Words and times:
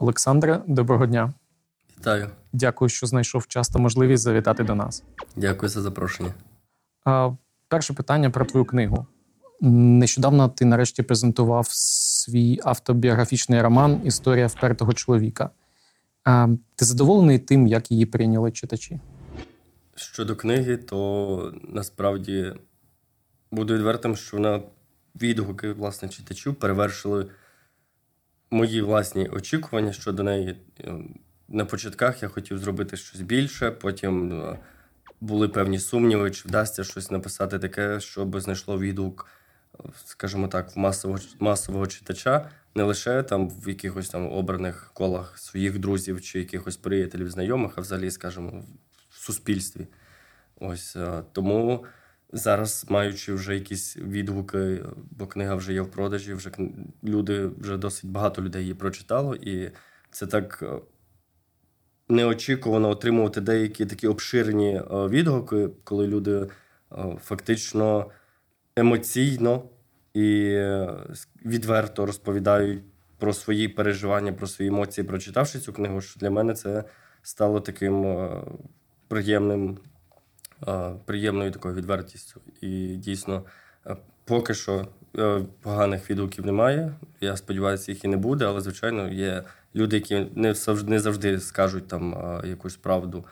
Олександре, 0.00 0.62
доброго 0.66 1.06
дня. 1.06 1.34
Вітаю. 1.98 2.30
Дякую, 2.52 2.88
що 2.88 3.06
знайшов 3.06 3.46
час 3.46 3.68
та 3.68 3.78
можливість 3.78 4.22
завітати 4.22 4.64
до 4.64 4.74
нас. 4.74 5.04
Дякую 5.36 5.68
за 5.68 5.80
запрошення. 5.82 6.34
А, 7.04 7.30
Перше 7.68 7.92
питання 7.92 8.30
про 8.30 8.44
твою 8.44 8.64
книгу. 8.64 9.06
Нещодавно 9.60 10.48
ти 10.48 10.64
нарешті 10.64 11.02
презентував 11.02 11.66
свій 11.70 12.60
автобіографічний 12.64 13.62
роман 13.62 14.00
Історія 14.04 14.46
впертого 14.46 14.92
чоловіка. 14.92 15.50
А, 16.24 16.48
Ти 16.76 16.84
задоволений 16.84 17.38
тим, 17.38 17.66
як 17.66 17.90
її 17.90 18.06
прийняли 18.06 18.52
читачі? 18.52 19.00
Щодо 19.94 20.36
книги, 20.36 20.76
то 20.76 21.52
насправді 21.68 22.52
буду 23.50 23.74
відвертим, 23.74 24.16
що 24.16 24.36
вона 24.36 24.62
відгуки 25.22 25.72
власне 25.72 26.08
читачів 26.08 26.54
перевершили 26.54 27.26
мої 28.50 28.82
власні 28.82 29.28
очікування 29.28 29.92
щодо 29.92 30.22
неї. 30.22 30.56
На 31.48 31.64
початках 31.64 32.22
я 32.22 32.28
хотів 32.28 32.58
зробити 32.58 32.96
щось 32.96 33.20
більше, 33.20 33.70
потім 33.70 34.32
е, 34.32 34.58
були 35.20 35.48
певні 35.48 35.78
сумніви, 35.78 36.30
чи 36.30 36.48
вдасться 36.48 36.84
щось 36.84 37.10
написати 37.10 37.58
таке, 37.58 38.00
щоб 38.00 38.40
знайшло 38.40 38.78
відгук, 38.78 39.26
скажімо 40.04 40.48
так, 40.48 40.76
в 40.76 40.78
масового 40.78 41.20
масового 41.38 41.86
читача, 41.86 42.50
не 42.74 42.82
лише 42.82 43.22
там 43.22 43.50
в 43.50 43.68
якихось 43.68 44.08
там 44.08 44.32
обраних 44.32 44.90
колах 44.94 45.38
своїх 45.38 45.78
друзів 45.78 46.22
чи 46.22 46.38
якихось 46.38 46.76
приятелів, 46.76 47.30
знайомих, 47.30 47.72
а 47.76 47.80
взагалі, 47.80 48.10
скажімо, 48.10 48.64
в 49.10 49.18
суспільстві. 49.18 49.86
Ось 50.60 50.96
е, 50.96 51.22
тому 51.32 51.84
зараз, 52.32 52.86
маючи 52.88 53.34
вже 53.34 53.54
якісь 53.54 53.96
відгуки, 53.96 54.84
бо 55.10 55.26
книга 55.26 55.54
вже 55.54 55.72
є 55.72 55.80
в 55.80 55.90
продажі, 55.90 56.34
вже 56.34 56.50
люди 57.04 57.50
вже 57.58 57.76
досить 57.76 58.10
багато 58.10 58.42
людей 58.42 58.62
її 58.62 58.74
прочитало, 58.74 59.36
і 59.36 59.70
це 60.10 60.26
так. 60.26 60.58
Е, 60.62 60.78
неочікувано 62.08 62.88
отримувати 62.88 63.40
деякі 63.40 63.86
такі 63.86 64.06
обширні 64.06 64.74
е, 64.76 64.82
відгуки, 64.90 65.68
коли 65.84 66.06
люди 66.06 66.46
фактично 67.22 68.10
емоційно 68.76 69.62
і 70.14 70.60
відверто 71.44 72.06
розповідають 72.06 72.82
про 73.18 73.32
свої 73.32 73.68
переживання, 73.68 74.32
про 74.32 74.46
свої 74.46 74.68
емоції, 74.68 75.06
прочитавши 75.06 75.58
цю 75.58 75.72
книгу. 75.72 76.00
Що 76.00 76.20
для 76.20 76.30
мене 76.30 76.54
це 76.54 76.84
стало 77.22 77.60
таким 77.60 78.26
приємним 79.08 79.78
приємною 81.04 81.50
такою 81.50 81.74
відвертістю. 81.74 82.40
І 82.60 82.96
дійсно, 82.96 83.44
поки 84.24 84.54
що 84.54 84.88
е, 85.18 85.42
поганих 85.60 86.10
відгуків 86.10 86.46
немає. 86.46 86.92
Я 87.20 87.36
сподіваюся, 87.36 87.92
їх 87.92 88.04
і 88.04 88.08
не 88.08 88.16
буде, 88.16 88.44
але, 88.44 88.60
звичайно, 88.60 89.08
є 89.08 89.44
люди, 89.74 89.96
які 89.96 90.26
не 90.34 90.54
завжди 90.54 90.90
не 90.90 91.00
завжди 91.00 91.40
скажуть 91.40 91.88
там 91.88 92.40
якусь 92.44 92.76
правду 92.76 93.24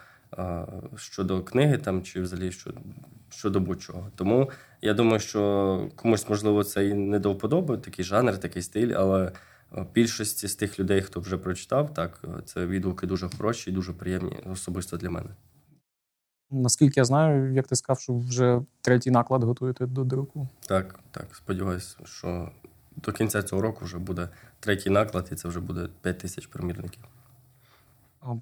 щодо 0.96 1.42
книги 1.42 1.78
там 1.78 2.02
чи 2.02 2.20
взагалі 2.20 2.52
щодо 3.30 3.60
будь-чого. 3.60 4.10
Тому 4.16 4.50
я 4.82 4.94
думаю, 4.94 5.20
що 5.20 5.90
комусь, 5.96 6.28
можливо, 6.28 6.64
це 6.64 6.86
і 6.86 6.94
не 6.94 7.18
до 7.18 7.32
вподоби, 7.32 7.78
такий 7.78 8.04
жанр, 8.04 8.38
такий 8.38 8.62
стиль, 8.62 8.94
але. 8.96 9.32
Більшості 9.94 10.48
з 10.48 10.54
тих 10.54 10.80
людей, 10.80 11.02
хто 11.02 11.20
вже 11.20 11.38
прочитав, 11.38 11.94
так 11.94 12.24
це 12.44 12.66
відгуки 12.66 13.06
дуже 13.06 13.28
хороші 13.28 13.70
і 13.70 13.72
дуже 13.72 13.92
приємні, 13.92 14.36
особисто 14.52 14.96
для 14.96 15.10
мене. 15.10 15.28
Наскільки 16.50 17.00
я 17.00 17.04
знаю, 17.04 17.54
як 17.54 17.66
ти 17.66 17.76
сказав, 17.76 18.00
що 18.00 18.16
вже 18.16 18.60
третій 18.80 19.10
наклад 19.10 19.44
готуєте 19.44 19.86
до 19.86 20.04
друку. 20.04 20.48
Так, 20.66 20.98
так. 21.10 21.26
Сподіваюся, 21.32 21.96
що 22.04 22.50
до 22.96 23.12
кінця 23.12 23.42
цього 23.42 23.62
року 23.62 23.84
вже 23.84 23.98
буде 23.98 24.28
третій 24.60 24.90
наклад, 24.90 25.28
і 25.32 25.34
це 25.34 25.48
вже 25.48 25.60
буде 25.60 25.88
5 26.02 26.18
тисяч 26.18 26.46
примірників. 26.46 27.04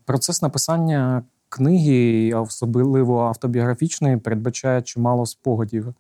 Процес 0.05 0.43
написання 0.43 1.23
книги, 1.49 2.35
особливо 2.35 3.21
автобіографічної, 3.21 4.17
передбачає 4.17 4.83
чимало 4.83 5.27
спогадів. 5.27 5.95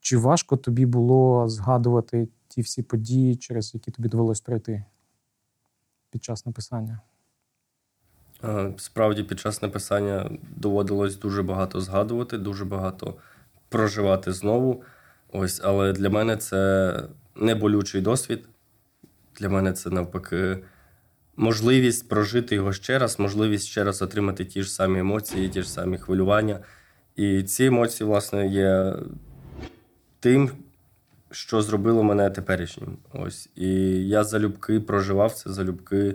Чи 0.00 0.16
важко 0.16 0.56
тобі 0.56 0.86
було 0.86 1.48
згадувати 1.48 2.28
ті 2.48 2.60
всі 2.60 2.82
події, 2.82 3.36
через 3.36 3.74
які 3.74 3.90
тобі 3.90 4.08
довелось 4.08 4.40
пройти 4.40 4.84
під 6.10 6.24
час 6.24 6.46
написання? 6.46 7.00
Справді, 8.76 9.22
під 9.22 9.40
час 9.40 9.62
написання 9.62 10.30
доводилось 10.56 11.16
дуже 11.16 11.42
багато 11.42 11.80
згадувати, 11.80 12.38
дуже 12.38 12.64
багато 12.64 13.14
проживати 13.68 14.32
знову. 14.32 14.84
Ось, 15.32 15.60
але 15.64 15.92
для 15.92 16.10
мене 16.10 16.36
це 16.36 16.92
не 17.36 17.54
болючий 17.54 18.00
досвід. 18.00 18.48
Для 19.40 19.48
мене 19.48 19.72
це 19.72 19.90
навпаки 19.90 20.58
можливість 21.36 22.08
прожити 22.08 22.54
його 22.54 22.72
ще 22.72 22.98
раз, 22.98 23.18
можливість 23.18 23.66
ще 23.66 23.84
раз 23.84 24.02
отримати 24.02 24.44
ті 24.44 24.62
ж 24.62 24.70
самі 24.70 24.98
емоції, 24.98 25.48
ті 25.48 25.62
ж 25.62 25.70
самі 25.70 25.98
хвилювання. 25.98 26.58
І 27.16 27.42
ці 27.42 27.64
емоції, 27.64 28.08
власне, 28.08 28.46
є 28.46 28.94
тим, 30.20 30.50
що 31.30 31.62
зробило 31.62 32.02
мене 32.02 32.30
теперішнім. 32.30 32.98
Ось. 33.12 33.48
І 33.54 33.68
я 34.08 34.24
залюбки 34.24 34.80
проживав 34.80 35.32
це, 35.32 35.50
залюбки 35.50 36.14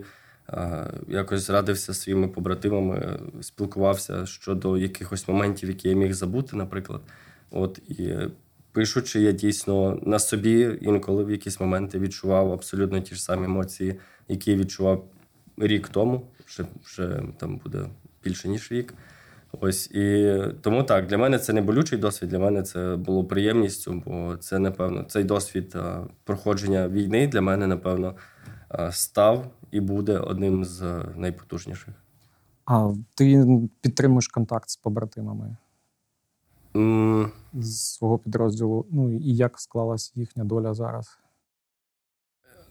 якось 1.08 1.50
радився 1.50 1.94
своїми 1.94 2.28
побратимами, 2.28 3.19
спілкувався 3.41 4.25
щодо 4.25 4.78
якихось 4.78 5.28
моментів, 5.28 5.69
які 5.69 5.90
я 5.90 5.96
міг 5.96 6.13
забути, 6.13 6.56
наприклад. 6.56 7.02
От 7.52 7.80
і 7.88 8.16
пишучи, 8.72 9.22
я 9.22 9.31
дійсно 9.31 10.00
на 10.03 10.19
собі 10.19 10.78
інколи 10.81 11.24
в 11.24 11.31
якісь 11.31 11.59
моменти 11.59 12.00
відчував 12.00 12.52
абсолютно 12.52 13.00
ті 13.00 13.16
ж 13.16 13.24
самі 13.24 13.46
емоції, 13.46 14.00
які 14.28 14.52
я 14.52 14.57
відчував 14.57 15.07
рік 15.57 15.88
тому. 15.88 16.28
Вже 16.47 16.66
вже 16.84 17.22
там 17.38 17.57
буде 17.57 17.86
більше 18.24 18.50
ніж 18.50 18.72
рік. 18.72 18.94
Ось 19.52 19.91
і 19.91 20.38
тому 20.62 20.84
так 20.84 21.07
для 21.07 21.18
мене 21.18 21.40
це 21.40 21.53
не 21.53 21.62
болючий 21.62 22.00
досвід. 22.00 22.30
Для 22.30 22.40
мене 22.40 22.63
це 22.63 22.96
було 22.96 23.24
приємністю, 23.24 24.03
бо 24.06 24.38
це 24.38 24.59
напевно 24.59 25.03
цей 25.03 25.24
досвід 25.24 25.75
проходження 26.24 26.88
війни 26.88 27.28
для 27.28 27.41
мене, 27.41 27.68
напевно, 27.68 28.16
став 28.91 29.52
і 29.72 29.80
буде 29.80 30.18
одним 30.20 30.66
з 30.66 31.04
найпотужніших. 31.16 31.94
А 32.66 32.94
ти 33.16 33.46
підтримуєш 33.82 34.28
контакт 34.28 34.70
з 34.70 34.76
побратимами 34.76 35.58
mm. 36.74 37.32
з 37.54 37.94
свого 37.94 38.20
підрозділу? 38.20 38.86
Ну 38.92 39.14
і 39.14 39.36
як 39.36 39.60
склалась 39.60 40.12
їхня 40.16 40.44
доля 40.44 40.74
зараз? 40.74 41.18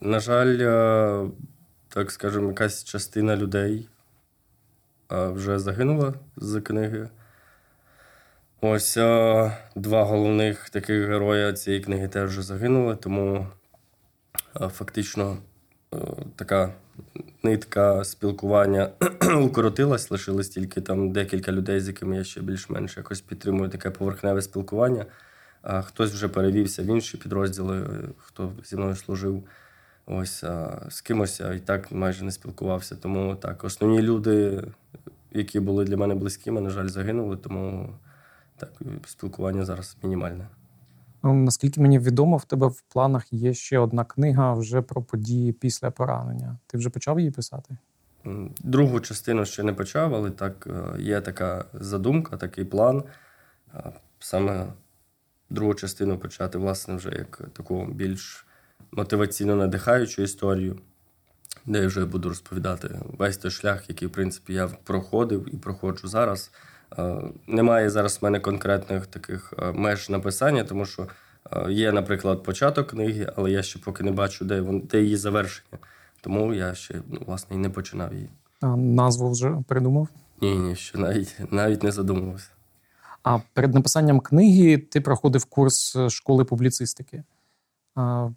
На 0.01 0.19
жаль, 0.19 0.57
е, 0.59 1.29
так 1.87 2.11
скажемо, 2.11 2.47
якась 2.47 2.83
частина 2.83 3.35
людей 3.35 3.89
е, 5.11 5.27
вже 5.27 5.59
загинула 5.59 6.13
з 6.35 6.61
книги. 6.61 7.09
Ось 8.61 8.97
е, 8.97 9.57
два 9.75 10.03
головних 10.03 10.69
таких 10.69 11.07
героя 11.07 11.53
цієї 11.53 11.83
книги 11.83 12.07
теж 12.07 12.37
загинули, 12.37 12.95
тому 12.95 13.47
фактично 14.53 15.37
така 16.35 16.73
нитка 17.43 18.03
спілкування 18.03 18.89
укоротилась, 19.41 20.11
лишилось 20.11 20.49
тільки 20.49 20.81
там 20.81 21.11
декілька 21.11 21.51
людей, 21.51 21.79
з 21.79 21.87
якими 21.87 22.17
я 22.17 22.23
ще 22.23 22.41
більш-менш 22.41 22.97
якось 22.97 23.21
підтримую 23.21 23.69
таке 23.69 23.89
поверхневе 23.89 24.41
спілкування. 24.41 25.05
А 25.61 25.81
Хтось 25.81 26.11
вже 26.11 26.27
перевівся 26.27 26.83
в 26.83 26.85
інші 26.85 27.17
підрозділи, 27.17 27.85
хто 28.17 28.51
зі 28.65 28.75
мною 28.75 28.95
служив. 28.95 29.43
Ось 30.05 30.43
а 30.43 30.81
з 30.89 31.01
кимось 31.01 31.39
я 31.39 31.53
і 31.53 31.59
так 31.59 31.91
майже 31.91 32.25
не 32.25 32.31
спілкувався. 32.31 32.95
Тому 32.95 33.35
так, 33.35 33.63
основні 33.63 34.01
люди, 34.01 34.63
які 35.31 35.59
були 35.59 35.85
для 35.85 35.97
мене 35.97 36.15
близькими, 36.15 36.61
на 36.61 36.69
жаль, 36.69 36.87
загинули, 36.87 37.37
тому 37.37 37.93
так, 38.57 38.69
спілкування 39.05 39.65
зараз 39.65 39.97
мінімальне. 40.03 40.47
Наскільки 41.33 41.81
мені 41.81 41.99
відомо, 41.99 42.37
в 42.37 42.45
тебе 42.45 42.67
в 42.67 42.81
планах 42.81 43.33
є 43.33 43.53
ще 43.53 43.79
одна 43.79 44.03
книга 44.03 44.53
вже 44.53 44.81
про 44.81 45.01
події 45.01 45.51
після 45.51 45.91
поранення. 45.91 46.57
Ти 46.67 46.77
вже 46.77 46.89
почав 46.89 47.19
її 47.19 47.31
писати? 47.31 47.77
Другу 48.63 48.99
частину 48.99 49.45
ще 49.45 49.63
не 49.63 49.73
почав, 49.73 50.15
але 50.15 50.31
так 50.31 50.67
е, 50.67 51.01
є 51.01 51.21
така 51.21 51.65
задумка, 51.73 52.37
такий 52.37 52.65
план. 52.65 53.03
Саме 54.19 54.67
другу 55.49 55.73
частину 55.73 56.17
почати, 56.17 56.57
власне, 56.57 56.95
вже 56.95 57.09
як 57.09 57.41
таку 57.53 57.85
більш 57.85 58.45
мотиваційно 58.91 59.55
надихаючу 59.55 60.21
історію, 60.21 60.79
де 61.65 61.81
я 61.81 61.87
вже 61.87 62.05
буду 62.05 62.29
розповідати 62.29 62.99
весь 63.17 63.37
той 63.37 63.51
шлях, 63.51 63.89
який, 63.89 64.07
в 64.07 64.11
принципі, 64.11 64.53
я 64.53 64.67
проходив 64.67 65.55
і 65.55 65.57
проходжу 65.57 66.07
зараз. 66.07 66.51
Е, 66.97 67.21
немає 67.47 67.89
зараз 67.89 68.19
в 68.21 68.23
мене 68.23 68.39
конкретних 68.39 69.07
таких 69.07 69.53
е, 69.59 69.71
меж 69.71 70.09
написання, 70.09 70.63
тому 70.63 70.85
що 70.85 71.07
е, 71.51 71.71
є, 71.71 71.91
наприклад, 71.91 72.43
початок 72.43 72.87
книги, 72.87 73.31
але 73.35 73.51
я 73.51 73.63
ще 73.63 73.79
поки 73.79 74.03
не 74.03 74.11
бачу, 74.11 74.45
де 74.45 74.61
де 74.61 75.01
її 75.01 75.15
завершення. 75.15 75.77
Тому 76.21 76.53
я 76.53 76.73
ще 76.73 77.01
ну, 77.07 77.21
власне 77.25 77.55
і 77.55 77.59
не 77.59 77.69
починав 77.69 78.13
її. 78.13 78.29
А 78.61 78.67
назву 78.75 79.31
вже 79.31 79.63
придумав? 79.67 80.07
Ні, 80.41 80.57
ні, 80.57 80.75
ще 80.75 80.97
навіть 80.97 81.35
навіть 81.51 81.83
не 81.83 81.91
задумувався. 81.91 82.49
А 83.23 83.39
перед 83.53 83.73
написанням 83.73 84.19
книги 84.19 84.77
ти 84.77 85.01
проходив 85.01 85.45
курс 85.45 85.97
школи 86.09 86.45
публіцистики. 86.45 87.23
А, 87.95 88.29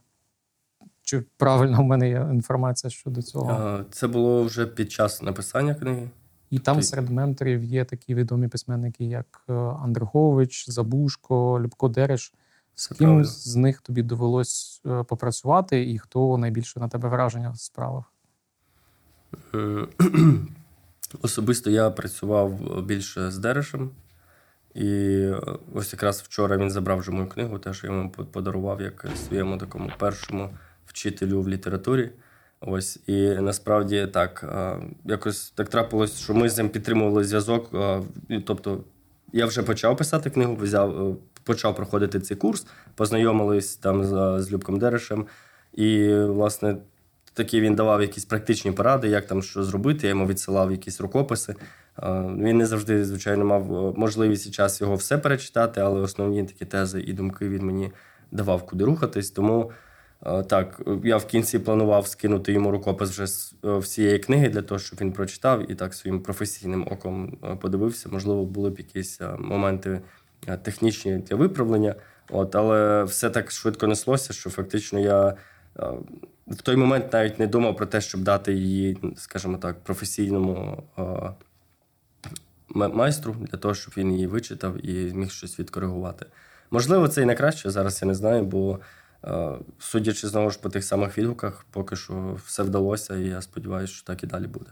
Чи 1.03 1.23
правильно 1.37 1.82
в 1.82 1.85
мене 1.85 2.08
є 2.08 2.29
інформація 2.32 2.91
щодо 2.91 3.23
цього? 3.23 3.85
Це 3.91 4.06
було 4.06 4.44
вже 4.44 4.67
під 4.67 4.93
час 4.93 5.23
написання 5.23 5.75
книги. 5.75 6.08
І 6.50 6.58
там 6.58 6.76
Ти- 6.76 6.82
серед 6.82 7.11
менторів 7.11 7.64
є 7.64 7.85
такі 7.85 8.14
відомі 8.14 8.49
письменники, 8.49 9.05
як 9.05 9.44
е, 9.49 9.52
Андрухович, 9.52 10.70
Забушко, 10.70 11.61
Любко 11.61 11.88
Дереш. 11.88 12.32
З 12.75 12.87
ким 12.88 13.25
з 13.25 13.56
них 13.56 13.81
тобі 13.81 14.02
довелось 14.02 14.82
е, 14.87 15.02
попрацювати, 15.02 15.91
і 15.91 15.99
хто 15.99 16.38
найбільше 16.38 16.81
на 16.81 16.88
тебе 16.88 17.08
враження 17.08 17.55
справив? 17.55 18.05
Е, 19.55 19.87
Особисто 21.23 21.70
я 21.70 21.91
працював 21.91 22.82
більше 22.82 23.31
з 23.31 23.38
Дерешем. 23.38 23.91
І 24.75 25.26
ось 25.75 25.93
якраз 25.93 26.20
вчора 26.20 26.56
він 26.56 26.70
забрав 26.70 26.99
вже 26.99 27.11
мою 27.11 27.29
книгу, 27.29 27.58
теж 27.58 27.85
я 27.85 27.91
йому 27.91 28.11
подарував 28.11 28.81
як 28.81 29.06
своєму 29.26 29.58
такому 29.58 29.91
першому 29.99 30.50
вчителю 30.87 31.43
в 31.43 31.49
літературі. 31.49 32.11
Ось 32.61 33.01
і 33.07 33.29
насправді 33.29 34.07
так, 34.07 34.45
якось 35.05 35.51
так 35.51 35.69
трапилось, 35.69 36.19
що 36.19 36.35
ми 36.35 36.49
з 36.49 36.59
ним 36.59 36.69
підтримували 36.69 37.25
зв'язок. 37.25 37.71
Тобто, 38.47 38.85
я 39.33 39.47
вже 39.47 39.62
почав 39.62 39.97
писати 39.97 40.31
книгу, 40.31 40.57
взяв, 40.57 41.09
е, 41.09 41.15
почав 41.45 41.77
проходити 41.77 42.21
цей 42.21 42.37
курс, 42.37 42.67
познайомились 42.95 43.77
там 43.77 44.05
з, 44.05 44.43
з 44.43 44.53
Любком 44.53 44.79
Дерешем. 44.79 45.27
І, 45.73 46.15
власне, 46.15 46.77
такі 47.33 47.61
він 47.61 47.75
давав 47.75 48.03
якісь 48.03 48.25
практичні 48.25 48.73
поради, 48.73 49.09
як 49.09 49.27
там 49.27 49.43
що 49.43 49.63
зробити. 49.63 50.01
Я 50.03 50.09
йому 50.09 50.27
відсилав 50.27 50.71
якісь 50.71 51.01
рукописи. 51.01 51.55
Він 52.39 52.59
не 52.59 52.67
завжди, 52.67 53.05
звичайно, 53.05 53.45
мав 53.45 53.75
е, 53.75 53.99
можливість 53.99 54.47
і 54.47 54.51
час 54.51 54.81
його 54.81 54.95
все 54.95 55.19
перечитати, 55.19 55.81
але 55.81 56.01
основні 56.01 56.45
такі 56.45 56.65
тези 56.65 57.01
і 57.01 57.13
думки 57.13 57.49
він 57.49 57.67
мені 57.67 57.93
давав, 58.33 58.67
куди 58.67 58.85
рухатись. 58.85 59.31
Тому 59.31 59.73
так, 60.22 60.82
я 61.05 61.17
в 61.17 61.26
кінці 61.26 61.58
планував 61.58 62.06
скинути 62.06 62.52
йому 62.52 62.70
рукопис 62.70 63.11
вже 63.11 63.26
з 63.26 63.55
е, 63.64 63.78
всієї 63.78 64.19
книги 64.19 64.49
для 64.49 64.62
того, 64.62 64.78
щоб 64.78 65.00
він 65.00 65.12
прочитав 65.12 65.70
і 65.70 65.75
так 65.75 65.94
своїм 65.94 66.22
професійним 66.22 66.88
оком 66.90 67.38
е, 67.44 67.56
подивився. 67.56 68.08
Можливо, 68.08 68.44
були 68.44 68.70
б 68.70 68.78
якісь 68.78 69.20
е, 69.20 69.37
моменти 69.38 70.00
е, 70.46 70.56
технічні 70.56 71.17
для 71.17 71.37
виправлення. 71.37 71.94
От, 72.31 72.55
але 72.55 73.05
все 73.05 73.31
так 73.31 73.50
швидко 73.50 73.87
неслося, 73.87 74.32
що 74.32 74.50
фактично 74.50 74.99
я 74.99 75.28
е, 75.28 75.34
в 76.46 76.62
той 76.62 76.76
момент 76.76 77.12
навіть 77.12 77.38
не 77.38 77.46
думав 77.46 77.76
про 77.76 77.87
те, 77.87 78.00
щоб 78.00 78.20
дати 78.20 78.52
її, 78.52 78.99
скажімо 79.17 79.58
так, 79.58 79.84
професійному 79.84 80.82
е, 80.99 81.32
майстру 82.75 83.37
для 83.40 83.58
того, 83.58 83.75
щоб 83.75 83.94
він 83.96 84.12
її 84.12 84.26
вичитав 84.26 84.87
і 84.87 85.12
міг 85.14 85.31
щось 85.31 85.58
відкоригувати. 85.58 86.26
Можливо, 86.70 87.08
це 87.08 87.22
і 87.22 87.25
не 87.25 87.34
краще. 87.34 87.70
Зараз 87.70 88.02
я 88.02 88.08
не 88.08 88.14
знаю, 88.14 88.44
бо 88.44 88.72
е, 88.75 88.78
судячи 89.78 90.28
знову 90.28 90.50
ж 90.50 90.61
по 90.61 90.69
тих 90.69 90.84
самих 90.84 91.19
відгуках, 91.19 91.67
поки 91.70 91.96
що 91.96 92.38
все 92.46 92.62
вдалося, 92.62 93.17
і 93.17 93.25
я 93.25 93.43
сподіваюся, 93.43 93.93
що 93.93 94.06
так 94.06 94.22
і 94.22 94.26
далі 94.26 94.46
буде. 94.46 94.70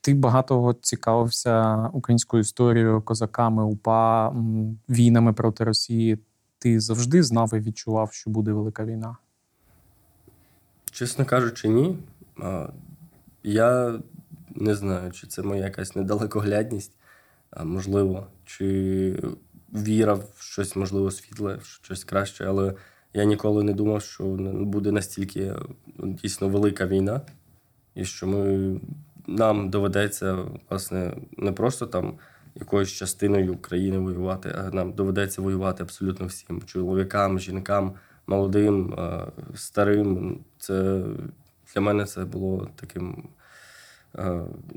Ти 0.00 0.14
багато 0.14 0.76
цікавився 0.80 1.86
українською 1.92 2.40
історією, 2.40 3.02
козаками, 3.02 3.64
УПА, 3.64 4.34
війнами 4.88 5.32
проти 5.32 5.64
Росії. 5.64 6.18
Ти 6.58 6.80
завжди 6.80 7.22
знав 7.22 7.54
і 7.54 7.58
відчував, 7.58 8.12
що 8.12 8.30
буде 8.30 8.52
велика 8.52 8.84
війна. 8.84 9.16
Чесно 10.90 11.24
кажучи, 11.24 11.68
ні. 11.68 11.98
Я 13.42 14.00
не 14.54 14.74
знаю, 14.74 15.12
чи 15.12 15.26
це 15.26 15.42
моя 15.42 15.64
якась 15.64 15.96
недалекоглядність, 15.96 16.92
можливо, 17.64 18.26
чи 18.44 19.22
віра 19.72 20.14
в 20.14 20.34
щось, 20.38 20.76
можливо, 20.76 21.10
світле, 21.10 21.56
в 21.56 21.64
щось 21.64 22.04
краще, 22.04 22.44
але 22.44 22.74
я 23.14 23.24
ніколи 23.24 23.62
не 23.62 23.72
думав, 23.72 24.02
що 24.02 24.24
буде 24.50 24.92
настільки 24.92 25.54
ну, 25.98 26.12
дійсно 26.12 26.48
велика 26.48 26.86
війна, 26.86 27.20
і 27.94 28.04
що 28.04 28.26
ми, 28.26 28.80
нам 29.26 29.70
доведеться, 29.70 30.38
власне, 30.70 31.16
не 31.36 31.52
просто 31.52 31.86
там 31.86 32.18
якоюсь 32.54 32.90
частиною 32.90 33.56
країни 33.56 33.98
воювати, 33.98 34.54
а 34.58 34.70
нам 34.70 34.92
доведеться 34.92 35.42
воювати 35.42 35.82
абсолютно 35.82 36.26
всім 36.26 36.62
чоловікам, 36.62 37.38
жінкам, 37.38 37.94
молодим, 38.26 38.96
старим. 39.54 40.40
Це 40.58 41.02
для 41.74 41.80
мене 41.80 42.04
це 42.04 42.24
було 42.24 42.68
таким 42.76 43.28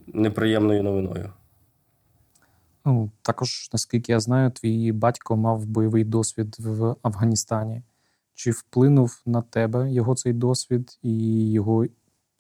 неприємною 0.08 0.84
новиною. 0.84 1.30
Ну, 2.86 3.12
також, 3.22 3.70
наскільки 3.74 4.12
я 4.12 4.20
знаю, 4.20 4.52
твій 4.52 4.92
батько 4.92 5.38
мав 5.38 5.66
бойовий 5.66 6.04
досвід 6.04 6.56
в 6.60 6.96
Афганістані. 7.02 7.84
Чи 8.34 8.52
вплинув 8.52 9.22
на 9.26 9.42
тебе 9.42 9.92
його 9.92 10.16
цей 10.16 10.34
досвід 10.34 11.00
і 11.02 11.52
його 11.52 11.86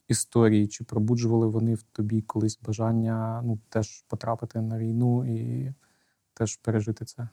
історії? 0.07 0.67
Чи 0.67 0.83
пробуджували 0.83 1.47
вони 1.47 1.75
в 1.75 1.81
тобі 1.81 2.21
колись 2.21 2.59
бажання 2.61 3.41
ну, 3.45 3.59
теж 3.69 4.03
потрапити 4.07 4.61
на 4.61 4.77
війну 4.77 5.25
і 5.25 5.73
теж 6.33 6.55
пережити 6.55 7.05
це? 7.05 7.27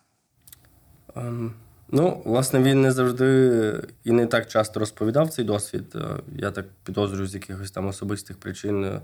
Ем, 1.16 1.54
Ну, 1.94 2.22
власне, 2.24 2.62
він 2.62 2.80
не 2.80 2.92
завжди 2.92 3.88
і 4.04 4.12
не 4.12 4.26
так 4.26 4.46
часто 4.46 4.80
розповідав 4.80 5.30
цей 5.30 5.44
досвід. 5.44 5.94
Е, 5.94 6.22
Я 6.36 6.50
так 6.50 6.66
підозрюю 6.84 7.26
з 7.26 7.34
якихось 7.34 7.70
там 7.70 7.86
особистих 7.86 8.40
причин 8.40 8.84
е, 8.84 9.00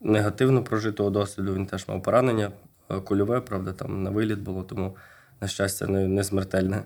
негативно 0.00 0.64
прожитого 0.64 1.10
досвіду. 1.10 1.54
Він 1.54 1.66
теж 1.66 1.88
мав 1.88 2.02
поранення 2.02 2.50
кульове, 3.04 3.40
правда, 3.40 3.72
там 3.72 4.02
на 4.02 4.10
виліт 4.10 4.38
було, 4.38 4.62
тому, 4.62 4.96
на 5.40 5.48
щастя, 5.48 5.86
не, 5.86 6.08
не 6.08 6.24
смертельне. 6.24 6.84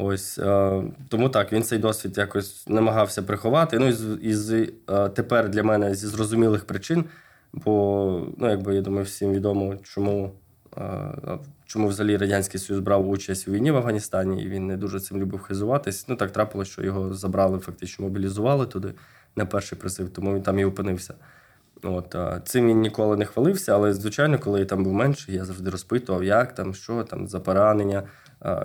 Ось 0.00 0.38
е, 0.38 0.82
тому 1.08 1.28
так, 1.28 1.52
він 1.52 1.62
цей 1.62 1.78
досвід 1.78 2.18
якось 2.18 2.68
намагався 2.68 3.22
приховати. 3.22 3.78
Ну 3.78 3.88
і 4.22 4.34
з, 4.34 4.68
е, 4.90 5.08
тепер 5.08 5.48
для 5.48 5.62
мене 5.62 5.94
зі 5.94 6.06
зрозумілих 6.06 6.64
причин, 6.64 7.04
бо 7.52 8.26
ну, 8.38 8.50
якби 8.50 8.74
я 8.74 8.80
думаю, 8.80 9.04
всім 9.04 9.32
відомо, 9.32 9.76
чому 9.82 10.32
е, 10.76 11.38
чому 11.66 11.88
взагалі 11.88 12.16
Радянський 12.16 12.60
Союз 12.60 12.80
брав 12.80 13.08
участь 13.08 13.48
у 13.48 13.52
війні 13.52 13.70
в 13.70 13.76
Афганістані, 13.76 14.42
і 14.42 14.48
він 14.48 14.66
не 14.66 14.76
дуже 14.76 15.00
цим 15.00 15.20
любив 15.20 15.40
хизуватись. 15.40 16.08
Ну 16.08 16.16
так 16.16 16.30
трапилося, 16.30 16.72
що 16.72 16.82
його 16.82 17.14
забрали, 17.14 17.58
фактично 17.58 18.04
мобілізували 18.04 18.66
туди 18.66 18.94
на 19.36 19.46
перший 19.46 19.78
призив, 19.78 20.10
тому 20.10 20.34
він 20.34 20.42
там 20.42 20.58
і 20.58 20.64
опинився. 20.64 21.14
От, 21.82 22.16
цим 22.44 22.68
він 22.68 22.80
ніколи 22.80 23.16
не 23.16 23.24
хвалився, 23.24 23.74
але, 23.74 23.94
звичайно, 23.94 24.38
коли 24.38 24.60
я 24.60 24.66
там 24.66 24.84
був 24.84 24.92
менший, 24.92 25.34
я 25.34 25.44
завжди 25.44 25.70
розпитував, 25.70 26.24
як 26.24 26.54
там, 26.54 26.74
що 26.74 27.04
там 27.04 27.28
за 27.28 27.40
поранення, 27.40 28.02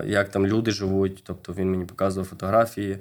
як 0.05 0.29
там 0.29 0.47
люди 0.47 0.71
живуть. 0.71 1.23
Тобто 1.25 1.53
він 1.53 1.71
мені 1.71 1.85
показував 1.85 2.27
фотографії 2.27 2.97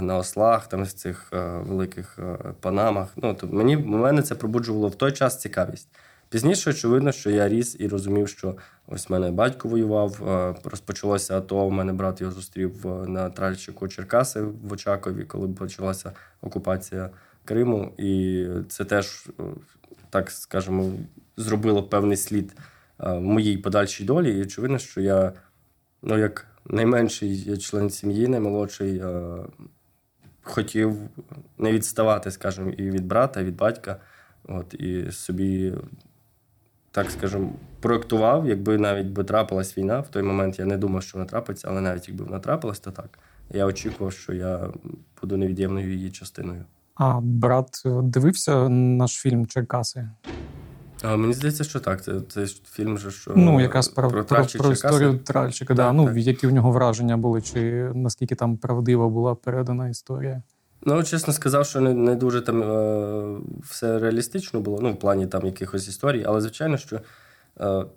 на 0.00 0.16
ослах, 0.16 0.66
там 0.66 0.82
в 0.82 0.92
цих 0.92 1.28
великих 1.66 2.18
панамах. 2.60 3.08
Ну, 3.16 3.36
тобто 3.40 3.56
мені 3.56 3.76
мене 3.76 4.22
це 4.22 4.34
пробуджувало 4.34 4.88
в 4.88 4.94
той 4.94 5.12
час 5.12 5.40
цікавість. 5.40 5.88
Пізніше, 6.30 6.70
очевидно, 6.70 7.12
що 7.12 7.30
я 7.30 7.48
ріс 7.48 7.76
і 7.78 7.88
розумів, 7.88 8.28
що 8.28 8.56
ось 8.86 9.10
мене 9.10 9.30
батько 9.30 9.68
воював, 9.68 10.18
розпочалося 10.64 11.38
АТО. 11.38 11.56
У 11.56 11.70
мене 11.70 11.92
брат 11.92 12.20
його 12.20 12.32
зустрів 12.32 12.86
на 13.06 13.30
тральчику 13.30 13.88
Черкаси 13.88 14.40
в 14.40 14.72
Очакові, 14.72 15.24
коли 15.24 15.48
почалася 15.48 16.12
окупація 16.42 17.10
Криму. 17.48 17.92
І 17.98 18.46
це 18.68 18.84
теж, 18.84 19.26
е, 19.40 19.42
так 20.10 20.30
скажемо, 20.30 20.92
зробило 21.36 21.82
певний 21.82 22.16
слід 22.16 22.56
е, 23.00 23.12
в 23.12 23.20
моїй 23.20 23.58
подальшій 23.58 24.04
долі. 24.04 24.38
І 24.38 24.42
очевидно, 24.42 24.78
що 24.78 25.00
я, 25.00 25.32
ну, 26.02 26.18
як 26.18 26.46
найменший 26.64 27.58
член 27.58 27.90
сім'ї, 27.90 28.28
наймолодший, 28.28 28.98
е, 28.98 29.36
хотів 30.42 30.96
не 31.58 31.72
відставати, 31.72 32.30
скажімо, 32.30 32.70
і 32.70 32.90
від 32.90 33.06
брата, 33.06 33.40
і 33.40 33.44
від 33.44 33.56
батька. 33.56 33.96
От, 34.48 34.74
і 34.74 35.12
собі, 35.12 35.74
так 36.90 37.10
скажемо, 37.10 37.52
проєктував, 37.80 38.48
якби 38.48 38.78
навіть 38.78 39.06
би 39.06 39.24
трапилась 39.24 39.78
війна. 39.78 40.00
В 40.00 40.08
той 40.08 40.22
момент 40.22 40.58
я 40.58 40.64
не 40.64 40.76
думав, 40.76 41.02
що 41.02 41.18
вона 41.18 41.30
трапиться, 41.30 41.68
але 41.70 41.80
навіть 41.80 42.08
якби 42.08 42.24
вона 42.24 42.38
трапилась, 42.38 42.80
то 42.80 42.90
так. 42.90 43.18
Я 43.50 43.66
очікував, 43.66 44.12
що 44.12 44.32
я 44.32 44.68
буду 45.20 45.36
невід'ємною 45.36 45.92
її 45.92 46.10
частиною. 46.10 46.64
А 46.98 47.20
брат 47.22 47.82
е, 47.86 47.90
дивився 48.02 48.68
наш 48.68 49.12
фільм 49.12 49.46
Черкаси? 49.46 50.08
А, 51.02 51.16
мені 51.16 51.32
здається, 51.32 51.64
що 51.64 51.80
так. 51.80 52.04
Це, 52.04 52.20
це 52.28 52.46
фільм, 52.46 52.98
же, 52.98 53.10
що 53.10 53.32
Ну, 53.36 53.60
якраз 53.60 53.88
про, 53.88 54.10
про, 54.10 54.24
про, 54.24 54.46
Черкаси. 54.46 54.72
історію 54.72 55.18
Тральчика. 55.18 55.74
Да. 55.74 55.86
Так, 55.86 55.94
Ну, 55.94 56.06
так. 56.06 56.16
які 56.16 56.46
в 56.46 56.52
нього 56.52 56.70
враження 56.70 57.16
були, 57.16 57.42
чи 57.42 57.90
наскільки 57.94 58.34
там 58.34 58.56
правдива 58.56 59.08
була 59.08 59.34
передана 59.34 59.88
історія? 59.88 60.42
Ну, 60.82 61.02
чесно 61.02 61.32
сказав, 61.32 61.66
що 61.66 61.80
не, 61.80 61.94
не 61.94 62.14
дуже 62.16 62.40
там 62.40 62.62
е, 62.62 63.36
все 63.62 63.98
реалістично 63.98 64.60
було, 64.60 64.78
ну, 64.82 64.92
в 64.92 64.98
плані 64.98 65.26
там 65.26 65.46
якихось 65.46 65.88
історій, 65.88 66.24
але 66.26 66.40
звичайно, 66.40 66.76
що 66.76 67.00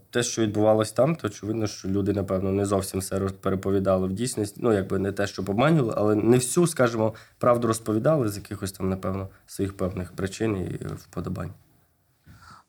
те, 0.10 0.24
що 0.24 0.42
відбувалось 0.42 0.92
там, 0.92 1.16
то 1.16 1.28
очевидно, 1.28 1.68
що 1.68 1.88
люди, 1.88 2.14
напевно, 2.14 2.52
не 2.52 2.66
зовсім 2.66 3.00
все 3.00 3.20
переповідали 3.20 4.08
в 4.08 4.14
дійсності. 4.14 4.60
Ну, 4.64 4.74
якби 4.74 5.00
не 5.00 5.12
те, 5.12 5.28
що 5.28 5.42
обманювали, 5.42 5.94
але 5.98 6.16
не 6.16 6.38
всю, 6.38 6.68
скажімо, 6.68 7.14
правду 7.38 7.68
розповідали 7.68 8.30
з 8.30 8.38
якихось 8.38 8.72
там, 8.72 8.90
напевно, 8.90 9.28
своїх 9.48 9.78
певних 9.78 10.12
причин 10.12 10.58
і 10.58 10.86
вподобань. 10.86 11.52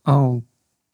А, 0.04 0.34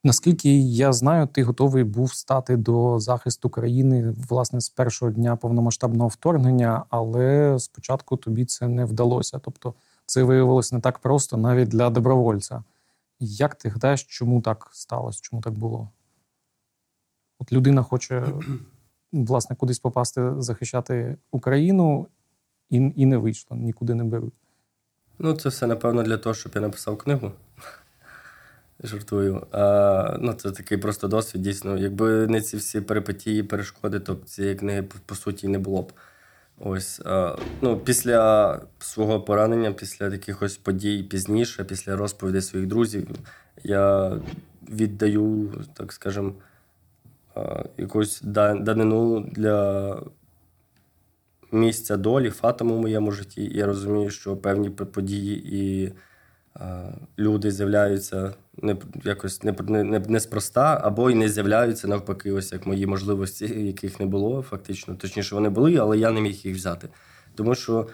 Наскільки 0.03 0.59
я 0.59 0.93
знаю, 0.93 1.27
ти 1.27 1.43
готовий 1.43 1.83
був 1.83 2.13
стати 2.13 2.57
до 2.57 2.99
захисту 2.99 3.49
країни 3.49 4.13
власне 4.29 4.61
з 4.61 4.69
першого 4.69 5.11
дня 5.11 5.35
повномасштабного 5.35 6.07
вторгнення, 6.07 6.83
але 6.89 7.55
спочатку 7.59 8.17
тобі 8.17 8.45
це 8.45 8.67
не 8.67 8.85
вдалося. 8.85 9.39
Тобто, 9.39 9.73
це 10.05 10.23
виявилось 10.23 10.71
не 10.71 10.79
так 10.79 10.99
просто 10.99 11.37
навіть 11.37 11.69
для 11.69 11.89
добровольця. 11.89 12.63
Як 13.19 13.55
ти 13.55 13.69
гадаєш, 13.69 14.03
чому 14.03 14.41
так 14.41 14.69
сталося? 14.71 15.19
Чому 15.23 15.41
так 15.41 15.53
було? 15.53 15.89
От 17.39 17.51
людина 17.51 17.83
хоче 17.83 18.33
власне 19.11 19.55
кудись 19.55 19.79
попасти, 19.79 20.33
захищати 20.37 21.17
Україну, 21.31 22.07
і, 22.69 22.91
і 22.95 23.05
не 23.05 23.17
вийшло, 23.17 23.57
нікуди 23.57 23.93
не 23.93 24.03
беруть. 24.03 24.33
Ну, 25.19 25.33
це 25.33 25.49
все, 25.49 25.67
напевно, 25.67 26.03
для 26.03 26.17
того, 26.17 26.35
щоб 26.35 26.51
я 26.55 26.61
написав 26.61 26.97
книгу. 26.97 27.31
Жартую. 28.83 29.47
А, 29.51 30.17
Ну, 30.21 30.33
це 30.33 30.51
такий 30.51 30.77
просто 30.77 31.07
досвід, 31.07 31.41
дійсно. 31.41 31.77
Якби 31.77 32.27
не 32.27 32.41
ці 32.41 32.57
всі 32.57 32.81
перипетії, 32.81 33.43
перешкоди, 33.43 33.99
то 33.99 34.15
цієї 34.15 34.55
книги, 34.55 34.83
по, 34.83 34.95
по 35.05 35.15
суті, 35.15 35.47
не 35.47 35.59
було 35.59 35.81
б. 35.81 35.93
Ось. 36.59 37.01
Ну, 37.61 37.79
Після 37.85 38.61
свого 38.79 39.21
поранення, 39.21 39.71
після 39.71 40.07
якихось 40.07 40.57
подій 40.57 41.03
пізніше, 41.03 41.63
після 41.63 41.95
розповідей 41.95 42.41
своїх 42.41 42.67
друзів, 42.67 43.07
я 43.63 44.11
віддаю, 44.69 45.53
так 45.73 45.93
скажемо, 45.93 46.33
якусь 47.77 48.21
данину 48.21 49.19
для 49.19 49.97
місця 51.51 51.97
долі, 51.97 52.29
фатому 52.29 52.77
в 52.77 52.81
моєму 52.81 53.11
житті. 53.11 53.49
Я 53.53 53.65
розумію, 53.65 54.09
що 54.09 54.37
певні 54.37 54.69
події 54.69 55.55
і 55.55 55.93
люди 57.19 57.51
з'являються 57.51 58.33
не 58.61 58.77
якось 59.03 59.43
не, 59.43 59.53
не, 59.69 59.99
неспроста, 59.99 60.81
або 60.83 61.09
й 61.09 61.15
не 61.15 61.29
з'являються 61.29 61.87
навпаки, 61.87 62.31
ось 62.31 62.51
як 62.51 62.67
мої 62.67 62.85
можливості, 62.85 63.65
яких 63.65 63.99
не 63.99 64.05
було, 64.05 64.41
фактично. 64.41 64.95
Точніше, 64.95 65.35
вони 65.35 65.49
були, 65.49 65.75
але 65.75 65.97
я 65.97 66.11
не 66.11 66.21
міг 66.21 66.33
їх 66.33 66.55
взяти. 66.55 66.89
Тому 67.35 67.55
що, 67.55 67.87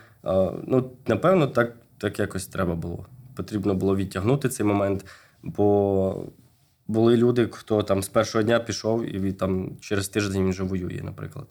ну, 0.67 0.91
напевно, 1.07 1.47
так, 1.47 1.75
так 1.97 2.19
якось 2.19 2.47
треба 2.47 2.75
було. 2.75 3.05
Потрібно 3.35 3.75
було 3.75 3.95
відтягнути 3.95 4.49
цей 4.49 4.65
момент, 4.65 5.05
бо. 5.43 6.25
Були 6.87 7.17
люди, 7.17 7.49
хто 7.51 7.83
там 7.83 8.03
з 8.03 8.09
першого 8.09 8.43
дня 8.43 8.59
пішов 8.59 9.15
і 9.15 9.33
там 9.33 9.77
через 9.79 10.09
тиждень 10.09 10.43
він 10.43 10.49
вже 10.49 10.63
воює, 10.63 11.01
наприклад. 11.03 11.45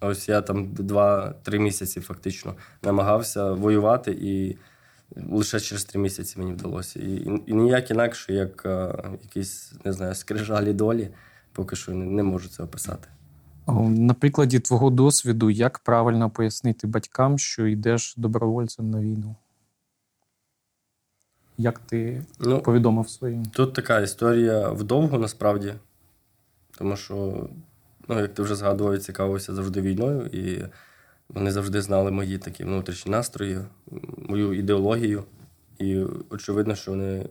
Ось 0.00 0.28
я 0.28 0.40
там 0.40 0.72
два-три 0.74 1.58
місяці 1.58 2.00
фактично 2.00 2.54
намагався 2.82 3.52
воювати, 3.52 4.16
і 4.20 4.56
лише 5.16 5.60
через 5.60 5.84
три 5.84 6.00
місяці 6.00 6.38
мені 6.38 6.52
вдалося. 6.52 7.00
І 7.00 7.40
і 7.46 7.54
ніяк 7.54 7.90
інакше, 7.90 8.32
як 8.32 8.66
а, 8.66 9.04
якісь, 9.22 9.72
не 9.84 9.92
знаю, 9.92 10.14
скрижалі 10.14 10.72
долі, 10.72 11.08
поки 11.52 11.76
що 11.76 11.92
не, 11.92 12.04
не 12.04 12.22
можу 12.22 12.48
це 12.48 12.62
описати. 12.62 13.08
На 13.88 14.14
прикладі 14.14 14.60
твого 14.60 14.90
досвіду, 14.90 15.50
як 15.50 15.78
правильно 15.78 16.30
пояснити 16.30 16.86
батькам, 16.86 17.38
що 17.38 17.66
йдеш 17.66 18.14
добровольцем 18.16 18.90
на 18.90 19.00
війну? 19.00 19.36
Як 21.58 21.78
ти 21.78 22.22
ну, 22.40 22.60
повідомив 22.62 23.08
своїм? 23.08 23.44
Тут 23.44 23.72
така 23.72 24.00
історія 24.00 24.68
вдовго 24.68 25.18
насправді, 25.18 25.74
тому 26.78 26.96
що 26.96 27.48
ну, 28.08 28.20
як 28.20 28.34
ти 28.34 28.42
вже 28.42 28.54
згадував, 28.54 28.98
цікавився 28.98 29.54
завжди 29.54 29.80
війною, 29.80 30.26
і 30.26 30.64
вони 31.28 31.50
завжди 31.50 31.82
знали 31.82 32.10
мої 32.10 32.38
такі 32.38 32.64
внутрішні 32.64 33.12
настрої, 33.12 33.58
мою 34.18 34.52
ідеологію. 34.52 35.24
І 35.78 36.04
очевидно, 36.30 36.74
що 36.74 36.90
вони 36.90 37.26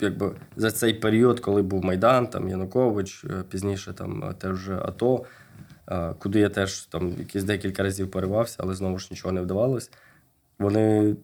якби 0.00 0.36
за 0.56 0.70
цей 0.70 0.94
період, 0.94 1.40
коли 1.40 1.62
був 1.62 1.84
Майдан, 1.84 2.26
там 2.26 2.48
Янукович, 2.48 3.24
е, 3.24 3.44
пізніше 3.50 3.92
там 3.92 4.24
е, 4.24 4.34
теж 4.34 4.70
АТО, 4.70 5.24
е, 5.88 6.14
куди 6.18 6.40
я 6.40 6.48
теж 6.48 6.80
там 6.80 7.08
якісь 7.18 7.44
декілька 7.44 7.82
разів 7.82 8.10
поривався, 8.10 8.56
але 8.60 8.74
знову 8.74 8.98
ж 8.98 9.08
нічого 9.10 9.32
не 9.32 9.40
вдавалось. 9.40 9.90
Вони 10.58 11.16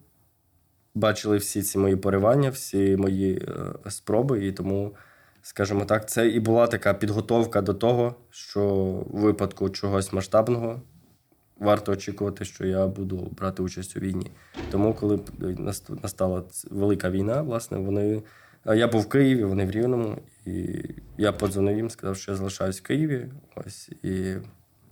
бачили 0.94 1.36
всі 1.36 1.62
ці 1.62 1.78
мої 1.78 1.96
поривання, 1.96 2.50
всі 2.50 2.96
мої 2.96 3.48
спроби, 3.88 4.46
і 4.46 4.52
тому 4.52 4.94
скажімо 5.42 5.84
так, 5.84 6.08
це 6.08 6.28
і 6.28 6.40
була 6.40 6.66
така 6.66 6.94
підготовка 6.94 7.62
до 7.62 7.74
того, 7.74 8.14
що 8.30 8.68
в 9.10 9.20
випадку 9.20 9.70
чогось 9.70 10.12
масштабного 10.12 10.82
варто 11.62 11.92
очікувати, 11.92 12.44
що 12.44 12.66
я 12.66 12.86
буду 12.86 13.32
брати 13.38 13.62
участь 13.62 13.96
у 13.96 14.00
війні. 14.00 14.30
Тому, 14.70 14.94
коли 14.94 15.20
настала 16.02 16.42
велика 16.70 17.10
війна, 17.10 17.42
власне, 17.42 17.78
вони. 17.78 18.22
Я 18.66 18.88
був 18.88 19.00
в 19.00 19.08
Києві, 19.08 19.44
вони 19.44 19.66
в 19.66 19.70
Рівному, 19.70 20.18
і 20.46 20.82
я 21.18 21.32
подзвонив 21.32 21.76
їм, 21.76 21.90
сказав, 21.90 22.16
що 22.16 22.32
я 22.32 22.36
залишаюсь 22.36 22.80
в 22.80 22.82
Києві. 22.82 23.26
Ось 23.54 23.90
і 24.02 24.34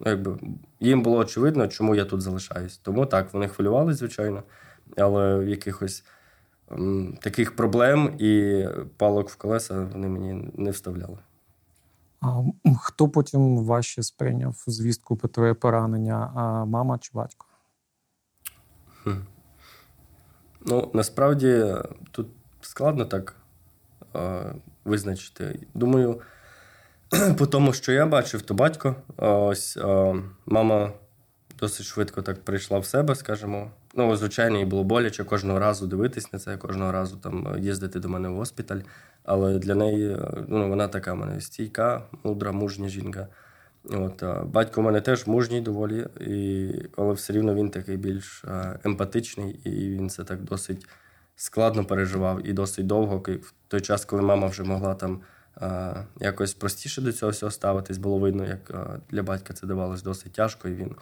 ну, 0.00 0.06
якби 0.10 0.38
їм 0.80 1.02
було 1.02 1.18
очевидно, 1.18 1.68
чому 1.68 1.94
я 1.94 2.04
тут 2.04 2.20
залишаюсь. 2.20 2.78
Тому 2.78 3.06
так, 3.06 3.32
вони 3.32 3.48
хвилювалися, 3.48 3.98
звичайно, 3.98 4.42
але 4.96 5.44
якихось 5.46 6.04
таких 7.20 7.56
проблем 7.56 8.14
і 8.18 8.64
палок 8.96 9.30
в 9.30 9.36
колеса 9.36 9.88
вони 9.92 10.08
мені 10.08 10.52
не 10.54 10.70
вставляли. 10.70 11.18
Хто 12.80 13.08
потім 13.08 13.64
важче 13.64 14.02
сприйняв 14.02 14.64
звістку 14.66 15.16
про 15.16 15.28
твоє 15.28 15.54
поранення? 15.54 16.32
Мама 16.66 16.98
чи 16.98 17.10
батько? 17.14 17.46
Ну, 20.66 20.90
насправді 20.94 21.74
тут 22.10 22.28
складно 22.60 23.04
так 23.04 23.36
визначити. 24.84 25.66
Думаю, 25.74 26.20
по 27.38 27.46
тому, 27.46 27.72
що 27.72 27.92
я 27.92 28.06
бачив, 28.06 28.42
то 28.42 28.54
батько. 28.54 28.96
Ось 29.16 29.78
мама 30.46 30.92
досить 31.58 31.86
швидко 31.86 32.22
так 32.22 32.44
прийшла 32.44 32.78
в 32.78 32.86
себе, 32.86 33.14
скажімо. 33.14 33.70
Ну, 33.94 34.16
звичайно, 34.16 34.58
їй 34.58 34.64
було 34.64 34.84
боляче 34.84 35.24
кожного 35.24 35.58
разу 35.58 35.86
дивитись 35.86 36.32
на 36.32 36.38
це, 36.38 36.56
кожного 36.56 36.92
разу 36.92 37.16
там 37.16 37.56
їздити 37.58 38.00
до 38.00 38.08
мене 38.08 38.28
в 38.28 38.34
госпіталь. 38.34 38.80
Але 39.24 39.58
для 39.58 39.74
неї 39.74 40.16
ну, 40.48 40.68
вона 40.68 40.88
така 40.88 41.12
в 41.12 41.16
мене 41.16 41.40
стійка, 41.40 42.02
мудра, 42.24 42.52
мужня 42.52 42.88
жінка. 42.88 43.28
От, 43.84 44.24
Батько 44.44 44.80
у 44.80 44.84
мене 44.84 45.00
теж 45.00 45.26
мужній 45.26 45.60
доволі, 45.60 46.06
і, 46.20 46.72
але 46.96 47.12
все 47.12 47.32
рівно 47.32 47.54
він 47.54 47.70
такий 47.70 47.96
більш 47.96 48.44
емпатичний, 48.84 49.60
і 49.64 49.90
він 49.90 50.10
це 50.10 50.24
так 50.24 50.42
досить 50.42 50.86
складно 51.36 51.84
переживав 51.84 52.46
і 52.46 52.52
досить 52.52 52.86
довго. 52.86 53.16
В 53.18 53.52
той 53.68 53.80
час, 53.80 54.04
коли 54.04 54.22
мама 54.22 54.46
вже 54.46 54.62
могла 54.62 54.94
там 54.94 55.20
якось 56.20 56.54
простіше 56.54 57.02
до 57.02 57.12
цього 57.12 57.32
всього 57.32 57.52
ставитись, 57.52 57.98
було 57.98 58.18
видно, 58.18 58.46
як 58.46 58.96
для 59.10 59.22
батька 59.22 59.54
це 59.54 59.66
давалось 59.66 60.02
досить 60.02 60.32
тяжко, 60.32 60.68
і 60.68 60.74
він 60.74 60.94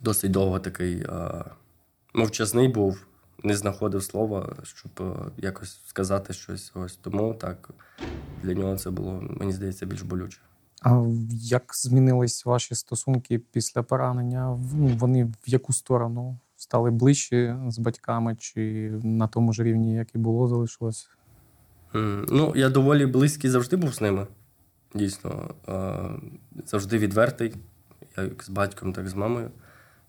досить 0.00 0.30
довго 0.30 0.58
такий 0.58 1.06
а, 1.08 1.44
мовчазний 2.14 2.68
був, 2.68 3.06
не 3.42 3.56
знаходив 3.56 4.02
слова, 4.02 4.56
щоб 4.62 4.90
а, 5.00 5.30
якось 5.36 5.80
сказати 5.86 6.32
щось. 6.32 6.72
Ось 6.74 6.96
тому 6.96 7.34
так 7.34 7.70
для 8.42 8.54
нього 8.54 8.76
це 8.76 8.90
було, 8.90 9.22
мені 9.30 9.52
здається, 9.52 9.86
більш 9.86 10.02
болюче. 10.02 10.40
А 10.82 11.04
як 11.30 11.72
змінились 11.74 12.46
ваші 12.46 12.74
стосунки 12.74 13.38
після 13.38 13.82
поранення? 13.82 14.58
Ну, 14.74 14.86
вони 14.86 15.24
в 15.24 15.34
яку 15.46 15.72
сторону 15.72 16.38
стали 16.56 16.90
ближче 16.90 17.58
з 17.68 17.78
батьками, 17.78 18.36
чи 18.36 18.90
на 19.02 19.26
тому 19.26 19.52
ж 19.52 19.62
рівні, 19.62 19.94
як 19.94 20.14
і 20.14 20.18
було, 20.18 20.48
залишилось? 20.48 21.08
Mm, 21.92 22.26
ну, 22.30 22.52
я 22.56 22.68
доволі 22.68 23.06
близький 23.06 23.50
завжди 23.50 23.76
був 23.76 23.94
з 23.94 24.00
ними. 24.00 24.26
Дійсно, 24.94 25.54
завжди 26.66 26.98
відвертий, 26.98 27.54
як 28.16 28.44
з 28.44 28.48
батьком, 28.48 28.92
так 28.92 29.06
і 29.06 29.08
з 29.08 29.14
мамою. 29.14 29.50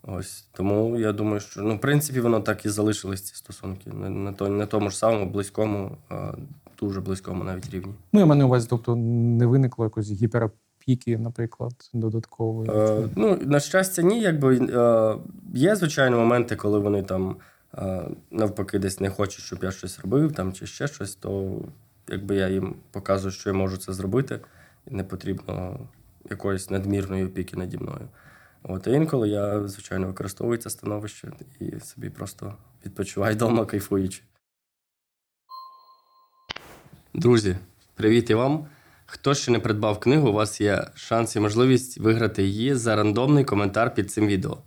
Ось 0.10 0.48
тому 0.54 0.98
я 0.98 1.14
думаю, 1.14 1.40
що 1.40 1.62
ну, 1.62 1.76
в 1.76 1.82
принципі 1.82 2.20
воно 2.20 2.40
так 2.40 2.66
і 2.66 2.70
залишились 2.70 3.22
ці 3.22 3.36
стосунки. 3.36 3.90
Не 3.94 4.10
на 4.10 4.34
то, 4.34 4.50
не 4.50 4.66
тому 4.66 4.90
ж 4.90 4.98
самому, 4.98 5.32
близькому, 5.32 5.98
а 6.10 6.32
дуже 6.80 7.02
близькому 7.02 7.44
навіть 7.44 7.70
рівні. 7.70 7.94
Ну, 8.14 8.20
я 8.20 8.26
маю 8.26 8.40
на 8.40 8.46
увазі, 8.46 8.68
тобто 8.70 8.96
не 8.96 9.46
виникло 9.46 9.86
якось 9.86 10.12
гіперопіки, 10.12 11.18
наприклад, 11.18 11.74
додаткової. 11.94 12.72
Е, 12.72 13.10
ну, 13.16 13.40
на 13.42 13.60
щастя, 13.60 14.02
ні. 14.02 14.22
Якби 14.22 14.58
е, 14.58 15.16
є, 15.54 15.76
звичайно, 15.76 16.18
моменти, 16.18 16.56
коли 16.56 16.80
вони 16.80 17.04
там 17.04 17.36
е, 17.78 18.04
навпаки 18.32 18.80
десь 18.80 19.00
не 19.00 19.10
хочуть, 19.10 19.46
щоб 19.46 19.60
я 19.64 19.72
щось 19.72 20.00
робив 20.00 20.32
там 20.32 20.54
чи 20.54 20.66
ще 20.66 20.88
щось, 20.88 21.16
то 21.16 21.62
якби 22.10 22.36
я 22.36 22.50
їм 22.50 22.76
показую, 22.92 23.32
що 23.32 23.50
я 23.50 23.54
можу 23.54 23.78
це 23.78 23.94
зробити, 23.94 24.40
і 24.92 24.96
не 24.96 25.04
потрібно 25.04 25.80
якоїсь 26.30 26.70
надмірної 26.70 27.26
опіки 27.26 27.58
наді 27.58 27.78
мною. 27.78 28.08
От, 28.70 28.88
інколи 28.88 29.30
я, 29.30 29.68
звичайно, 29.68 30.08
використовую 30.08 30.58
це 30.58 30.70
становище 30.70 31.32
і 31.60 31.80
собі 31.80 32.10
просто 32.10 32.54
відпочиваю 32.86 33.36
вдома, 33.36 33.66
кайфуючи. 33.66 34.22
Друзі, 37.14 37.58
привіт 37.96 38.30
і 38.30 38.34
вам! 38.34 38.68
Хто 39.06 39.34
ще 39.34 39.52
не 39.52 39.60
придбав 39.60 40.00
книгу, 40.00 40.30
у 40.30 40.34
вас 40.34 40.62
є 40.62 40.88
шанс 40.96 41.36
і 41.36 41.40
можливість 41.40 41.98
виграти 41.98 42.44
її 42.44 42.76
за 42.76 42.96
рандомний 42.96 43.46
коментар 43.46 43.94
під 43.94 44.12
цим 44.12 44.28
відео. 44.28 44.58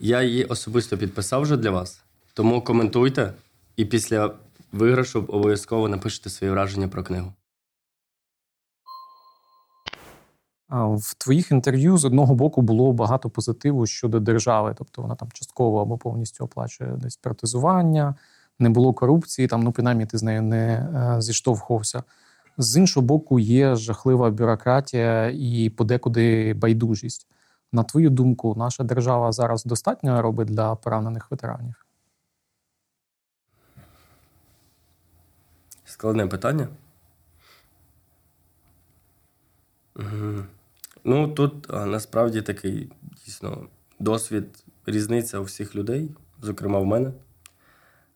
Я 0.00 0.22
її 0.22 0.44
особисто 0.44 0.98
підписав 0.98 1.42
вже 1.42 1.56
для 1.56 1.70
вас, 1.70 2.02
тому 2.34 2.62
коментуйте 2.62 3.32
і 3.76 3.84
після 3.84 4.34
виграшу 4.72 5.24
обов'язково 5.28 5.88
напишіть 5.88 6.32
свої 6.32 6.52
враження 6.52 6.88
про 6.88 7.04
книгу. 7.04 7.32
В 10.82 11.14
твоїх 11.14 11.50
інтерв'ю 11.50 11.98
з 11.98 12.04
одного 12.04 12.34
боку 12.34 12.62
було 12.62 12.92
багато 12.92 13.30
позитиву 13.30 13.86
щодо 13.86 14.20
держави, 14.20 14.74
тобто 14.78 15.02
вона 15.02 15.14
там 15.14 15.28
частково 15.32 15.82
або 15.82 15.98
повністю 15.98 16.44
оплачує 16.44 16.90
десь 16.96 17.16
протезування, 17.16 18.14
не 18.58 18.70
було 18.70 18.92
корупції, 18.92 19.48
там, 19.48 19.62
ну 19.62 19.72
принаймні 19.72 20.06
ти 20.06 20.18
з 20.18 20.22
нею 20.22 20.42
не 20.42 20.66
е, 20.66 21.20
зіштовхувався. 21.20 22.02
З 22.58 22.76
іншого 22.76 23.06
боку, 23.06 23.38
є 23.38 23.76
жахлива 23.76 24.30
бюрократія 24.30 25.30
і 25.34 25.70
подекуди 25.70 26.54
байдужість. 26.54 27.26
На 27.72 27.82
твою 27.82 28.10
думку, 28.10 28.54
наша 28.58 28.84
держава 28.84 29.32
зараз 29.32 29.64
достатньо 29.64 30.22
робить 30.22 30.48
для 30.48 30.74
поранених 30.74 31.30
ветеранів? 31.30 31.86
Складне 35.84 36.26
питання. 36.26 36.68
Ну, 41.04 41.28
тут 41.28 41.68
насправді 41.72 42.42
такий 42.42 42.92
дійсно 43.24 43.66
досвід, 43.98 44.64
різниця 44.86 45.38
у 45.38 45.42
всіх 45.42 45.76
людей, 45.76 46.10
зокрема 46.42 46.78
в 46.78 46.86
мене. 46.86 47.12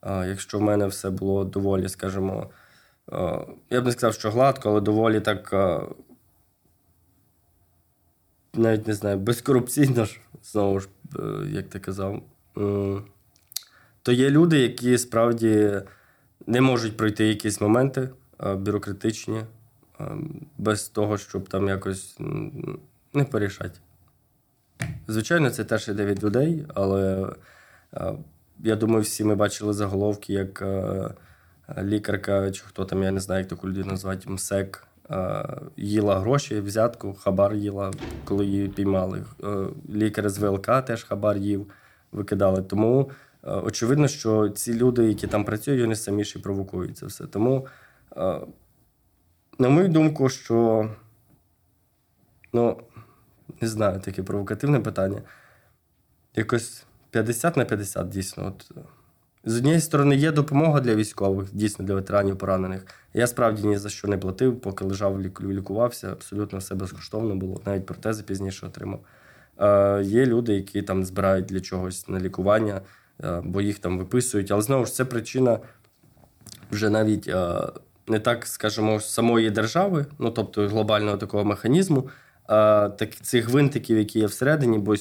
Якщо 0.06 0.58
в 0.58 0.62
мене 0.62 0.86
все 0.86 1.10
було 1.10 1.44
доволі, 1.44 1.88
скажімо, 1.88 2.50
я 3.70 3.80
б 3.80 3.84
не 3.84 3.92
сказав, 3.92 4.14
що 4.14 4.30
гладко, 4.30 4.70
але 4.70 4.80
доволі 4.80 5.20
так. 5.20 5.54
Навіть 8.54 8.86
не 8.86 8.94
знаю, 8.94 9.18
безкорупційно 9.18 10.04
ж, 10.04 10.20
знову 10.42 10.80
ж, 10.80 10.88
е, 11.18 11.22
як 11.50 11.68
ти 11.68 11.80
казав, 11.80 12.22
то 14.02 14.12
є 14.12 14.30
люди, 14.30 14.58
які 14.58 14.98
справді 14.98 15.82
не 16.46 16.60
можуть 16.60 16.96
пройти 16.96 17.26
якісь 17.26 17.60
моменти 17.60 18.08
бюрократичні, 18.40 19.44
без 20.58 20.88
того, 20.88 21.18
щоб 21.18 21.48
там 21.48 21.68
якось 21.68 22.18
не 23.14 23.24
порішати. 23.24 23.80
Звичайно, 25.08 25.50
це 25.50 25.64
теж 25.64 25.88
іде 25.88 26.04
від 26.04 26.24
людей, 26.24 26.66
але 26.74 27.32
я 28.58 28.76
думаю, 28.76 29.02
всі 29.02 29.24
ми 29.24 29.34
бачили 29.34 29.72
заголовки, 29.72 30.32
як 30.32 30.64
лікарка, 31.82 32.50
чи 32.50 32.64
хто 32.66 32.84
там, 32.84 33.02
я 33.02 33.10
не 33.10 33.20
знаю, 33.20 33.40
як 33.40 33.48
таку 33.48 33.68
людину 33.68 33.86
назвати, 33.86 34.30
МСЕК, 34.30 34.84
їла 35.76 36.20
гроші, 36.20 36.60
взятку, 36.60 37.14
хабар 37.14 37.54
їла, 37.54 37.90
коли 38.24 38.46
її 38.46 38.68
піймали. 38.68 39.24
Лікар 39.90 40.28
з 40.28 40.38
ВЛК 40.38 40.84
теж 40.84 41.04
хабар 41.04 41.36
їв, 41.36 41.70
викидали. 42.12 42.62
Тому 42.62 43.10
очевидно, 43.42 44.08
що 44.08 44.48
ці 44.48 44.74
люди, 44.74 45.08
які 45.08 45.26
там 45.26 45.44
працюють, 45.44 45.80
вони 45.80 45.96
самі 45.96 46.22
і 46.36 46.38
провокують 46.38 46.96
це 46.96 47.06
все. 47.06 47.26
Тому 47.26 47.66
на 49.58 49.68
мою 49.68 49.88
думку, 49.88 50.28
що, 50.28 50.88
ну, 52.52 52.82
не 53.60 53.68
знаю, 53.68 54.00
таке 54.00 54.22
провокативне 54.22 54.80
питання. 54.80 55.22
Якось 56.36 56.84
50 57.10 57.56
на 57.56 57.64
50 57.64 58.08
дійсно. 58.08 58.46
От. 58.46 58.70
З 59.44 59.56
однієї 59.56 59.80
сторони, 59.80 60.16
є 60.16 60.32
допомога 60.32 60.80
для 60.80 60.94
військових, 60.94 61.54
дійсно 61.54 61.84
для 61.84 61.94
ветеранів 61.94 62.38
поранених. 62.38 62.86
Я 63.14 63.26
справді 63.26 63.66
ні 63.66 63.78
за 63.78 63.88
що 63.88 64.08
не 64.08 64.18
платив, 64.18 64.60
поки 64.60 64.84
лежав, 64.84 65.22
лікувався, 65.40 66.12
абсолютно 66.12 66.58
все 66.58 66.74
безкоштовно 66.74 67.36
було, 67.36 67.60
навіть 67.66 67.86
протези 67.86 68.22
пізніше 68.22 68.66
отримав. 68.66 69.00
Е, 69.58 70.02
Є 70.02 70.26
люди, 70.26 70.54
які 70.54 70.82
там 70.82 71.04
збирають 71.04 71.46
для 71.46 71.60
чогось 71.60 72.08
на 72.08 72.20
лікування, 72.20 72.80
е, 73.24 73.40
бо 73.44 73.60
їх 73.60 73.78
там 73.78 73.98
виписують. 73.98 74.50
Але 74.50 74.62
знову 74.62 74.86
ж 74.86 74.92
це 74.92 75.04
причина 75.04 75.58
вже 76.70 76.90
навіть. 76.90 77.28
Е, 77.28 77.68
не 78.08 78.18
так, 78.18 78.46
скажімо, 78.46 79.00
самої 79.00 79.50
держави, 79.50 80.06
ну 80.18 80.30
тобто 80.30 80.68
глобального 80.68 81.16
такого 81.16 81.44
механізму, 81.44 82.08
так 82.98 83.14
цих 83.22 83.48
гвинтиків, 83.48 83.98
які 83.98 84.18
є 84.18 84.26
всередині, 84.26 84.78
бо 84.78 84.94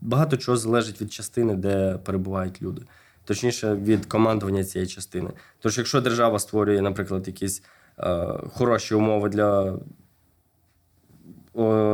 багато 0.00 0.36
чого 0.36 0.56
залежить 0.56 1.00
від 1.00 1.12
частини, 1.12 1.54
де 1.54 1.98
перебувають 2.04 2.62
люди. 2.62 2.82
Точніше, 3.24 3.74
від 3.74 4.06
командування 4.06 4.64
цієї 4.64 4.88
частини. 4.88 5.30
Тож, 5.60 5.78
якщо 5.78 6.00
держава 6.00 6.38
створює, 6.38 6.80
наприклад, 6.80 7.26
якісь 7.26 7.62
е, 7.98 8.26
хороші 8.52 8.94
умови 8.94 9.28
для 9.28 9.78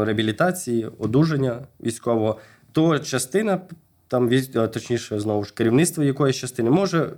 реабілітації, 0.05 0.91
одужання 0.99 1.59
військового, 1.81 2.39
то 2.73 2.99
частина, 2.99 3.61
там, 4.09 4.31
точніше, 4.53 5.21
знову 5.21 5.45
ж 5.45 5.55
керівництво 5.55 6.05
якоїсь 6.05 6.37
частини 6.37 6.71
може 6.71 7.11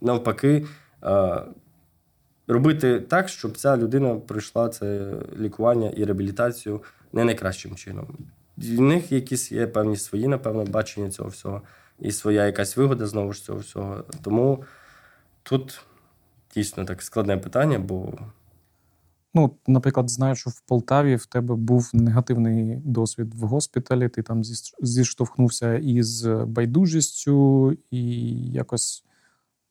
навпаки. 0.00 0.66
Е, 1.04 1.42
робити 2.46 3.00
так, 3.00 3.28
щоб 3.28 3.56
ця 3.56 3.76
людина 3.76 4.14
пройшла 4.14 4.68
це 4.68 5.12
лікування 5.38 5.90
і 5.90 6.04
реабілітацію 6.04 6.82
не 7.12 7.24
найкращим 7.24 7.74
чином. 7.74 8.06
В 8.56 8.80
них 8.80 9.12
якісь 9.12 9.52
є 9.52 9.66
певні 9.66 9.96
свої, 9.96 10.28
напевно, 10.28 10.64
бачення 10.64 11.10
цього 11.10 11.28
всього, 11.28 11.62
і 11.98 12.12
своя 12.12 12.46
якась 12.46 12.76
вигода 12.76 13.06
знову 13.06 13.32
ж 13.32 13.42
цього 13.44 13.58
всього. 13.58 14.04
Тому 14.22 14.64
тут 15.42 15.80
дійсно 16.54 16.84
так 16.84 17.02
складне 17.02 17.36
питання, 17.36 17.78
бо. 17.78 18.12
Ну, 19.36 19.56
наприклад, 19.66 20.10
знаю, 20.10 20.36
що 20.36 20.50
в 20.50 20.60
Полтаві 20.60 21.16
в 21.16 21.26
тебе 21.26 21.54
був 21.54 21.90
негативний 21.92 22.76
досвід 22.84 23.34
в 23.34 23.40
госпіталі. 23.44 24.08
Ти 24.08 24.22
там 24.22 24.42
зіштовхнувся 24.80 25.74
із 25.74 26.26
байдужістю, 26.26 27.72
і 27.90 28.02
якось, 28.50 29.04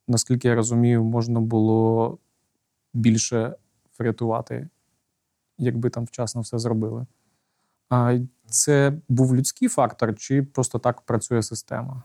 наскільки 0.08 0.48
я 0.48 0.56
розумію, 0.56 1.04
можна 1.04 1.40
було 1.40 2.18
більше 2.94 3.56
врятувати, 4.00 4.70
якби 5.58 5.90
там 5.90 6.06
вчасно 6.06 6.42
все 6.42 6.60
зробили. 6.60 7.06
А 7.90 8.18
це 8.46 8.94
був 9.10 9.36
людський 9.36 9.68
фактор, 9.68 10.16
чи 10.16 10.44
просто 10.44 10.80
так 10.80 11.02
працює 11.02 11.44
система? 11.44 12.04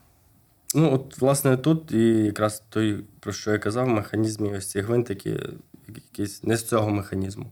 Ну, 0.74 0.92
от, 0.94 1.18
власне, 1.20 1.56
тут 1.56 1.92
і 1.92 2.24
якраз 2.24 2.62
той, 2.68 3.04
про 3.20 3.32
що 3.32 3.52
я 3.52 3.58
казав, 3.58 3.88
механізмі 3.88 4.56
ось 4.56 4.70
ці 4.70 4.80
гвинтики, 4.80 5.40
якісь 5.88 6.44
не 6.44 6.56
з 6.56 6.64
цього 6.64 6.90
механізму. 6.90 7.46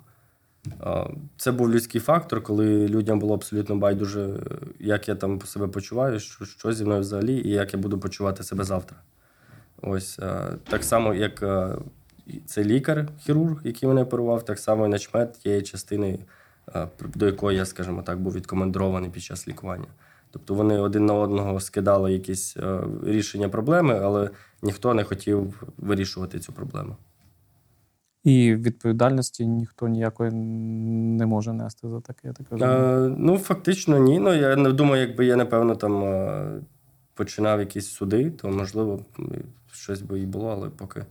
Це 1.37 1.53
був 1.53 1.70
людський 1.70 2.01
фактор, 2.01 2.42
коли 2.42 2.88
людям 2.88 3.18
було 3.18 3.35
абсолютно 3.35 3.77
байдуже, 3.77 4.42
як 4.79 5.09
я 5.09 5.14
там 5.14 5.40
себе 5.40 5.68
почуваю, 5.68 6.20
що 6.20 6.44
що 6.44 6.72
зі 6.72 6.85
мною 6.85 7.01
взагалі, 7.01 7.35
і 7.35 7.49
як 7.49 7.75
я 7.75 7.81
буду 7.81 7.99
почувати 7.99 8.42
себе 8.42 8.64
завтра. 8.64 8.99
Ось 9.83 10.16
так 10.68 10.85
само, 10.85 11.14
як 11.14 11.44
це 12.47 12.65
лікар, 12.65 13.09
хірург, 13.19 13.61
який 13.65 13.89
мене 13.89 14.03
оперував, 14.03 14.45
так 14.45 14.59
само 14.59 14.87
і 14.87 14.89
начмет 14.89 15.33
тієї 15.33 15.62
частини, 15.62 16.19
е, 16.75 16.89
до 17.15 17.27
якої 17.27 17.59
я, 17.59 17.65
скажімо 17.65 18.03
так, 18.03 18.21
був 18.21 18.33
відкомандований 18.33 19.11
під 19.11 19.23
час 19.23 19.49
лікування. 19.49 19.87
Тобто 20.31 20.55
вони 20.55 20.79
один 20.79 21.07
на 21.07 21.15
одного 21.15 21.61
скидали 21.61 22.12
якісь 22.12 22.57
е, 22.57 22.81
рішення 23.05 23.49
проблеми, 23.49 24.01
але 24.03 24.31
ніхто 24.62 24.95
не 24.95 25.05
хотів 25.05 25.62
вирішувати 25.79 26.39
цю 26.39 26.53
проблему. 26.53 26.97
І 28.25 28.55
відповідальності 28.55 29.47
ніхто 29.47 29.89
ніякої 29.89 30.31
не 30.31 31.27
може 31.27 31.53
нести 31.53 31.89
за 31.89 32.01
таке. 32.01 32.33
так 32.33 32.47
розумію? 32.51 32.79
Е, 32.79 33.15
Ну, 33.19 33.39
фактично, 33.39 33.99
ні. 33.99 34.19
Ну, 34.19 34.35
Я 34.35 34.57
не 34.57 34.73
думаю, 34.73 35.09
якби 35.09 35.27
я, 35.27 35.37
напевно, 35.37 35.77
там 35.77 36.05
е, 36.05 36.61
починав 37.15 37.61
якісь 37.61 37.89
суди, 37.89 38.31
то 38.31 38.49
можливо 38.49 39.01
щось 39.73 40.03
би 40.03 40.21
і 40.21 40.27
було, 40.27 40.49
але 40.49 40.71
поки. 40.71 41.05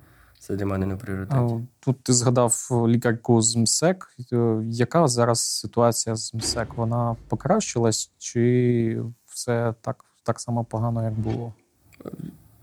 Це 0.48 0.56
для 0.56 0.66
мене 0.66 0.86
не 0.86 0.96
пріоритет. 0.96 1.52
Тут 1.80 2.04
ти 2.04 2.14
згадав 2.14 2.70
лікарку 2.88 3.42
з 3.42 3.56
МСЕК. 3.56 4.16
Е, 4.34 4.60
яка 4.66 5.08
зараз 5.08 5.40
ситуація 5.40 6.16
з 6.16 6.34
МСЕК? 6.34 6.74
Вона 6.76 7.16
покращилась, 7.28 8.12
чи 8.18 9.04
все 9.26 9.74
так, 9.82 10.06
так 10.24 10.40
само 10.40 10.64
погано, 10.64 11.04
як 11.04 11.14
було? 11.14 11.54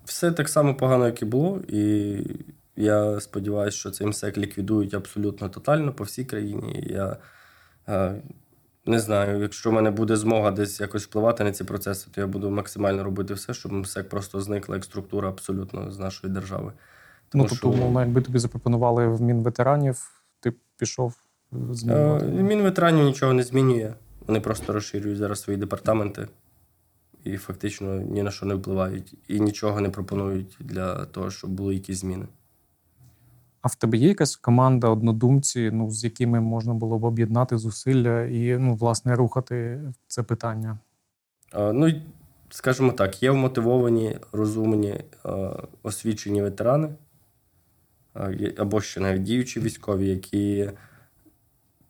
Все 0.05 0.33
так 0.33 0.49
само 0.49 0.75
погано, 0.75 1.07
як 1.07 1.23
і 1.23 1.25
було, 1.25 1.61
і 1.68 2.16
я 2.77 3.21
сподіваюся, 3.21 3.79
що 3.79 3.90
цей 3.90 4.07
МСЕК 4.07 4.38
ліквідують 4.38 4.95
абсолютно 4.95 5.49
тотально 5.49 5.92
по 5.92 6.05
всій 6.05 6.25
країні. 6.25 6.85
Я 6.90 7.16
е, 7.88 8.23
не 8.87 9.01
знаю, 9.01 9.42
якщо 9.42 9.71
в 9.71 9.73
мене 9.73 9.90
буде 9.90 10.16
змога 10.16 10.51
десь 10.51 10.81
якось 10.81 11.05
впливати 11.05 11.45
на 11.45 11.53
ці 11.53 11.64
процеси, 11.64 12.09
то 12.14 12.21
я 12.21 12.27
буду 12.27 12.51
максимально 12.51 13.05
робити 13.05 13.35
все, 13.35 13.55
щоб 13.55 13.73
МСЕК 13.73 14.09
просто 14.09 14.40
зникла 14.40 14.77
як 14.77 14.85
структура 14.85 15.29
абсолютно 15.29 15.90
з 15.90 15.99
нашої 15.99 16.33
держави. 16.33 16.73
Ну, 17.35 17.47
тобто, 17.49 17.71
умовно, 17.71 18.01
якби 18.01 18.21
тобі 18.21 18.38
запропонували 18.38 19.09
в 19.09 19.23
Мінветеранів, 19.23 20.25
ти 20.40 20.53
пішов 20.79 21.14
змінювати? 21.71 22.27
Е, 22.27 22.29
Мінветеранів 22.29 23.05
нічого 23.05 23.33
не 23.33 23.42
змінює. 23.42 23.95
Вони 24.27 24.40
просто 24.40 24.73
розширюють 24.73 25.18
зараз 25.18 25.40
свої 25.40 25.59
департаменти 25.59 26.29
і 27.25 27.37
фактично 27.37 28.01
ні 28.01 28.23
на 28.23 28.31
що 28.31 28.47
не 28.47 28.55
впливають. 28.55 29.14
І 29.29 29.40
нічого 29.40 29.81
не 29.81 29.90
пропонують 29.90 30.57
для 30.61 31.05
того, 31.05 31.31
щоб 31.31 31.51
були 31.51 31.75
якісь 31.75 31.99
зміни. 31.99 32.27
А 33.62 33.68
в 33.68 33.75
тебе 33.75 33.99
є 33.99 34.09
якась 34.09 34.37
команда 34.37 34.88
однодумці, 34.88 35.71
ну, 35.71 35.90
з 35.90 36.05
якими 36.05 36.40
можна 36.40 36.75
було 36.75 36.99
б 36.99 37.05
об'єднати 37.05 37.59
зусилля 37.59 38.23
і, 38.23 38.59
ну, 38.59 38.75
власне, 38.75 39.16
рухати 39.16 39.81
це 40.07 40.23
питання? 40.23 40.79
А, 41.53 41.73
ну, 41.73 41.92
скажімо 42.51 42.92
так, 42.92 43.23
є 43.23 43.31
вмотивовані, 43.31 44.16
розумні, 44.33 45.01
освічені 45.83 46.42
ветерани 46.42 46.88
або 48.59 48.81
ще 48.81 49.01
навіть 49.01 49.22
діючі 49.22 49.61
військові, 49.61 50.09
які 50.09 50.70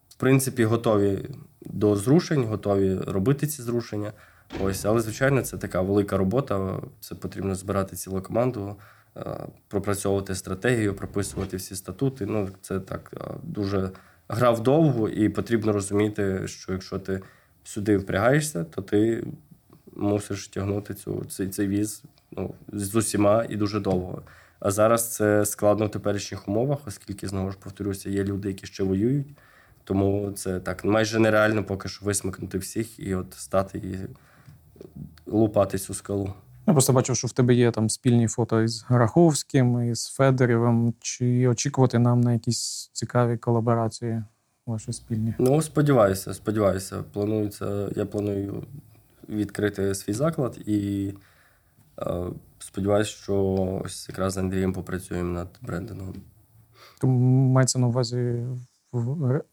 в 0.08 0.14
принципі, 0.16 0.64
готові 0.64 1.28
до 1.60 1.96
зрушень, 1.96 2.44
готові 2.44 2.94
робити 2.94 3.46
ці 3.46 3.62
зрушення. 3.62 4.12
Ось, 4.60 4.84
але 4.84 5.00
звичайно, 5.00 5.42
це 5.42 5.58
така 5.58 5.80
велика 5.80 6.16
робота. 6.16 6.80
Це 7.00 7.14
потрібно 7.14 7.54
збирати 7.54 7.96
цілу 7.96 8.22
команду, 8.22 8.76
е, 9.16 9.36
пропрацьовувати 9.68 10.34
стратегію, 10.34 10.94
прописувати 10.94 11.56
всі 11.56 11.76
статути. 11.76 12.26
Ну, 12.26 12.48
це 12.60 12.80
так 12.80 13.10
е, 13.16 13.34
дуже 13.42 13.90
грав 14.28 14.62
довго, 14.62 15.08
і 15.08 15.28
потрібно 15.28 15.72
розуміти, 15.72 16.42
що 16.46 16.72
якщо 16.72 16.98
ти 16.98 17.20
сюди 17.64 17.96
впрягаєшся, 17.96 18.64
то 18.64 18.82
ти 18.82 19.26
мусиш 19.96 20.48
тягнути 20.48 20.94
цю, 20.94 21.24
цей, 21.24 21.48
цей 21.48 21.68
віз 21.68 22.02
ну, 22.30 22.54
з 22.72 22.94
усіма 22.94 23.44
і 23.48 23.56
дуже 23.56 23.80
довго. 23.80 24.22
А 24.64 24.70
зараз 24.70 25.14
це 25.14 25.46
складно 25.46 25.86
в 25.86 25.90
теперішніх 25.90 26.48
умовах, 26.48 26.78
оскільки, 26.86 27.28
знову 27.28 27.50
ж 27.50 27.56
повторюся, 27.62 28.10
є 28.10 28.24
люди, 28.24 28.48
які 28.48 28.66
ще 28.66 28.82
воюють. 28.82 29.26
Тому 29.84 30.32
це 30.36 30.60
так 30.60 30.84
майже 30.84 31.18
нереально 31.18 31.64
поки 31.64 31.88
що 31.88 32.04
висмикнути 32.04 32.58
всіх 32.58 33.00
і 33.00 33.14
от 33.14 33.34
стати 33.34 33.78
і 33.78 33.96
лупати 35.26 35.78
цю 35.78 35.94
скалу. 35.94 36.34
Я 36.66 36.72
просто 36.72 36.92
бачив, 36.92 37.16
що 37.16 37.28
в 37.28 37.32
тебе 37.32 37.54
є 37.54 37.70
там 37.70 37.90
спільні 37.90 38.28
фото 38.28 38.62
із 38.62 38.84
Граховським, 38.88 39.90
із 39.90 40.06
Федорєвим. 40.06 40.94
Чи 41.00 41.48
очікувати 41.48 41.98
нам 41.98 42.20
на 42.20 42.32
якісь 42.32 42.90
цікаві 42.92 43.36
колаборації 43.36 44.22
ваші 44.66 44.92
спільні? 44.92 45.34
Ну, 45.38 45.62
сподіваюся, 45.62 46.34
сподіваюся. 46.34 47.04
Планується, 47.12 47.88
я 47.96 48.06
планую 48.06 48.62
відкрити 49.28 49.94
свій 49.94 50.12
заклад 50.12 50.58
і 50.66 51.12
е, 51.98 52.24
сподіваюся, 52.58 53.10
що 53.10 53.36
ось 53.84 54.08
якраз 54.08 54.32
з 54.32 54.38
Андрієм 54.38 54.72
попрацюємо 54.72 55.30
над 55.32 55.48
брендингом. 55.60 56.14
Тому 57.00 57.48
мається 57.52 57.78
на 57.78 57.86
увазі 57.86 58.46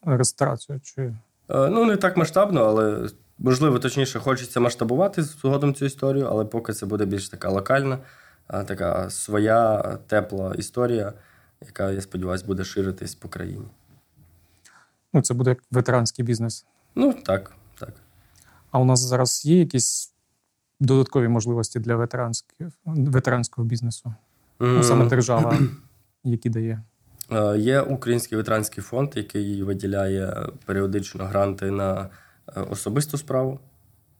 ресторацію 0.02 0.80
чи 0.80 1.14
Е, 1.50 1.68
Ну, 1.68 1.84
не 1.84 1.96
так 1.96 2.16
масштабно, 2.16 2.60
але 2.60 3.08
можливо, 3.38 3.78
точніше, 3.78 4.18
хочеться 4.18 4.60
масштабувати 4.60 5.22
згодом 5.22 5.74
цю 5.74 5.84
історію, 5.84 6.26
але 6.30 6.44
поки 6.44 6.72
це 6.72 6.86
буде 6.86 7.04
більш 7.04 7.28
така 7.28 7.48
локальна, 7.48 7.98
така 8.46 9.10
своя 9.10 9.82
тепла 10.06 10.54
історія, 10.54 11.12
яка, 11.60 11.90
я 11.90 12.00
сподіваюся, 12.00 12.46
буде 12.46 12.64
ширитись 12.64 13.14
по 13.14 13.28
країні. 13.28 13.66
ну, 15.12 15.22
це 15.22 15.34
буде 15.34 15.50
як 15.50 15.58
ветеранський 15.70 16.24
бізнес. 16.24 16.66
Ну, 16.94 17.12
так, 17.12 17.52
так. 17.78 17.92
А 18.70 18.78
у 18.78 18.84
нас 18.84 19.00
зараз 19.00 19.44
є 19.44 19.58
якісь 19.58 20.09
додаткові 20.80 21.28
можливості 21.28 21.78
для 21.80 21.96
ветеранських, 21.96 22.68
ветеранського 22.84 23.66
бізнесу? 23.66 24.14
Ну, 24.60 24.82
саме 24.82 25.06
держава, 25.06 25.58
які 26.24 26.50
дає. 26.50 26.82
Е, 27.32 27.58
Є 27.58 27.80
Український 27.80 28.38
ветеранський 28.38 28.84
фонд, 28.84 29.12
який 29.14 29.62
виділяє 29.62 30.46
періодично 30.64 31.24
гранти 31.24 31.70
на 31.70 32.08
е, 32.56 32.60
особисту 32.60 33.18
справу. 33.18 33.60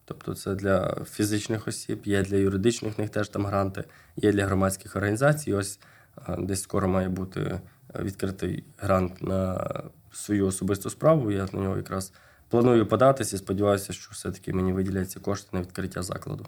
Тобто 0.05 0.35
це 0.35 0.55
для 0.55 1.05
фізичних 1.11 1.69
осіб, 1.69 2.01
є 2.05 2.23
для 2.23 2.37
юридичних, 2.37 2.99
в 2.99 3.01
них 3.01 3.11
теж 3.11 3.29
там 3.29 3.47
гранти, 3.47 3.85
є 4.17 4.33
для 4.33 4.47
громадських 4.47 4.97
організацій. 4.97 5.53
Ось 5.53 5.81
е, 6.29 6.37
десь 6.39 6.63
скоро 6.63 6.89
має 6.89 7.09
бути 7.09 7.61
відкритий 7.99 8.65
грант 8.79 9.23
на 9.23 9.71
свою 10.13 10.47
особисту 10.47 10.91
справу. 10.91 11.31
Я 11.31 11.49
на 11.53 11.61
нього 11.61 11.77
якраз 11.77 12.13
планую 12.51 12.87
податися 12.87 13.37
і 13.37 13.39
сподіваюся, 13.39 13.93
що 13.93 14.11
все-таки 14.13 14.53
мені 14.53 14.73
виділяться 14.73 15.21
кошти 15.21 15.49
на 15.53 15.61
відкриття 15.61 16.03
закладу. 16.03 16.47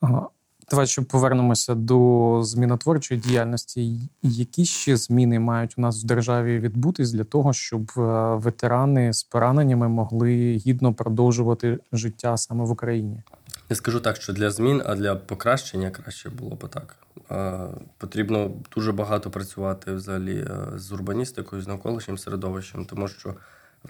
Ага. 0.00 0.28
Давай 0.70 0.86
ще 0.86 1.02
повернемося 1.02 1.74
до 1.74 2.40
змінотворчої 2.42 3.20
діяльності. 3.20 4.00
Які 4.22 4.64
ще 4.64 4.96
зміни 4.96 5.38
мають 5.38 5.74
у 5.78 5.80
нас 5.80 6.04
в 6.04 6.06
державі 6.06 6.58
відбутись 6.58 7.12
для 7.12 7.24
того, 7.24 7.52
щоб 7.52 7.92
е, 7.96 8.00
ветерани 8.34 9.12
з 9.12 9.22
пораненнями 9.22 9.88
могли 9.88 10.56
гідно 10.56 10.94
продовжувати 10.94 11.78
життя 11.92 12.36
саме 12.36 12.64
в 12.64 12.70
Україні? 12.70 13.22
Не 13.70 13.76
скажу 13.76 14.00
так, 14.00 14.16
що 14.16 14.32
для 14.32 14.50
змін, 14.50 14.82
а 14.86 14.94
для 14.94 15.14
покращення 15.14 15.90
краще 15.90 16.30
було 16.30 16.56
б 16.56 16.68
так. 16.68 16.96
Е, 17.30 17.68
Потрібно 17.98 18.50
дуже 18.76 18.92
багато 18.92 19.30
працювати 19.30 19.92
взагалі 19.92 20.36
е, 20.36 20.78
з 20.78 20.92
урбаністикою, 20.92 21.62
з 21.62 21.68
навколишнім 21.68 22.18
середовищем, 22.18 22.84
тому 22.84 23.08
що 23.08 23.34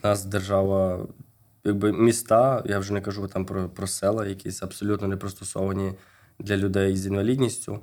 в 0.03 0.07
нас 0.07 0.25
держава, 0.25 1.07
якби 1.65 1.93
міста, 1.93 2.63
я 2.67 2.79
вже 2.79 2.93
не 2.93 3.01
кажу 3.01 3.29
там 3.29 3.45
про, 3.45 3.69
про 3.69 3.87
села, 3.87 4.27
якісь 4.27 4.63
абсолютно 4.63 5.09
не 5.09 5.17
пристосовані 5.17 5.93
для 6.39 6.57
людей 6.57 6.97
з 6.97 7.07
інвалідністю. 7.07 7.83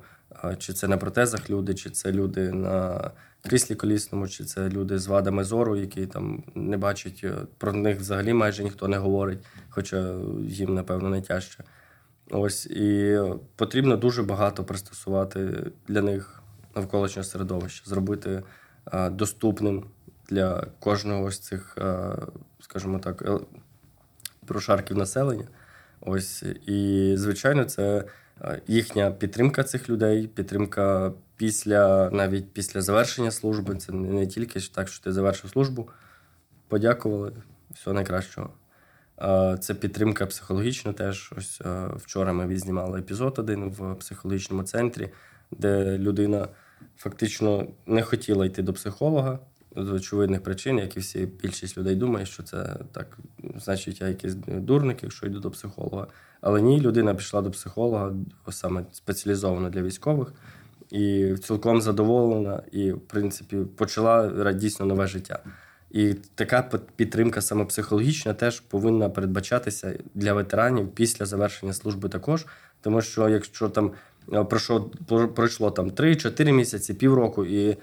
Чи 0.58 0.72
це 0.72 0.88
на 0.88 0.96
протезах 0.96 1.50
люди, 1.50 1.74
чи 1.74 1.90
це 1.90 2.12
люди 2.12 2.52
на 2.52 3.10
кріслі 3.42 3.74
колісному, 3.74 4.28
чи 4.28 4.44
це 4.44 4.68
люди 4.68 4.98
з 4.98 5.06
вадами 5.06 5.44
зору, 5.44 5.76
які 5.76 6.06
там 6.06 6.42
не 6.54 6.76
бачать, 6.76 7.20
е, 7.24 7.34
про 7.58 7.72
них 7.72 7.98
взагалі 7.98 8.32
майже 8.32 8.64
ніхто 8.64 8.88
не 8.88 8.96
говорить, 8.96 9.38
хоча 9.68 10.14
їм, 10.42 10.74
напевно, 10.74 11.08
найтяжче. 11.08 11.64
Ось 12.30 12.66
і 12.66 13.18
потрібно 13.56 13.96
дуже 13.96 14.22
багато 14.22 14.64
пристосувати 14.64 15.70
для 15.88 16.02
них 16.02 16.42
навколишнього 16.76 17.24
середовища, 17.24 17.90
зробити 17.90 18.42
доступним 19.10 19.84
для 20.34 20.66
кожного 20.80 21.30
з 21.30 21.38
цих, 21.38 21.78
е, 21.78 22.16
скажімо 22.60 22.98
так, 22.98 23.22
е, 23.22 23.38
прошарків 24.46 24.96
населення. 24.96 25.48
Ось 26.00 26.42
і 26.66 27.12
звичайно, 27.16 27.64
це 27.64 28.04
е, 28.42 28.60
їхня 28.66 29.10
підтримка 29.10 29.62
цих 29.62 29.88
людей, 29.88 30.26
підтримка 30.26 31.12
після 31.36 32.10
навіть 32.10 32.52
після 32.52 32.82
завершення 32.82 33.30
служби. 33.30 33.76
Це 33.76 33.92
не 33.92 34.26
тільки 34.26 34.60
так, 34.60 34.88
що 34.88 35.04
ти 35.04 35.12
завершив 35.12 35.50
службу, 35.50 35.88
подякували, 36.68 37.32
всього 37.74 37.94
найкращого. 37.94 38.50
Це 39.60 39.74
підтримка 39.74 40.26
психологічна 40.26 40.92
теж. 40.92 41.32
Ось 41.36 41.60
вчора 41.96 42.32
ми 42.32 42.46
відзнімали 42.46 42.98
епізод 42.98 43.38
один 43.38 43.70
в 43.70 43.94
психологічному 43.94 44.62
центрі, 44.62 45.08
де 45.50 45.98
людина 45.98 46.48
фактично 46.96 47.66
не 47.86 48.02
хотіла 48.02 48.46
йти 48.46 48.62
до 48.62 48.72
психолога 48.72 49.38
з 49.76 49.90
очевидних 49.90 50.42
причин, 50.42 50.78
як 50.78 50.96
і 50.96 51.00
всі 51.00 51.28
більшість 51.42 51.78
людей 51.78 51.94
думає, 51.94 52.26
що 52.26 52.42
це 52.42 52.76
так, 52.92 53.18
значить, 53.56 54.00
я 54.00 54.08
якийсь 54.08 54.34
дурник, 54.46 55.02
якщо 55.02 55.26
йду 55.26 55.40
до 55.40 55.50
психолога. 55.50 56.06
Але 56.40 56.62
ні, 56.62 56.80
людина 56.80 57.14
пішла 57.14 57.42
до 57.42 57.50
психолога, 57.50 58.12
саме 58.50 58.84
спеціалізовано 58.92 59.70
для 59.70 59.82
військових, 59.82 60.32
і 60.90 61.34
цілком 61.42 61.80
задоволена, 61.80 62.62
і, 62.72 62.92
в 62.92 63.00
принципі, 63.00 63.56
почала 63.76 64.52
дійсно 64.52 64.86
нове 64.86 65.06
життя. 65.06 65.38
І 65.90 66.14
така 66.34 66.62
під- 66.62 66.80
підтримка 66.96 67.40
саме 67.40 67.64
психологічна 67.64 68.34
теж 68.34 68.60
повинна 68.60 69.08
передбачатися 69.08 69.98
для 70.14 70.32
ветеранів 70.32 70.88
після 70.94 71.26
завершення 71.26 71.72
служби 71.72 72.08
також. 72.08 72.46
Тому 72.80 73.02
що 73.02 73.28
якщо 73.28 73.68
там 73.68 73.92
е, 74.32 74.44
пройшло, 74.44 74.90
пройшло 75.34 75.70
там 75.70 75.90
3-4 75.90 76.52
місяці, 76.52 76.94
півроку, 76.94 77.44
і 77.44 77.76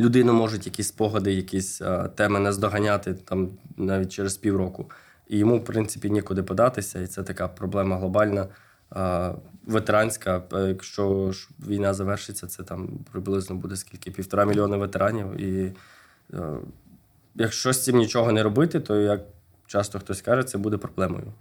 людину 0.00 0.32
можуть 0.32 0.66
якісь 0.66 0.88
спогади, 0.88 1.32
якісь 1.32 1.82
е, 1.82 2.08
теми 2.14 2.40
наздоганяти 2.40 3.14
там 3.14 3.48
навіть 3.76 4.12
через 4.12 4.36
півроку. 4.36 4.90
І 5.28 5.38
йому, 5.38 5.58
в 5.58 5.64
принципі, 5.64 6.10
нікуди 6.10 6.42
податися, 6.42 7.00
і 7.00 7.06
це 7.06 7.22
така 7.22 7.48
проблема 7.48 7.96
глобальна, 7.96 8.46
е, 8.96 9.30
ветеранська. 9.66 10.42
Е, 10.52 10.68
Якщо 10.68 11.32
війна 11.68 11.94
завершиться, 11.94 12.46
це 12.46 12.62
там 12.62 12.88
приблизно 13.12 13.56
буде 13.56 13.76
скільки? 13.76 14.10
Півтора 14.10 14.44
мільйона 14.44 14.76
ветеранів. 14.76 15.40
І 15.40 15.72
якщо 17.34 17.72
з 17.72 17.84
цим 17.84 17.96
нічого 17.96 18.32
не 18.32 18.42
робити, 18.42 18.80
то 18.80 19.00
як 19.00 19.20
часто 19.66 19.98
хтось 19.98 20.22
каже, 20.22 20.42
це 20.42 20.58
буде 20.58 20.76
проблемою. 20.76 21.32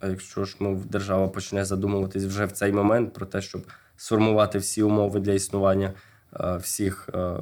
А 0.00 0.06
якщо 0.06 0.44
ж 0.44 0.56
ми, 0.58 0.80
держава 0.90 1.28
почне 1.28 1.64
задумуватись 1.64 2.24
вже 2.24 2.44
в 2.44 2.52
цей 2.52 2.72
момент 2.72 3.12
про 3.12 3.26
те, 3.26 3.40
щоб 3.40 3.62
сформувати 3.96 4.58
всі 4.58 4.82
умови 4.82 5.20
для 5.20 5.32
існування 5.32 5.92
всіх, 6.40 7.10
е, 7.14 7.36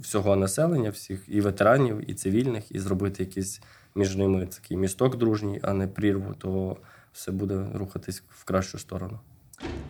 всього 0.00 0.36
населення, 0.36 0.90
всіх 0.90 1.24
і 1.28 1.40
ветеранів, 1.40 2.10
і 2.10 2.14
цивільних, 2.14 2.72
і 2.72 2.78
зробити 2.78 3.22
якийсь 3.22 3.60
між 3.94 4.16
ними 4.16 4.46
такий 4.46 4.76
місток 4.76 5.16
дружній, 5.16 5.60
а 5.62 5.72
не 5.72 5.88
прірву, 5.88 6.34
то 6.38 6.76
все 7.12 7.32
буде 7.32 7.66
рухатись 7.74 8.22
в 8.28 8.44
кращу 8.44 8.78
сторону. 8.78 9.18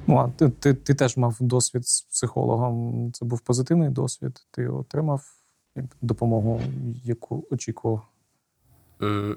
Ну, 0.07 0.17
а 0.17 0.29
ти, 0.29 0.49
ти, 0.49 0.75
ти 0.75 0.95
теж 0.95 1.17
мав 1.17 1.37
досвід 1.41 1.88
з 1.88 2.03
психологом. 2.03 3.11
Це 3.12 3.25
був 3.25 3.41
позитивний 3.41 3.88
досвід. 3.88 4.47
Ти 4.51 4.69
отримав 4.69 5.23
допомогу, 6.03 6.61
яку 7.05 7.47
очікував. 7.51 8.03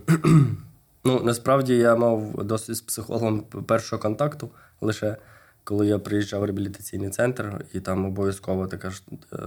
Ну, 1.07 1.21
насправді 1.23 1.77
я 1.77 1.95
мав 1.95 2.43
досвід 2.45 2.75
з 2.75 2.81
психологом 2.81 3.41
першого 3.41 4.01
контакту 4.01 4.49
лише 4.81 5.17
коли 5.65 5.87
я 5.87 5.99
приїжджав 5.99 6.41
в 6.41 6.43
реабілітаційний 6.43 7.09
центр, 7.09 7.65
і 7.73 7.79
там 7.79 8.05
обов'язково 8.05 8.67
така 8.67 8.89
ж 8.89 9.03
е, 9.33 9.37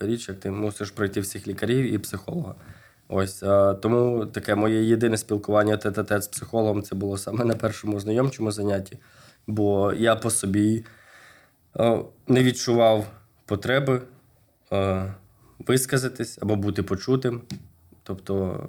річ, 0.00 0.28
як 0.28 0.40
ти 0.40 0.50
мусиш 0.50 0.90
пройти 0.90 1.20
всіх 1.20 1.48
лікарів 1.48 1.92
і 1.94 1.98
психолога. 1.98 2.54
Ось 3.08 3.42
е, 3.42 3.74
тому 3.74 4.26
таке 4.26 4.54
моє 4.54 4.84
єдине 4.84 5.16
спілкування 5.16 5.76
тет-а-тет 5.76 6.22
з 6.22 6.28
психологом 6.28 6.82
це 6.82 6.94
було 6.94 7.18
саме 7.18 7.44
на 7.44 7.54
першому 7.54 8.00
знайомчому 8.00 8.52
занятті, 8.52 8.98
бо 9.46 9.92
я 9.92 10.16
по 10.16 10.30
собі 10.30 10.84
е, 11.80 11.98
не 12.28 12.42
відчував 12.42 13.06
потреби 13.46 14.02
висказатись 15.58 16.38
або 16.42 16.56
бути 16.56 16.82
почутим. 16.82 17.40
Тобто 18.02 18.66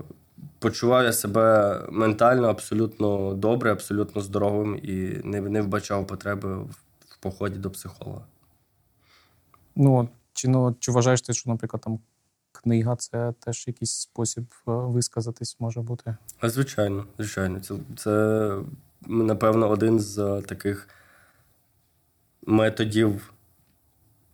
почував 0.60 1.04
я 1.04 1.13
себе 1.13 1.80
ментально 1.89 2.48
абсолютно 2.48 3.34
добре, 3.34 3.72
абсолютно 3.72 4.22
здоровим 4.22 4.80
і 4.84 4.93
не, 5.24 5.41
не 5.41 5.62
вбачав 5.62 6.08
потреби 6.08 6.58
в 6.58 6.76
поході 7.19 7.60
до 7.60 7.71
психолога. 7.71 8.25
Ну, 9.75 10.10
чи 10.34 10.47
ну, 10.47 10.75
чи 10.79 10.91
вважаєш 10.91 11.21
ти, 11.21 11.34
що, 11.34 11.49
наприклад, 11.49 11.82
там 11.82 11.99
книга 12.51 12.95
це 12.95 13.34
теж 13.39 13.67
якийсь 13.67 13.91
спосіб 13.91 14.43
е, 14.43 14.71
висказатись 14.71 15.58
може 15.60 15.82
бути? 15.82 16.17
Звичайно, 16.43 17.05
звичайно. 17.17 17.60
Це, 17.60 17.75
це 17.97 18.55
напевно, 19.08 19.69
один 19.69 19.99
з 19.99 20.41
таких 20.47 20.89
методів 22.45 23.34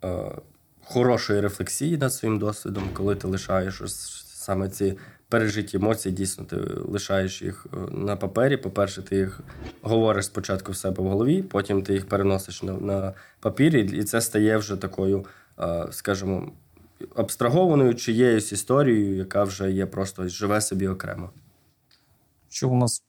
е, 0.04 0.32
хорошої 0.84 1.42
рефлексії 1.42 1.98
над 1.98 2.14
своїм 2.14 2.40
досвідом, 2.40 2.90
коли 2.94 3.16
ти 3.16 3.28
лишаєш 3.28 3.82
саме 4.46 4.70
ці 4.70 4.98
пережиті 5.30 5.78
емоції, 5.78 6.16
дійсно, 6.16 6.46
ти 6.46 6.56
лишаєш 6.86 7.42
їх 7.42 7.68
е, 7.74 7.78
на 7.92 8.16
папері. 8.16 8.58
По-перше, 8.58 9.02
ти 9.02 9.16
їх 9.16 9.40
говориш 9.82 10.26
спочатку 10.26 10.72
в 10.72 10.78
себе 10.78 11.04
в 11.04 11.08
голові, 11.08 11.44
потім 11.44 11.84
ти 11.84 11.94
їх 11.94 12.06
переносиш 12.06 12.64
на 12.64 12.74
на 12.74 13.14
папірі, 13.40 13.82
і 14.00 14.04
це 14.04 14.22
стає 14.22 14.58
вже 14.58 14.76
такою, 14.76 15.26
е, 15.60 15.88
скажімо, 15.92 16.52
абстрагованою 17.16 17.96
чиєюсь 17.96 18.52
історією, 18.52 19.16
яка 19.16 19.44
вже 19.44 19.72
є 19.72 19.86
просто 19.86 20.28
живе 20.28 20.62
собі 20.62 20.88
окремо. 20.88 21.30
Що 22.50 22.70
у 22.70 22.76
нас 22.76 23.04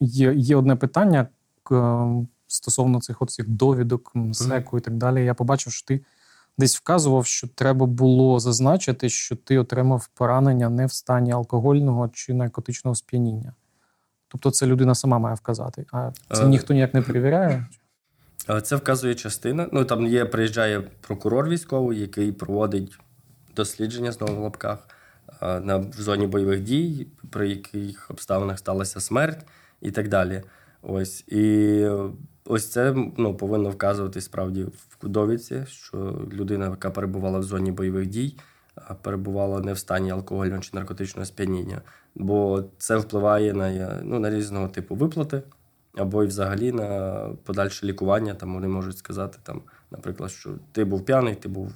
є 0.00 0.34
є 0.34 0.56
одне 0.56 0.76
питання 0.76 1.26
стосовно 2.46 3.00
цих 3.00 3.22
оцих 3.22 3.48
довідок, 3.48 4.12
mm-hmm. 4.14 4.78
і 4.78 4.80
так 4.80 4.96
далі. 4.96 5.24
Я 5.24 5.34
побачив, 5.34 5.72
що 5.72 5.86
ти 5.86 6.00
десь 6.58 6.76
вказував, 6.76 7.26
що 7.26 7.48
треба 7.48 7.86
було 7.86 8.40
зазначити, 8.40 9.08
що 9.08 9.36
ти 9.36 9.58
отримав 9.58 10.08
поранення 10.14 10.68
не 10.68 10.86
в 10.86 10.92
стані 10.92 11.32
алкогольного 11.32 12.08
чи 12.08 12.34
наркотичного 12.34 12.94
сп'яніння. 12.94 13.54
Тобто 14.28 14.50
це 14.50 14.66
людина 14.66 14.94
сама 14.94 15.18
має 15.18 15.34
вказати. 15.34 15.86
А 15.92 16.10
це 16.32 16.48
ніхто 16.48 16.74
ніяк 16.74 16.94
не 16.94 17.02
перевіряє. 17.02 17.66
Це 18.62 18.76
вказує 18.76 19.14
частина. 19.14 19.68
Ну 19.72 19.84
там 19.84 20.06
є, 20.06 20.24
приїжджає 20.24 20.80
прокурор 20.80 21.48
військовий, 21.48 22.00
який 22.00 22.32
проводить 22.32 22.98
дослідження 23.56 24.12
знову 24.12 24.36
в 24.36 24.38
лапках 24.38 24.88
на 25.40 25.76
в 25.76 25.92
зоні 25.92 26.26
бойових 26.26 26.60
дій, 26.60 27.06
при 27.30 27.48
яких 27.48 28.10
обставинах 28.10 28.58
сталася 28.58 29.00
смерть 29.00 29.46
і 29.80 29.90
так 29.90 30.08
далі. 30.08 30.42
Ось 30.82 31.24
і 31.28 31.86
ось 32.44 32.68
це 32.68 32.94
ну, 33.16 33.34
повинно 33.34 33.70
вказувати 33.70 34.20
справді 34.20 34.66
в 35.00 35.08
довідці, 35.08 35.64
що 35.66 36.26
людина, 36.32 36.68
яка 36.68 36.90
перебувала 36.90 37.38
в 37.38 37.42
зоні 37.42 37.72
бойових 37.72 38.06
дій, 38.06 38.36
перебувала 39.02 39.60
не 39.60 39.72
в 39.72 39.78
стані 39.78 40.10
алкогольного 40.10 40.62
чи 40.62 40.70
наркотичного 40.72 41.26
сп'яніння, 41.26 41.82
бо 42.14 42.64
це 42.78 42.96
впливає 42.96 43.52
на 43.52 44.00
ну, 44.02 44.18
на 44.18 44.30
різного 44.30 44.68
типу 44.68 44.94
виплати, 44.94 45.42
або 45.94 46.24
й 46.24 46.26
взагалі 46.26 46.72
на 46.72 47.20
подальше 47.44 47.86
лікування. 47.86 48.34
Там 48.34 48.54
вони 48.54 48.68
можуть 48.68 48.98
сказати, 48.98 49.38
там, 49.42 49.62
наприклад, 49.90 50.30
що 50.30 50.50
ти 50.72 50.84
був 50.84 51.04
п'яний, 51.04 51.34
ти 51.34 51.48
був 51.48 51.72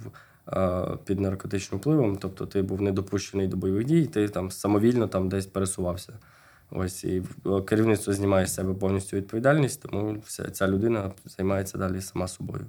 під 1.04 1.20
наркотичним 1.20 1.80
впливом, 1.80 2.16
тобто 2.16 2.46
ти 2.46 2.62
був 2.62 2.82
недопущений 2.82 3.46
до 3.46 3.56
бойових 3.56 3.84
дій, 3.84 4.06
ти 4.06 4.28
там 4.28 4.50
самовільно 4.50 5.08
там 5.08 5.28
десь 5.28 5.46
пересувався. 5.46 6.12
Ось 6.70 7.04
і 7.04 7.22
керівництво 7.66 8.12
знімає 8.12 8.46
з 8.46 8.54
себе 8.54 8.74
повністю 8.74 9.16
відповідальність, 9.16 9.82
тому 9.82 10.16
вся 10.24 10.50
ця 10.50 10.68
людина 10.68 11.10
займається 11.24 11.78
далі 11.78 12.00
сама 12.00 12.28
собою. 12.28 12.66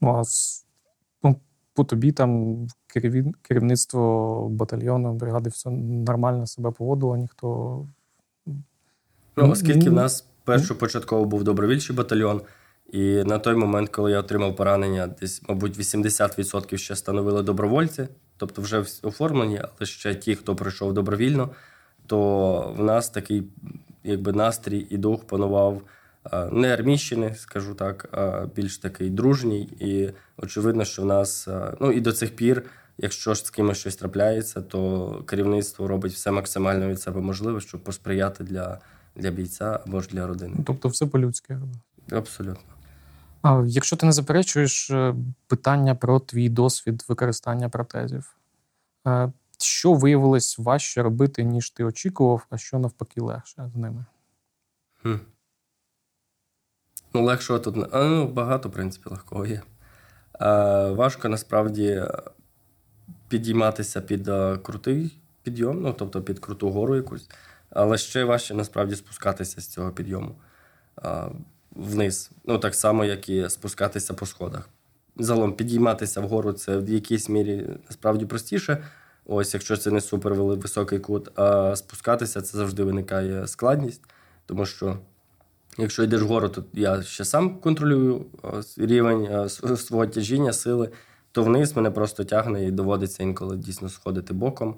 Ну, 0.00 0.08
а 0.08 0.22
ну, 1.22 1.40
по 1.74 1.84
тобі 1.84 2.12
там 2.12 2.58
керівництво 3.42 4.48
батальйону, 4.48 5.14
бригади 5.14 5.50
все 5.50 5.70
нормально 5.70 6.46
себе 6.46 6.70
поводило, 6.70 7.16
ніхто. 7.16 7.86
Ну, 9.36 9.50
Оскільки 9.50 9.90
в 9.90 9.92
нас 9.92 10.26
першопочатково 10.44 11.24
був 11.24 11.44
добровільчий 11.44 11.96
батальйон, 11.96 12.42
і 12.92 13.24
на 13.24 13.38
той 13.38 13.54
момент, 13.54 13.88
коли 13.88 14.10
я 14.10 14.20
отримав 14.20 14.56
поранення, 14.56 15.06
десь, 15.06 15.42
мабуть, 15.48 15.78
80% 15.78 16.76
ще 16.76 16.96
становили 16.96 17.42
добровольці, 17.42 18.08
тобто 18.36 18.62
вже 18.62 18.84
оформлені, 19.02 19.60
але 19.62 19.86
ще 19.86 20.14
ті, 20.14 20.34
хто 20.34 20.56
прийшов 20.56 20.92
добровільно 20.92 21.50
то 22.08 22.74
в 22.78 22.84
нас 22.84 23.10
такий 23.10 23.44
якби 24.04 24.32
настрій 24.32 24.86
і 24.90 24.96
дух 24.96 25.24
панував 25.24 25.82
не 26.52 26.72
армійщини, 26.72 27.34
скажу 27.34 27.74
так, 27.74 28.08
а 28.12 28.46
більш 28.56 28.78
такий 28.78 29.10
дружній. 29.10 29.62
І 29.62 30.10
очевидно, 30.36 30.84
що 30.84 31.02
в 31.02 31.06
нас 31.06 31.48
ну 31.80 31.92
і 31.92 32.00
до 32.00 32.12
цих 32.12 32.36
пір, 32.36 32.62
якщо 32.98 33.34
ж 33.34 33.44
з 33.44 33.50
кимось 33.50 33.78
щось 33.78 33.96
трапляється, 33.96 34.62
то 34.62 35.10
керівництво 35.26 35.88
робить 35.88 36.12
все 36.12 36.30
максимально 36.30 36.88
від 36.88 37.00
себе 37.00 37.20
можливе, 37.20 37.60
щоб 37.60 37.80
посприяти 37.80 38.44
для 38.44 38.78
для 39.16 39.30
бійця 39.30 39.80
або 39.86 40.00
ж 40.00 40.08
для 40.08 40.26
родини. 40.26 40.56
Тобто, 40.66 40.88
все 40.88 41.06
по-людськи. 41.06 41.58
Абсолютно. 42.10 42.62
А 43.42 43.64
Якщо 43.66 43.96
ти 43.96 44.06
не 44.06 44.12
заперечуєш 44.12 44.90
е, 44.90 45.14
питання 45.46 45.94
про 45.94 46.20
твій 46.20 46.48
досвід 46.48 47.04
використання 47.08 47.68
протезів, 47.68 48.36
е, 49.06 49.32
що 49.64 49.92
виявилось 49.92 50.58
важче 50.58 51.02
робити, 51.02 51.44
ніж 51.44 51.70
ти 51.70 51.84
очікував, 51.84 52.46
а 52.50 52.58
що 52.58 52.78
навпаки 52.78 53.20
легше 53.20 53.70
з 53.74 53.76
ними? 53.76 54.04
Хм. 55.02 55.16
Ну, 57.14 57.24
легшого 57.24 57.58
тут 57.58 57.88
а, 57.92 58.04
ну, 58.04 58.28
багато, 58.28 58.68
в 58.68 58.72
принципі, 58.72 59.10
легкого 59.10 59.46
є. 59.46 59.62
А, 60.32 60.90
Важко 60.90 61.28
насправді 61.28 62.04
підійматися 63.28 64.00
під 64.00 64.28
а, 64.28 64.56
крутий 64.56 65.18
підйом, 65.42 65.82
ну, 65.82 65.92
тобто 65.92 66.22
під 66.22 66.38
круту 66.38 66.70
гору 66.70 66.96
якусь, 66.96 67.30
але 67.70 67.98
ще 67.98 68.24
важче 68.24 68.54
насправді 68.54 68.96
спускатися 68.96 69.60
з 69.60 69.66
цього 69.66 69.90
підйому 69.90 70.34
а, 70.96 71.28
вниз. 71.70 72.30
Ну, 72.44 72.58
так 72.58 72.74
само, 72.74 73.04
як 73.04 73.28
і 73.28 73.50
спускатися 73.50 74.14
по 74.14 74.26
сходах. 74.26 74.68
Загалом 75.16 75.52
підійматися 75.52 76.20
вгору 76.20 76.52
це 76.52 76.78
в 76.78 76.88
якійсь 76.88 77.28
мірі 77.28 77.66
насправді 77.86 78.26
простіше. 78.26 78.84
Ось, 79.30 79.54
якщо 79.54 79.76
це 79.76 79.90
не 79.90 80.00
супер 80.00 80.34
високий 80.34 80.98
кут, 80.98 81.38
а 81.38 81.76
спускатися 81.76 82.42
це 82.42 82.58
завжди 82.58 82.84
виникає 82.84 83.46
складність, 83.46 84.02
тому 84.46 84.66
що 84.66 84.98
якщо 85.78 86.02
йдеш 86.02 86.22
вгору, 86.22 86.48
то 86.48 86.64
я 86.72 87.02
ще 87.02 87.24
сам 87.24 87.60
контролюю 87.60 88.26
рівень 88.76 89.48
свого 89.76 90.06
тяжіння, 90.06 90.52
сили, 90.52 90.90
то 91.32 91.42
вниз 91.42 91.76
мене 91.76 91.90
просто 91.90 92.24
тягне 92.24 92.66
і 92.66 92.70
доводиться 92.70 93.22
інколи 93.22 93.56
дійсно 93.56 93.88
сходити 93.88 94.34
боком, 94.34 94.76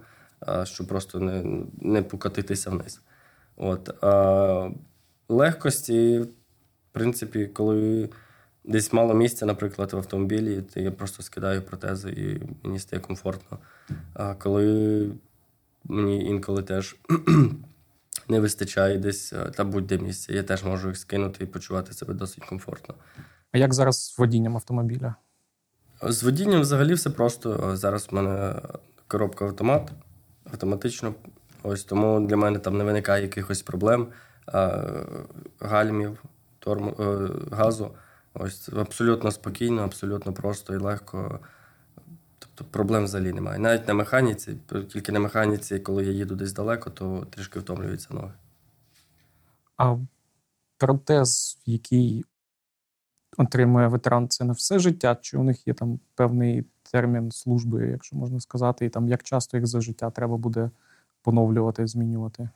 щоб 0.65 0.87
просто 0.87 1.21
не 1.21 1.65
не 1.81 2.03
покатитися 2.03 2.71
вниз. 2.71 3.01
От. 3.57 4.05
Легкості, 5.29 6.19
в 6.19 6.29
принципі, 6.93 7.47
коли 7.47 8.09
десь 8.71 8.93
мало 8.93 9.15
місця, 9.15 9.47
наприклад, 9.47 9.93
в 9.93 9.97
автомобілі, 9.97 10.63
то 10.63 10.81
я 10.81 10.91
просто 10.91 11.23
скидаю 11.23 11.63
протези 11.63 12.11
і 12.11 12.43
мені 12.67 12.79
стає 12.79 13.03
комфортно. 13.03 13.59
А 14.15 14.35
коли 14.35 15.11
мені 15.85 16.25
інколи 16.25 16.63
теж 16.63 16.97
не 18.29 18.41
вистачає 18.41 18.99
десь 18.99 19.33
е, 19.33 19.51
та 19.57 19.65
будь-де 19.65 19.99
місця, 19.99 20.33
я 20.33 20.43
теж 20.43 20.65
можу 20.65 20.89
їх 20.89 20.97
скинути 20.97 21.45
і 21.45 21.47
почувати 21.47 21.93
себе 21.93 22.15
досить 22.15 22.45
комфортно. 22.45 22.95
А 23.53 23.59
як 23.59 23.75
зараз 23.75 24.05
з 24.05 24.19
водінням 24.19 24.57
автомобіля? 24.57 25.15
З 26.03 26.23
водінням 26.23 26.61
взагалі 26.61 26.95
все 26.95 27.11
просто. 27.11 27.77
Зараз 27.77 28.09
в 28.11 28.15
мене 28.15 28.61
коробка 29.09 29.45
автомат 29.45 29.93
автоматично. 30.51 31.15
Ось 31.63 31.85
тому 31.85 32.27
для 32.27 32.37
мене 32.37 32.59
там 32.59 32.79
не 32.79 32.85
виникає 32.85 33.23
якихось 33.23 33.63
проблем, 33.63 34.07
а, 34.47 34.85
гальмів, 35.61 36.19
торм, 36.59 36.89
е, 36.89 37.29
газу. 37.51 37.91
Ось 38.35 38.69
абсолютно 38.69 39.31
спокійно, 39.31 39.83
абсолютно 39.83 40.33
просто 40.33 40.75
і 40.75 40.79
легко. 40.79 41.41
Тобто 42.39 42.65
проблем 42.65 43.05
взагалі 43.05 43.33
немає. 43.33 43.59
Навіть 43.59 43.89
на 43.89 43.95
механіці, 43.95 44.57
тільки 44.89 45.13
на 45.13 45.21
механіці, 45.21 45.79
коли 45.79 46.05
я 46.05 46.13
їду 46.13 46.35
десь 46.35 46.53
далеко, 46.53 46.91
то 46.91 47.27
трішки 47.31 47.61
втомлюються 47.61 48.15
ноги. 48.15 48.33
А 49.77 49.97
протез, 50.79 51.59
який 51.67 52.25
отримує 53.39 53.89
ветеран, 53.89 54.29
це 54.29 54.45
не 54.45 54.53
все 54.53 54.79
життя? 54.79 55.17
Чи 55.21 55.39
у 55.39 55.43
них 55.43 55.67
є 55.67 55.75
там 55.75 56.01
певний 56.15 56.65
термін 56.93 57.31
служби, 57.31 57.89
якщо 57.89 58.17
можна 58.17 58.41
сказати, 58.41 58.87
і 58.87 58.89
там 58.89 59.09
як 59.09 59.23
часто 59.23 59.57
їх 59.57 59.67
за 59.67 59.81
життя 59.81 60.11
треба 60.11 60.37
буде 60.37 60.71
поновлювати, 61.23 61.87
змінювати? 61.87 62.49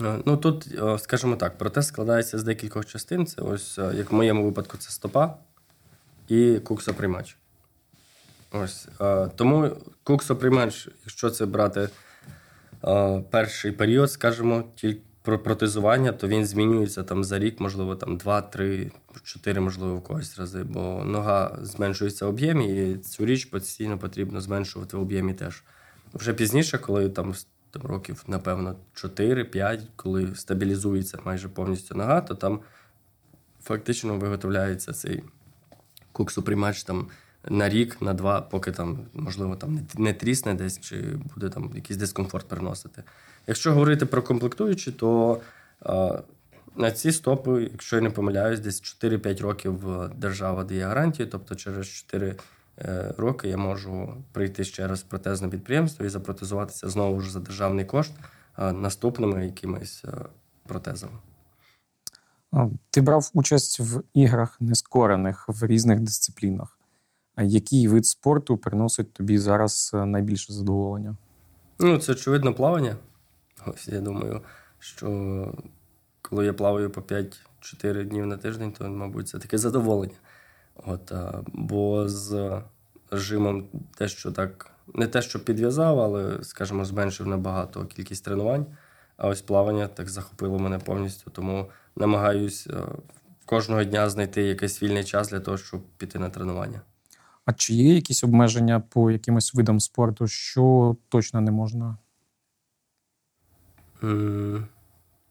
Е, 0.00 0.18
ну 0.24 0.36
тут, 0.36 0.68
е, 0.74 0.98
скажімо 0.98 1.36
так, 1.36 1.58
протез 1.58 1.86
складається 1.86 2.38
з 2.38 2.42
декількох 2.42 2.86
частин. 2.86 3.26
Це 3.26 3.42
ось, 3.42 3.78
е, 3.78 3.92
як 3.94 4.10
в 4.10 4.14
моєму 4.14 4.44
випадку, 4.44 4.76
це 4.76 4.90
стопа 4.90 5.36
і 6.28 6.58
куксоприймач. 6.58 7.36
Ось. 8.52 8.88
Тому 9.36 9.70
куксоприймач, 10.02 10.88
якщо 11.04 11.30
це 11.30 11.46
брати 11.46 11.88
перший 13.30 13.72
період, 13.72 14.12
скажімо, 14.12 14.64
тільки 14.74 15.00
про 15.22 15.38
протезування, 15.38 16.12
то 16.12 16.28
він 16.28 16.46
змінюється 16.46 17.02
там 17.02 17.24
за 17.24 17.38
рік, 17.38 17.60
можливо, 17.60 17.96
там 17.96 18.16
2, 18.16 18.40
3, 18.42 18.90
4, 19.22 19.60
можливо, 19.60 19.96
в 19.96 20.02
когось 20.02 20.38
рази, 20.38 20.62
бо 20.62 21.04
нога 21.04 21.58
зменшується 21.62 22.26
в 22.26 22.28
об'ємі, 22.28 22.90
і 22.90 22.96
цю 22.96 23.26
річ 23.26 23.44
постійно 23.44 23.98
потрібно 23.98 24.40
зменшувати 24.40 24.96
в 24.96 25.00
об'ємі 25.00 25.34
теж. 25.34 25.62
Вже 26.14 26.32
пізніше, 26.32 26.78
коли 26.78 27.08
там 27.08 27.34
там 27.70 27.82
років, 27.82 28.24
напевно, 28.26 28.76
4-5, 28.94 29.80
коли 29.96 30.34
стабілізується 30.34 31.18
майже 31.24 31.48
повністю 31.48 31.94
нога, 31.94 32.20
то 32.20 32.34
там 32.34 32.60
фактично 33.62 34.16
виготовляється 34.16 34.92
цей 34.92 35.22
куксоприймач 36.12 36.82
там 36.82 37.08
на 37.48 37.68
рік, 37.68 38.02
на 38.02 38.14
два, 38.14 38.40
поки 38.40 38.72
там, 38.72 38.98
можливо, 39.14 39.56
там 39.56 39.74
не- 39.74 40.04
не 40.04 40.12
трісне 40.12 40.54
десь, 40.54 40.80
чи 40.80 40.96
буде 41.34 41.48
там 41.48 41.72
якийсь 41.74 41.98
дискомфорт 41.98 42.48
приносити. 42.48 43.02
Якщо 43.46 43.72
говорити 43.72 44.06
про 44.06 44.22
комплектуючі, 44.22 44.92
то 44.92 45.40
а, 45.80 46.18
на 46.76 46.90
ці 46.90 47.12
стопи, 47.12 47.68
якщо 47.72 47.96
я 47.96 48.02
не 48.02 48.10
помиляюсь, 48.10 48.60
десь 48.60 48.82
4-5 48.82 49.40
років 49.40 49.90
е, 49.90 50.10
держава 50.16 50.64
дає 50.64 50.84
гарантію, 50.84 51.28
тобто 51.28 51.54
через 51.54 51.86
4 51.88 52.26
е, 52.28 52.34
роки 53.16 53.48
я 53.48 53.56
можу 53.56 54.24
прийти 54.32 54.64
ще 54.64 54.86
раз 54.86 55.00
в 55.00 55.02
протезне 55.02 55.48
підприємство 55.48 56.06
і 56.06 56.08
запротезуватися 56.08 56.88
знову 56.88 57.20
ж 57.20 57.32
за 57.32 57.40
державний 57.40 57.84
кошт 57.84 58.12
наступними 58.58 59.46
якимись 59.46 60.04
е, 60.04 60.24
протезами. 60.66 61.18
Ти 62.90 63.00
брав 63.00 63.30
участь 63.34 63.80
в 63.80 64.02
іграх 64.14 64.60
нескорених 64.60 65.44
в 65.48 65.66
різних 65.66 66.00
дисциплінах. 66.00 66.78
Який 67.38 67.88
вид 67.88 68.06
спорту 68.06 68.56
приносить 68.56 69.12
тобі 69.12 69.38
зараз 69.38 69.90
е, 69.94 70.04
найбільше 70.04 70.52
задоволення? 70.52 71.16
Ну, 71.78 71.98
це 71.98 72.12
очевидно 72.12 72.54
плавання. 72.54 72.96
Ось 73.66 73.88
я 73.88 74.00
думаю, 74.00 74.42
що 74.78 75.54
коли 76.22 76.46
я 76.46 76.52
плаваю 76.52 76.90
по 76.90 77.00
5-4 77.00 78.04
днів 78.04 78.26
на 78.26 78.36
тиждень, 78.36 78.72
то, 78.72 78.88
мабуть, 78.88 79.28
це 79.28 79.38
таке 79.38 79.58
задоволення. 79.58 80.14
От, 80.86 81.12
бо 81.52 82.08
з 82.08 82.60
режимом 83.10 83.64
те, 83.96 84.08
що 84.08 84.32
так, 84.32 84.70
не 84.94 85.06
те, 85.06 85.22
що 85.22 85.44
підв'язав, 85.44 86.00
але, 86.00 86.38
скажімо, 86.42 86.84
зменшив 86.84 87.26
набагато 87.26 87.84
кількість 87.84 88.24
тренувань. 88.24 88.66
А 89.16 89.28
ось 89.28 89.42
плавання 89.42 89.86
так 89.88 90.08
захопило 90.08 90.58
мене 90.58 90.78
повністю. 90.78 91.30
Тому 91.30 91.66
намагаюсь 91.96 92.66
е, 92.66 92.74
кожного 93.44 93.84
дня 93.84 94.10
знайти 94.10 94.42
якийсь 94.42 94.82
вільний 94.82 95.04
час 95.04 95.28
для 95.30 95.40
того, 95.40 95.56
щоб 95.56 95.82
піти 95.96 96.18
на 96.18 96.30
тренування. 96.30 96.80
А 97.44 97.52
чи 97.52 97.74
є 97.74 97.94
якісь 97.94 98.24
обмеження 98.24 98.80
по 98.80 99.10
якимось 99.10 99.54
видам 99.54 99.80
спорту, 99.80 100.26
що 100.28 100.96
точно 101.08 101.40
не 101.40 101.50
можна? 101.50 101.96
М, 104.02 104.66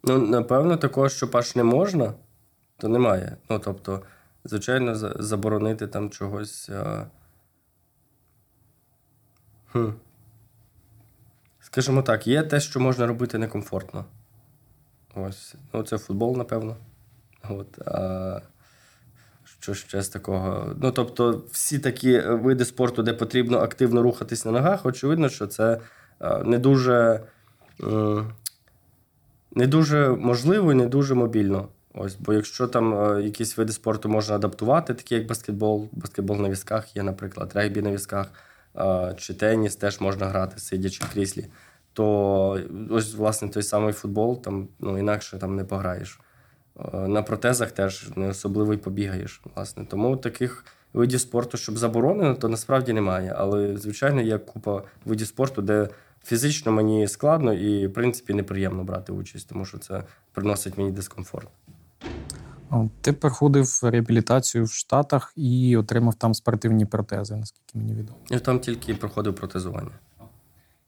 Ну, 0.04 0.18
напевно, 0.18 0.78
такого, 0.78 1.10
що 1.10 1.30
аж 1.34 1.56
не 1.56 1.64
можна, 1.64 2.14
то 2.78 2.88
немає. 2.88 3.38
Ну, 3.50 3.60
тобто, 3.60 4.02
звичайно, 4.48 4.96
заборонити 5.24 5.88
там 5.88 6.10
чогось. 6.10 6.70
А... 6.70 7.06
Хм. 9.72 9.90
Скажімо 11.60 12.02
так, 12.02 12.28
є 12.28 12.44
те, 12.44 12.60
що 12.60 12.80
можна 12.80 13.08
робити 13.08 13.38
некомфортно. 13.38 14.06
Ось. 15.16 15.56
Ну, 15.74 15.84
це 15.84 15.98
футбол, 15.98 16.38
напевно. 16.38 16.76
От. 17.50 17.80
А... 17.88 18.42
Що 19.60 19.74
ще 19.74 20.02
з 20.02 20.10
такого? 20.10 20.76
Ну, 20.82 20.92
тобто, 20.92 21.44
всі 21.52 21.80
такі 21.80 22.14
е, 22.14 22.30
види 22.30 22.66
спорту, 22.66 23.04
де 23.04 23.14
потрібно 23.14 23.58
активно 23.58 24.02
рухатись 24.02 24.46
на 24.46 24.52
ногах, 24.52 24.86
очевидно, 24.86 25.30
що 25.30 25.48
це 25.48 25.80
е, 26.22 26.44
не 26.44 26.58
дуже. 26.58 27.24
не 29.52 29.68
дуже 29.68 30.10
можливо 30.10 30.72
і 30.72 30.76
не 30.76 30.86
дуже 30.86 31.14
мобільно. 31.14 31.68
Ось, 32.00 32.16
бо 32.16 32.34
якщо 32.34 32.68
там 32.68 32.94
е, 32.94 33.24
якісь 33.24 33.58
види 33.58 33.74
спорту 33.74 34.10
можна 34.10 34.36
адаптувати, 34.36 34.94
такі 34.94 35.16
як 35.16 35.28
баскетбол, 35.28 35.90
баскетбол 35.92 36.38
на 36.38 36.50
візках 36.50 36.96
є, 36.96 37.04
наприклад, 37.04 37.52
регбі 37.56 37.82
на 37.82 37.92
візках, 37.92 38.28
е, 38.78 39.14
чи 39.18 39.34
теніс 39.34 39.76
теж 39.76 40.02
можна 40.02 40.26
грати, 40.26 40.60
сидячи 40.60 41.04
в 41.06 41.14
кріслі, 41.14 41.46
то 41.94 42.60
ось, 42.90 43.16
власне, 43.16 43.50
той 43.50 43.64
самий 43.64 43.94
футбол, 43.94 44.42
там 44.42 44.68
ну, 44.80 44.98
інакше 44.98 45.38
там 45.38 45.56
не 45.56 45.64
пограєш. 45.64 46.20
Е, 46.94 47.08
На 47.08 47.22
протезах 47.22 47.72
теж 47.72 48.10
не 48.16 48.28
особливо 48.28 48.74
й 48.74 48.78
побігаєш. 48.78 49.42
Власне. 49.56 49.86
Тому 49.86 50.18
таких 50.18 50.66
видів 50.94 51.20
спорту, 51.20 51.58
щоб 51.58 51.78
заборонено, 51.78 52.36
то 52.36 52.50
насправді 52.50 52.94
немає. 52.94 53.34
Але, 53.38 53.78
звичайно, 53.78 54.22
є 54.22 54.38
купа 54.38 54.84
видів 55.06 55.28
спорту, 55.28 55.62
де 55.62 55.90
фізично 56.24 56.72
мені 56.72 57.08
складно 57.08 57.54
і, 57.54 57.88
в 57.88 57.94
принципі, 57.94 58.34
неприємно 58.34 58.84
брати 58.84 59.12
участь, 59.12 59.50
тому 59.50 59.66
що 59.66 59.78
це 59.78 60.04
приносить 60.34 60.78
мені 60.78 60.92
дискомфорт. 60.92 61.48
А, 62.70 62.86
Ти 63.02 63.14
проходив 63.14 63.80
реабілітацію 63.84 64.64
в 64.64 64.72
Штатах 64.72 65.34
і 65.36 65.78
отримав 65.78 66.16
там 66.16 66.34
спортивні 66.34 66.86
протези, 66.86 67.36
наскільки 67.36 67.78
мені 67.78 67.94
відомо. 67.94 68.20
Я 68.30 68.40
там 68.40 68.60
тільки 68.60 68.96
проходив 68.96 69.36
протезування. 69.36 70.00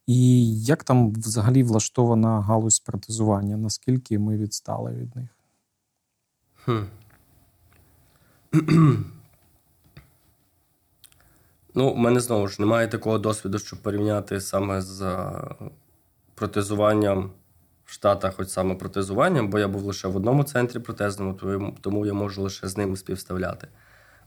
І 0.08 0.56
як 0.62 0.84
там 0.84 1.13
взагалі 1.13 1.63
влаштована 1.63 2.42
галузь 2.42 2.80
протезування? 2.80 3.58
Наскільки 3.58 4.20
ми 4.20 4.38
відстали 4.38 4.92
від 4.92 5.15
них? 5.15 5.30
Хм. 6.65 6.80
Ну, 11.76 11.94
в 11.94 11.98
мене 11.98 12.20
знову 12.20 12.48
ж 12.48 12.62
немає 12.62 12.88
такого 12.88 13.18
досвіду, 13.18 13.60
щоб 13.60 13.82
порівняти 13.82 14.42
саме 14.42 14.82
з 14.82 15.02
е, 15.02 15.42
протезуванням 16.36 17.32
в 17.89 17.93
Штатах, 17.93 18.36
хоч 18.36 18.49
саме 18.49 18.75
протезуванням, 18.75 19.49
бо 19.49 19.60
я 19.60 19.67
був 19.67 19.84
лише 19.84 20.08
в 20.08 20.15
одному 20.15 20.43
центрі 20.43 20.80
протезному, 20.80 21.34
тому- 21.82 22.06
я 22.06 22.13
можу 22.13 22.41
лише 22.41 22.67
з 22.67 22.78
ними 22.78 22.97
співставляти. 22.97 23.67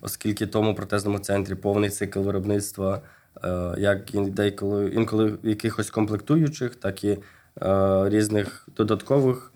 Оскільки 0.01 0.47
тому 0.47 0.75
протезному 0.75 1.19
центрі 1.19 1.55
повний 1.55 1.91
цикл 1.91 2.21
виробництва, 2.21 3.03
е, 3.45 3.75
як 3.79 4.15
і 4.15 4.21
деколи 4.21 4.91
інколи 4.91 5.39
якихось 5.43 5.91
комплектуючих, 5.91 6.77
так 6.77 7.05
і 7.05 7.19
е, 7.63 8.09
різних 8.09 8.69
додаткових 8.77 9.53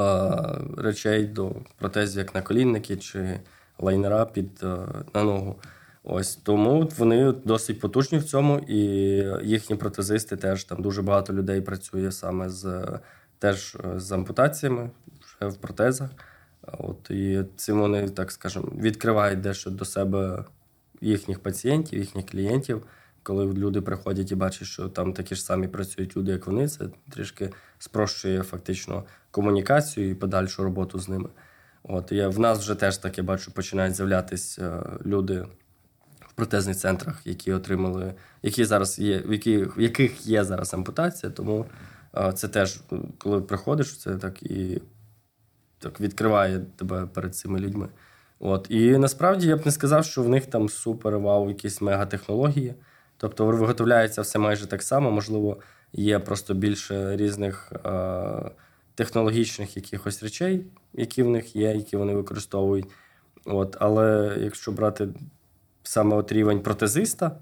е, 0.00 0.30
речей 0.76 1.24
до 1.24 1.54
протезів, 1.78 2.18
як 2.18 2.34
наколінники 2.34 2.96
чи 2.96 3.40
лайнера 3.78 4.24
під 4.24 4.62
на 5.14 5.24
ногу. 5.24 5.56
Ось 6.02 6.36
тому 6.36 6.88
вони 6.98 7.32
досить 7.32 7.80
потужні 7.80 8.18
в 8.18 8.24
цьому, 8.24 8.58
і 8.58 8.76
їхні 9.48 9.76
протезисти 9.76 10.36
теж 10.36 10.64
там 10.64 10.82
дуже 10.82 11.02
багато 11.02 11.32
людей 11.32 11.60
працює 11.60 12.12
саме 12.12 12.48
з 12.48 12.88
теж 13.38 13.76
е, 13.84 14.00
з 14.00 14.12
ампутаціями 14.12 14.90
вже 15.20 15.50
в 15.50 15.56
протезах. 15.56 16.10
От 16.62 17.10
і 17.10 17.44
цим 17.56 17.80
вони, 17.80 18.08
так 18.08 18.32
скажемо, 18.32 18.72
відкривають 18.76 19.40
дещо 19.40 19.70
до 19.70 19.84
себе 19.84 20.44
їхніх 21.00 21.40
пацієнтів, 21.40 21.98
їхніх 21.98 22.26
клієнтів. 22.26 22.86
Коли 23.22 23.52
люди 23.52 23.80
приходять 23.80 24.32
і 24.32 24.34
бачать, 24.34 24.68
що 24.68 24.88
там 24.88 25.12
такі 25.12 25.34
ж 25.34 25.42
самі 25.42 25.68
працюють 25.68 26.16
люди, 26.16 26.32
як 26.32 26.46
вони, 26.46 26.68
це 26.68 26.84
трішки 27.10 27.50
спрощує 27.78 28.42
фактично 28.42 29.04
комунікацію 29.30 30.10
і 30.10 30.14
подальшу 30.14 30.64
роботу 30.64 30.98
з 30.98 31.08
ними. 31.08 31.28
От 31.82 32.12
я 32.12 32.28
в 32.28 32.38
нас 32.38 32.58
вже 32.58 32.74
теж 32.74 32.98
таке 32.98 33.22
бачу, 33.22 33.52
починають 33.52 33.94
з'являтися 33.94 34.86
люди 35.06 35.46
в 36.30 36.32
протезних 36.32 36.76
центрах, 36.76 37.26
які 37.26 37.52
отримали, 37.52 38.14
які 38.42 38.64
зараз 38.64 38.98
є, 38.98 39.18
в 39.18 39.32
яких, 39.32 39.78
в 39.78 39.80
яких 39.80 40.26
є 40.26 40.44
зараз 40.44 40.74
ампутація. 40.74 41.32
Тому 41.32 41.66
е, 42.16 42.32
це 42.32 42.48
теж, 42.48 42.80
коли 43.18 43.40
приходиш, 43.40 43.98
це 43.98 44.16
так 44.16 44.42
і 44.42 44.82
так 45.78 46.00
відкриває 46.00 46.60
тебе 46.76 47.06
перед 47.06 47.36
цими 47.36 47.58
людьми. 47.58 47.88
От. 48.38 48.66
І 48.70 48.98
насправді 48.98 49.48
я 49.48 49.56
б 49.56 49.66
не 49.66 49.72
сказав, 49.72 50.04
що 50.04 50.22
в 50.22 50.28
них 50.28 50.46
там 50.46 50.68
супер 50.68 51.18
вау, 51.18 51.48
якісь 51.48 51.80
мегатехнології. 51.80 52.74
Тобто 53.16 53.46
виготовляється 53.46 54.22
все 54.22 54.38
майже 54.38 54.66
так 54.66 54.82
само. 54.82 55.10
Можливо, 55.10 55.56
є 55.92 56.18
просто 56.18 56.54
більше 56.54 57.16
різних 57.16 57.72
е- 57.84 58.50
технологічних 58.94 59.76
якихось 59.76 60.22
речей, 60.22 60.66
які 60.92 61.22
в 61.22 61.28
них 61.28 61.56
є, 61.56 61.74
які 61.74 61.96
вони 61.96 62.14
використовують. 62.14 62.86
От. 63.44 63.76
Але 63.80 64.36
якщо 64.40 64.72
брати 64.72 65.08
саме 65.90 66.16
от 66.16 66.32
рівень 66.32 66.60
протезиста, 66.60 67.36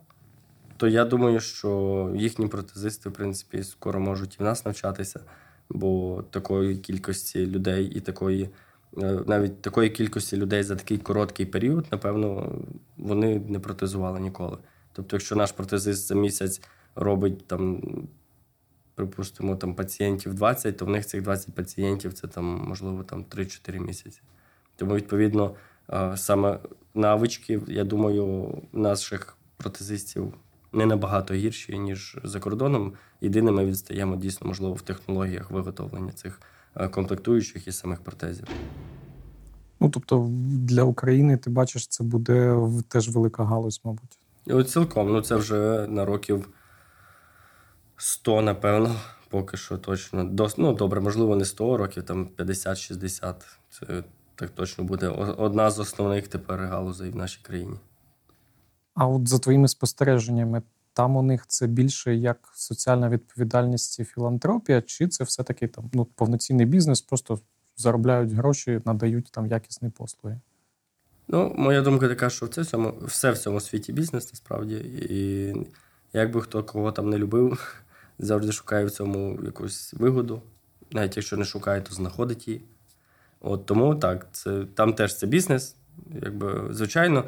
то 0.76 0.88
я 0.88 1.04
думаю, 1.04 1.40
що 1.40 2.12
їхні 2.16 2.46
протезисти, 2.46 3.08
в 3.08 3.12
принципі, 3.12 3.62
скоро 3.62 4.00
можуть 4.00 4.34
і 4.34 4.42
в 4.42 4.42
нас 4.42 4.64
навчатися, 4.64 5.20
бо 5.68 6.22
такої 6.30 6.76
кількості 6.76 7.46
людей 7.46 7.86
і 7.86 8.00
такої, 8.00 8.50
е, 8.98 9.20
навіть 9.26 9.62
такої 9.62 9.90
кількості 9.90 10.36
людей 10.36 10.62
за 10.62 10.76
такий 10.76 10.98
короткий 10.98 11.46
період, 11.46 11.86
напевно, 11.92 12.52
вони 12.96 13.40
не 13.48 13.58
протезували 13.58 14.20
ніколи. 14.20 14.58
Тобто, 14.92 15.16
якщо 15.16 15.36
наш 15.36 15.52
протезист 15.52 16.06
за 16.06 16.14
місяць 16.14 16.60
робить 16.94 17.46
там, 17.46 17.82
припустимо, 18.94 19.56
там 19.56 19.74
пацієнтів 19.74 20.34
20, 20.34 20.76
то 20.76 20.86
в 20.86 20.88
них 20.88 21.06
цих 21.06 21.22
20 21.22 21.54
пацієнтів 21.54 22.12
це 22.12 22.28
там, 22.28 22.64
можливо, 22.68 23.02
там 23.04 23.24
3-4 23.24 23.78
місяці. 23.78 24.20
Тому, 24.76 24.94
відповідно, 24.94 25.54
е, 25.92 26.16
саме 26.16 26.58
навички, 26.98 27.60
я 27.68 27.84
думаю, 27.84 28.58
наших 28.72 29.36
протезистів 29.56 30.34
не 30.72 30.86
набагато 30.86 31.34
гірші, 31.34 31.78
ніж 31.78 32.18
за 32.24 32.40
кордоном. 32.40 32.92
Єдине, 33.20 33.50
ми 33.52 33.66
відстаємо 33.66 34.16
дійсно, 34.16 34.46
можливо, 34.46 34.74
в 34.74 34.82
технологіях 34.82 35.50
виготовлення 35.50 36.12
цих 36.12 36.40
е, 36.76 36.88
комплектуючих 36.88 37.68
і 37.68 37.72
самих 37.72 38.00
протезів. 38.00 38.46
Ну 39.80 39.90
тобто, 39.90 40.28
для 40.48 40.82
України 40.82 41.36
ти 41.36 41.50
бачиш, 41.50 41.86
це 41.86 42.04
буде 42.04 42.56
теж 42.88 43.08
велика 43.08 43.44
галузь, 43.44 43.80
мабуть. 43.84 44.18
От 44.46 44.70
цілком, 44.70 45.12
ну 45.12 45.20
це 45.20 45.36
вже 45.36 45.86
на 45.86 46.04
років 46.04 46.48
100, 47.96 48.42
напевно, 48.42 48.96
поки 49.28 49.56
що 49.56 49.78
точно. 49.78 50.24
До, 50.24 50.48
ну, 50.56 50.72
добре, 50.72 51.00
можливо, 51.00 51.36
не 51.36 51.44
100 51.44 51.76
років, 51.76 52.02
там 52.02 52.28
50-60. 52.38 53.34
Це 53.70 54.04
так 54.38 54.50
точно 54.50 54.84
буде 54.84 55.08
одна 55.38 55.70
з 55.70 55.78
основних 55.78 56.28
тепер 56.28 56.60
галузей 56.60 57.10
в 57.10 57.16
нашій 57.16 57.40
країні. 57.42 57.76
А 58.94 59.06
от 59.06 59.28
за 59.28 59.38
твоїми 59.38 59.68
спостереженнями, 59.68 60.62
там 60.92 61.16
у 61.16 61.22
них 61.22 61.46
це 61.46 61.66
більше 61.66 62.14
як 62.14 62.38
соціальна 62.54 63.08
відповідальність 63.08 64.00
і 64.00 64.04
філантропія, 64.04 64.82
чи 64.82 65.08
це 65.08 65.24
все-таки 65.24 65.68
там 65.68 65.90
ну, 65.92 66.04
повноцінний 66.04 66.66
бізнес, 66.66 67.00
просто 67.00 67.38
заробляють 67.76 68.32
гроші, 68.32 68.80
надають 68.84 69.30
там 69.30 69.46
якісні 69.46 69.90
послуги? 69.90 70.40
Ну, 71.28 71.54
моя 71.56 71.82
думка 71.82 72.08
така, 72.08 72.30
що 72.30 72.48
це 72.48 72.60
всьому, 72.60 72.94
все 73.02 73.30
в 73.30 73.38
цьому 73.38 73.60
світі 73.60 73.92
бізнес 73.92 74.32
насправді. 74.32 74.74
І 75.10 75.52
як 76.12 76.32
би 76.32 76.42
хто 76.42 76.64
кого 76.64 76.92
там 76.92 77.10
не 77.10 77.18
любив, 77.18 77.74
завжди 78.18 78.52
шукає 78.52 78.84
в 78.84 78.90
цьому 78.90 79.38
якусь 79.44 79.94
вигоду. 79.94 80.42
Навіть 80.90 81.16
якщо 81.16 81.36
не 81.36 81.44
шукає, 81.44 81.80
то 81.80 81.94
знаходить 81.94 82.48
її. 82.48 82.62
От 83.40 83.66
Тому 83.66 83.94
так, 83.94 84.26
це, 84.32 84.64
там 84.74 84.92
теж 84.92 85.16
це 85.16 85.26
бізнес. 85.26 85.76
Якби, 86.22 86.68
Звичайно, 86.70 87.24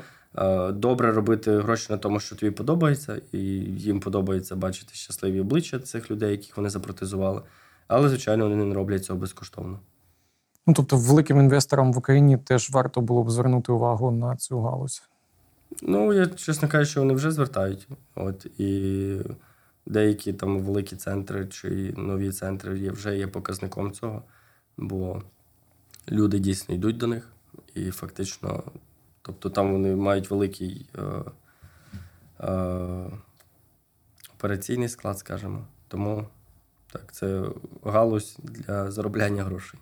добре 0.73 1.13
робити 1.13 1.59
гроші 1.59 1.87
на 1.91 1.99
тому, 1.99 2.21
що 2.21 2.37
тобі 2.37 2.51
подобається, 2.51 3.21
і 3.33 3.39
їм 3.39 4.01
подобається 4.01 4.57
бачити 4.57 4.95
щасливі 4.95 5.41
обличчя 5.41 5.79
цих 5.79 6.11
людей, 6.11 6.31
яких 6.31 6.57
вони 6.57 6.71
запротезували. 6.71 7.43
Але, 7.89 8.09
звичайно, 8.09 8.49
вони 8.49 8.65
не 8.65 8.75
роблять 8.75 9.05
цього 9.05 9.19
безкоштовно. 9.19 9.79
Ну, 10.67 10.75
тобто, 10.75 10.97
великим 10.97 11.39
інвесторам 11.39 11.93
в 11.93 11.99
Україні 11.99 12.39
теж 12.39 12.71
варто 12.71 13.01
було 13.01 13.25
б 13.25 13.31
звернути 13.31 13.73
увагу 13.73 14.11
на 14.11 14.37
цю 14.37 14.61
галузь. 14.61 15.03
Ну, 15.83 16.13
я 16.13 16.27
чесно 16.27 16.69
кажу, 16.69 16.91
що 16.91 17.01
вони 17.01 17.15
вже 17.15 17.31
звертають. 17.31 17.89
От 18.15 18.47
і 18.59 19.17
деякі 19.87 20.33
там 20.33 20.61
великі 20.61 20.97
центри 20.97 21.47
чи 21.47 21.95
нові 21.97 22.33
центри 22.33 22.79
є, 22.79 22.91
вже 22.91 23.17
є 23.17 23.27
показником 23.27 23.93
цього, 23.93 24.23
бо 24.77 25.23
люди 26.11 26.39
дійсно 26.39 26.75
йдуть 26.75 26.97
до 26.97 27.07
них, 27.07 27.33
і 27.75 27.91
фактично, 27.91 28.63
тобто 29.23 29.51
там 29.51 29.73
вони 29.73 29.97
мають 29.97 30.31
великий 30.31 30.87
е, 30.99 31.03
е, 32.41 33.07
операційний 34.35 34.89
склад, 34.89 35.19
скажімо. 35.19 35.65
Тому 35.89 36.27
так, 36.93 37.13
це 37.13 37.43
галузь 37.85 38.37
для 38.43 38.91
заробляння 38.91 39.45
грошей. 39.45 39.81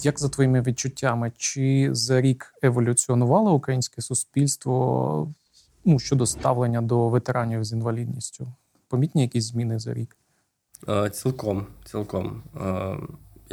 Як 0.00 0.20
за 0.20 0.28
твоїми 0.28 0.62
відчуттями, 0.62 1.32
чи 1.36 1.88
за 1.92 2.20
рік 2.20 2.54
еволюціонувало 2.62 3.52
українське 3.52 4.02
суспільство 4.02 5.34
ну, 5.84 5.98
щодо 5.98 6.26
ставлення 6.26 6.82
до 6.82 7.08
ветеранів 7.08 7.64
з 7.64 7.72
інвалідністю? 7.72 8.52
Помітні 8.88 9.22
якісь 9.22 9.44
зміни 9.44 9.78
за 9.78 9.94
рік? 9.94 10.16
Е, 10.88 11.10
цілком. 11.10 11.66
цілком. 11.84 12.42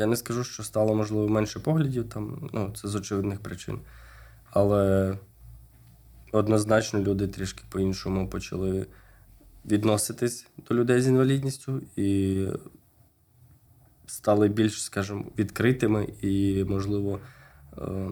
Я 0.01 0.07
не 0.07 0.15
скажу, 0.15 0.43
що 0.43 0.63
стало, 0.63 0.95
можливо, 0.95 1.29
менше 1.29 1.59
поглядів, 1.59 2.09
там, 2.09 2.49
ну, 2.53 2.73
це 2.75 2.87
з 2.87 2.95
очевидних 2.95 3.39
причин. 3.39 3.79
Але 4.51 5.17
однозначно 6.31 6.99
люди 6.99 7.27
трішки 7.27 7.63
по-іншому 7.69 8.29
почали 8.29 8.87
відноситись 9.65 10.47
до 10.69 10.75
людей 10.75 11.01
з 11.01 11.07
інвалідністю 11.07 11.81
і 11.95 12.47
стали 14.07 14.47
більш, 14.47 14.83
скажімо, 14.83 15.25
відкритими 15.37 16.07
і, 16.21 16.65
можливо, 16.69 17.19
е, 17.77 18.09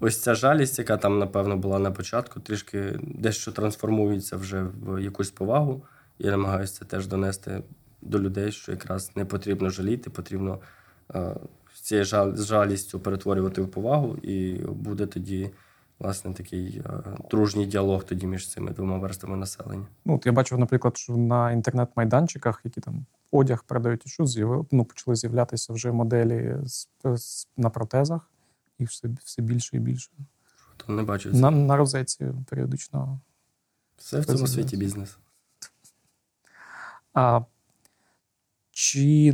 ось 0.00 0.22
ця 0.22 0.34
жалість, 0.34 0.78
яка 0.78 0.96
там, 0.96 1.18
напевно, 1.18 1.56
була 1.56 1.78
на 1.78 1.90
початку, 1.90 2.40
трішки 2.40 2.98
дещо 3.02 3.52
трансформується 3.52 4.36
вже 4.36 4.62
в 4.62 5.02
якусь 5.02 5.30
повагу. 5.30 5.82
Я 6.18 6.30
намагаюся 6.30 6.78
це 6.78 6.84
теж 6.84 7.06
донести 7.06 7.62
до 8.04 8.20
людей, 8.20 8.52
що 8.52 8.72
якраз 8.72 9.10
не 9.16 9.24
потрібно 9.24 9.70
жаліти, 9.70 10.10
потрібно 10.10 10.58
е, 11.14 11.36
з 11.74 11.80
цією 11.80 12.04
жалістю 12.36 13.00
перетворювати 13.00 13.62
в 13.62 13.68
повагу, 13.68 14.16
і 14.16 14.54
буде 14.68 15.06
тоді. 15.06 15.50
Власне, 15.98 16.32
такий 16.32 16.82
е, 16.86 16.90
дружній 17.30 17.66
діалог 17.66 18.04
тоді 18.04 18.26
між 18.26 18.48
цими 18.48 18.70
двома 18.70 18.98
верствами 18.98 19.36
населення. 19.36 19.86
Ну, 20.04 20.14
от 20.14 20.26
я 20.26 20.32
бачив, 20.32 20.58
наприклад, 20.58 20.96
що 20.96 21.16
на 21.16 21.52
інтернет-майданчиках, 21.52 22.60
які 22.64 22.80
там 22.80 23.06
одяг 23.30 23.64
продають, 23.64 24.06
і 24.06 24.08
що 24.08 24.26
з'явили, 24.26 24.64
ну, 24.70 24.84
почали 24.84 25.16
з'являтися 25.16 25.72
вже 25.72 25.92
моделі 25.92 26.56
з, 26.64 26.88
з, 27.04 27.48
на 27.56 27.70
протезах, 27.70 28.30
їх 28.78 28.90
все 28.90 29.08
все 29.24 29.42
більше 29.42 29.76
і 29.76 29.80
більше. 29.80 30.10
То 30.76 30.92
не 30.92 31.02
бачу. 31.02 31.30
На, 31.32 31.50
на 31.50 31.76
розетці 31.76 32.26
періодично. 32.46 33.20
Все 33.96 34.20
в 34.20 34.24
цьому 34.24 34.46
світі 34.46 34.76
бізнес. 34.76 35.18
А 37.14 37.40
чи 38.74 39.32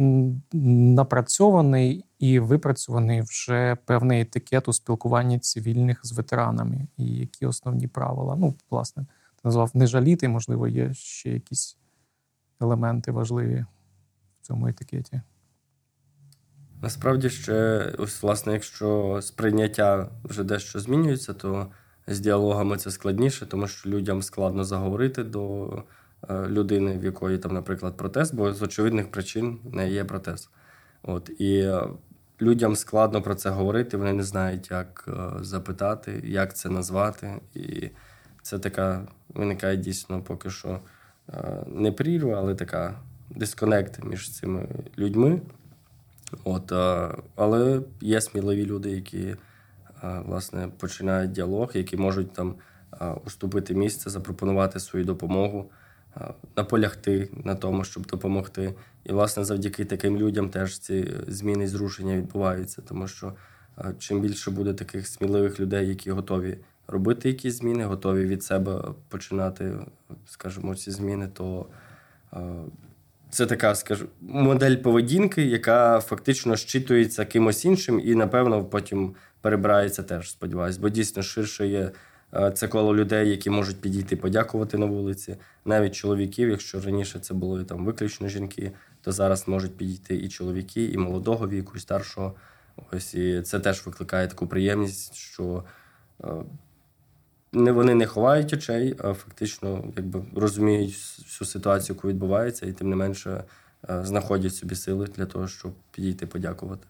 напрацьований 0.52 2.04
і 2.18 2.38
випрацьований 2.38 3.22
вже 3.22 3.76
певний 3.84 4.20
етикет 4.20 4.68
у 4.68 4.72
спілкуванні 4.72 5.38
цивільних 5.38 6.00
з 6.02 6.12
ветеранами, 6.12 6.86
і 6.96 7.06
які 7.06 7.46
основні 7.46 7.88
правила? 7.88 8.36
Ну, 8.36 8.54
власне, 8.70 9.02
ти 9.02 9.40
назвав 9.44 9.70
не 9.74 9.86
жаліти, 9.86 10.28
можливо, 10.28 10.68
є 10.68 10.94
ще 10.94 11.30
якісь 11.30 11.78
елементи 12.60 13.12
важливі 13.12 13.64
в 14.40 14.46
цьому 14.46 14.66
етикеті. 14.66 15.20
Насправді 16.82 17.30
ще, 17.30 17.78
ось, 17.98 18.22
власне, 18.22 18.52
якщо 18.52 19.18
сприйняття 19.22 20.10
вже 20.24 20.44
дещо 20.44 20.80
змінюється, 20.80 21.34
то 21.34 21.66
з 22.06 22.20
діалогами 22.20 22.76
це 22.76 22.90
складніше, 22.90 23.46
тому 23.46 23.66
що 23.66 23.90
людям 23.90 24.22
складно 24.22 24.64
заговорити 24.64 25.24
до 25.24 25.68
людини, 26.28 26.98
в 26.98 27.04
якої 27.04 27.38
там, 27.38 27.54
наприклад, 27.54 27.96
протез, 27.96 28.32
бо 28.32 28.52
з 28.52 28.62
очевидних 28.62 29.10
причин 29.10 29.58
не 29.72 29.90
є 29.90 30.04
протез. 30.04 30.50
От 31.02 31.30
і 31.38 31.58
е, 31.58 31.82
людям 32.42 32.76
складно 32.76 33.22
про 33.22 33.34
це 33.34 33.50
говорити, 33.50 33.96
вони 33.96 34.12
не 34.12 34.22
знають, 34.22 34.70
як 34.70 35.04
е, 35.08 35.44
запитати, 35.44 36.22
як 36.24 36.56
це 36.56 36.68
назвати. 36.68 37.40
І 37.54 37.90
це 38.42 38.58
така 38.58 39.08
виникає 39.28 39.76
дійсно 39.76 40.22
поки 40.22 40.50
що 40.50 40.80
не 41.66 41.92
прірва, 41.92 42.38
але 42.38 42.54
така 42.54 43.00
дисконект 43.30 44.04
між 44.04 44.30
цими 44.30 44.68
людьми. 44.98 45.40
От, 46.44 46.72
Але 47.36 47.82
є 48.00 48.20
сміливі 48.20 48.66
люди, 48.66 48.90
які 48.90 49.36
власне 50.02 50.68
починають 50.78 51.32
діалог, 51.32 51.70
які 51.74 51.96
можуть 51.96 52.32
там 52.32 52.54
уступити 53.26 53.74
місце, 53.74 54.10
запропонувати 54.10 54.80
свою 54.80 55.04
допомогу 55.04 55.70
наполягти 56.56 57.28
на 57.44 57.54
тому, 57.54 57.84
щоб 57.84 58.06
допомогти. 58.06 58.74
І, 59.04 59.12
власне, 59.12 59.44
завдяки 59.44 59.84
таким 59.84 60.16
людям 60.16 60.50
теж 60.50 60.78
ці 60.78 61.12
зміни 61.28 61.64
і 61.64 61.66
зрушення 61.66 62.16
відбуваються, 62.16 62.82
тому 62.88 63.08
що 63.08 63.32
чим 63.98 64.20
більше 64.20 64.50
буде 64.50 64.74
таких 64.74 65.06
сміливих 65.06 65.60
людей, 65.60 65.88
які 65.88 66.10
готові 66.10 66.58
робити 66.88 67.28
якісь 67.28 67.54
зміни, 67.54 67.84
готові 67.84 68.26
від 68.26 68.42
себе 68.42 68.82
починати, 69.08 69.72
скажімо, 70.26 70.74
ці 70.74 70.90
зміни, 70.90 71.28
то 71.32 71.66
це 73.30 73.46
така, 73.46 73.74
скажу, 73.74 74.06
модель 74.20 74.76
поведінки, 74.76 75.42
яка 75.42 76.00
фактично 76.00 76.56
щитується 76.56 77.24
кимось 77.24 77.64
іншим, 77.64 78.00
і, 78.04 78.14
напевно, 78.14 78.64
потім 78.64 79.14
перебирається 79.40 80.02
теж, 80.02 80.30
сподіваюсь, 80.30 80.76
бо 80.76 80.88
дійсно 80.88 81.22
ширше 81.22 81.66
є. 81.66 81.90
Е, 82.34 82.50
це 82.50 82.68
коло 82.68 82.96
людей, 82.96 83.30
які 83.30 83.50
можуть 83.50 83.80
підійти 83.80 84.16
подякувати 84.16 84.78
на 84.78 84.86
вулиці, 84.86 85.36
навіть 85.64 85.94
чоловіків. 85.94 86.48
Якщо 86.48 86.80
раніше 86.80 87.18
це 87.18 87.34
були 87.34 87.64
там 87.64 87.84
виключно 87.84 88.28
жінки, 88.28 88.72
то 89.02 89.12
зараз 89.12 89.48
можуть 89.48 89.76
підійти 89.76 90.16
і 90.16 90.28
чоловіки, 90.28 90.84
і 90.84 90.96
молодого 90.96 91.48
віку, 91.48 91.72
і 91.76 91.80
старшого. 91.80 92.34
Ось 92.92 93.14
і 93.14 93.42
це 93.42 93.60
теж 93.60 93.86
викликає 93.86 94.28
таку 94.28 94.46
приємність, 94.46 95.14
що 95.14 95.64
е, 96.24 96.26
не 97.52 97.72
вони 97.72 97.94
не 97.94 98.06
ховають 98.06 98.52
очей, 98.52 98.96
а 98.98 99.12
фактично 99.12 99.84
якби 99.96 100.24
розуміють 100.36 100.90
всю 100.92 101.48
ситуацію, 101.48 101.96
яку 101.96 102.08
відбувається, 102.08 102.66
і 102.66 102.72
тим 102.72 102.90
не 102.90 102.96
менше 102.96 103.44
е, 103.90 104.04
знаходять 104.04 104.54
собі 104.54 104.74
сили 104.74 105.06
для 105.16 105.26
того, 105.26 105.48
щоб 105.48 105.72
підійти 105.90 106.26
подякувати. 106.26 106.86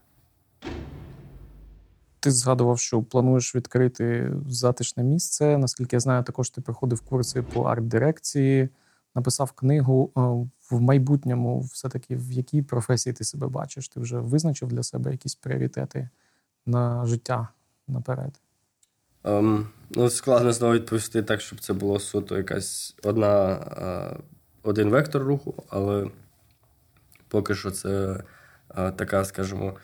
Ти 2.20 2.30
згадував, 2.30 2.78
що 2.78 3.02
плануєш 3.02 3.54
відкрити 3.54 4.32
затишне 4.48 5.02
місце. 5.02 5.58
Наскільки 5.58 5.96
я 5.96 6.00
знаю, 6.00 6.24
також 6.24 6.50
ти 6.50 6.60
проходив 6.60 7.00
курси 7.00 7.42
по 7.42 7.62
арт-дирекції, 7.62 8.68
написав 9.14 9.52
книгу 9.52 10.12
е, 10.16 10.20
в 10.70 10.80
майбутньому. 10.80 11.60
Все-таки 11.60 12.16
в 12.16 12.32
якій 12.32 12.62
професії 12.62 13.12
ти 13.12 13.24
себе 13.24 13.48
бачиш? 13.48 13.88
Ти 13.88 14.00
вже 14.00 14.18
визначив 14.18 14.68
для 14.68 14.82
себе 14.82 15.10
якісь 15.10 15.34
пріоритети 15.34 16.08
на 16.66 17.06
життя 17.06 17.48
наперед? 17.88 18.40
Um, 19.24 19.66
ну, 19.90 20.10
Складно 20.10 20.52
знову 20.52 20.74
відповісти 20.74 21.22
так, 21.22 21.40
щоб 21.40 21.60
це 21.60 21.72
було 21.72 22.00
суто 22.00 22.36
якась 22.36 22.96
одна, 23.02 23.26
uh, 23.26 24.20
один 24.62 24.90
вектор 24.90 25.22
руху, 25.22 25.54
але 25.68 26.10
поки 27.28 27.54
що 27.54 27.70
це 27.70 28.22
uh, 28.68 28.92
така, 28.92 29.24
скажімо. 29.24 29.74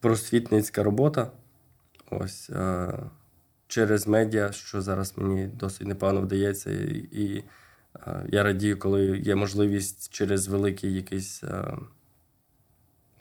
Просвітницька 0.00 0.82
робота. 0.82 1.30
Ось. 2.10 2.50
Е, 2.50 2.98
через 3.68 4.06
медіа, 4.06 4.52
що 4.52 4.82
зараз 4.82 5.14
мені 5.16 5.46
досить 5.46 5.86
непогано 5.86 6.20
вдається, 6.20 6.70
і, 6.70 7.08
і 7.12 7.44
я 8.28 8.42
радію, 8.42 8.78
коли 8.78 9.18
є 9.18 9.34
можливість 9.34 10.12
через 10.12 10.48
великий 10.48 10.94
якийсь 10.94 11.42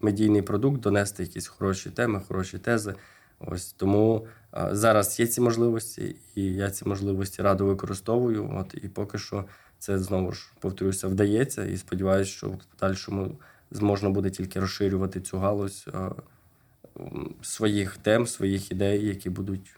медійний 0.02 0.42
продукт 0.42 0.82
донести 0.82 1.24
якісь 1.24 1.48
хороші 1.48 1.90
теми, 1.90 2.22
хороші 2.28 2.58
тези. 2.58 2.96
Ось 3.40 3.74
тому 3.74 4.28
зараз 4.72 5.20
є 5.20 5.28
ці 5.28 5.42
можливості, 5.42 6.16
і 6.36 6.44
я 6.44 6.72
ці 6.72 6.88
можливості 6.88 7.42
радо 7.42 7.66
використовую. 7.66 8.52
От 8.56 8.76
і 8.84 8.90
поки 8.90 9.18
що 9.18 9.46
це 9.80 10.00
знову 10.00 10.32
ж 10.32 10.52
повторюся, 10.60 11.08
вдається. 11.08 11.66
І 11.66 11.78
сподіваюся, 11.78 12.32
що 12.32 12.48
в 12.48 12.58
подальшому 12.58 13.40
зможна 13.72 14.10
буде 14.10 14.30
тільки 14.30 14.60
розширювати 14.60 15.22
цю 15.22 15.38
галузь 15.38 15.88
своїх 17.42 17.98
тем, 17.98 18.28
своїх 18.28 18.72
ідей, 18.72 19.06
які 19.06 19.30
будуть, 19.30 19.76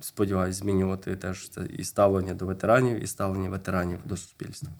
сподіваюся, 0.00 0.58
змінювати 0.58 1.16
теж 1.16 1.48
це 1.48 1.66
і 1.78 1.84
ставлення 1.84 2.34
до 2.34 2.46
ветеранів, 2.46 3.02
і 3.02 3.06
ставлення 3.06 3.50
ветеранів 3.50 3.98
до 4.04 4.16
суспільства. 4.16 4.70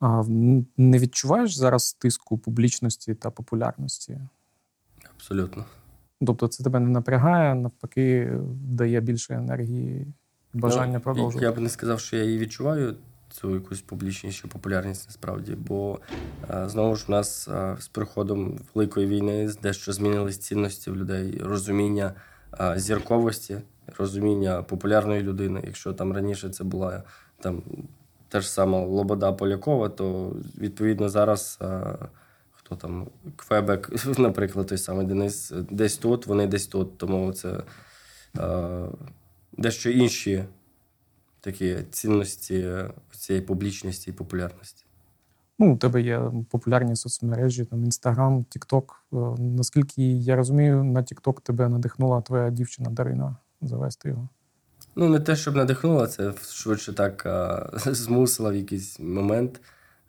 А 0.00 0.22
не 0.76 0.98
відчуваєш 0.98 1.56
зараз 1.56 1.92
тиску 1.92 2.38
публічності 2.38 3.14
та 3.14 3.30
популярності? 3.30 4.20
Абсолютно. 5.14 5.64
Тобто 6.26 6.48
це 6.48 6.64
тебе 6.64 6.80
не 6.80 6.88
напрягає, 6.88 7.54
навпаки, 7.54 8.32
дає 8.52 9.00
більше 9.00 9.34
енергії 9.34 10.06
бажання 10.54 10.94
ну, 10.94 11.00
продовжувати. 11.00 11.44
Я 11.44 11.52
б 11.52 11.58
не 11.58 11.68
сказав, 11.68 12.00
що 12.00 12.16
я 12.16 12.24
її 12.24 12.38
відчуваю, 12.38 12.94
цю 13.30 13.54
якусь 13.54 13.80
публічнішу 13.80 14.48
популярність 14.48 15.08
насправді. 15.08 15.54
Бо 15.54 15.98
е, 16.50 16.68
знову 16.68 16.96
ж 16.96 17.04
у 17.08 17.10
нас 17.10 17.48
е, 17.48 17.76
з 17.80 17.88
приходом 17.88 18.58
великої 18.74 19.06
війни 19.06 19.50
дещо 19.62 19.92
змінились 19.92 20.38
цінності 20.38 20.90
в 20.90 20.96
людей, 20.96 21.40
розуміння 21.44 22.14
е, 22.60 22.74
зірковості, 22.76 23.58
розуміння 23.98 24.62
популярної 24.62 25.22
людини. 25.22 25.62
Якщо 25.66 25.92
там 25.92 26.12
раніше 26.12 26.48
це 26.48 26.64
була 26.64 27.02
там 27.40 27.62
та 28.28 28.40
ж 28.40 28.50
сама 28.50 28.80
Лобода 28.80 29.32
Полякова, 29.32 29.88
то 29.88 30.36
відповідно 30.58 31.08
зараз 31.08 31.58
хто 32.66 32.76
там 32.76 33.06
Квебек, 33.36 33.90
наприклад, 34.18 34.66
той 34.66 34.78
самий 34.78 35.06
Денис, 35.06 35.52
десь 35.70 35.96
тут, 35.96 36.26
вони 36.26 36.46
десь 36.46 36.66
тут. 36.66 36.98
Тому 36.98 37.32
це 37.32 37.62
е, 38.38 38.86
дещо 39.52 39.90
інші 39.90 40.44
такі 41.46 41.76
цінності 41.90 42.74
цієї 43.10 43.44
публічності 43.44 44.10
і 44.10 44.12
популярності. 44.14 44.84
Ну, 45.58 45.74
у 45.74 45.76
тебе 45.76 46.02
є 46.02 46.22
популярні 46.50 46.96
соцмережі, 46.96 47.64
там 47.64 47.84
Інстаграм, 47.84 48.44
Тікток. 48.44 49.06
Наскільки 49.38 50.02
я 50.12 50.36
розумію, 50.36 50.84
на 50.84 51.02
Тікток 51.02 51.40
тебе 51.40 51.68
надихнула 51.68 52.20
твоя 52.20 52.50
дівчина 52.50 52.90
Дарина 52.90 53.36
завести 53.62 54.08
його. 54.08 54.28
Ну, 54.96 55.08
не 55.08 55.20
те, 55.20 55.36
щоб 55.36 55.56
надихнула, 55.56 56.06
це 56.06 56.32
швидше 56.50 56.92
так 56.92 57.26
а, 57.26 57.70
змусила 57.86 58.50
в 58.50 58.54
якийсь 58.54 59.00
момент. 59.00 59.60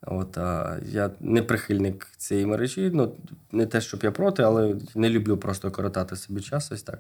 От, 0.01 0.37
а, 0.37 0.77
Я 0.85 1.11
не 1.19 1.41
прихильник 1.41 2.07
цієї 2.17 2.45
мережі. 2.45 2.91
Ну, 2.93 3.15
Не 3.51 3.65
те, 3.65 3.81
щоб 3.81 3.99
я 4.03 4.11
проти, 4.11 4.43
але 4.43 4.75
не 4.95 5.09
люблю 5.09 5.37
просто 5.37 5.71
коротати 5.71 6.15
собі 6.15 6.41
час. 6.41 6.71
ось 6.71 6.83
так. 6.83 6.99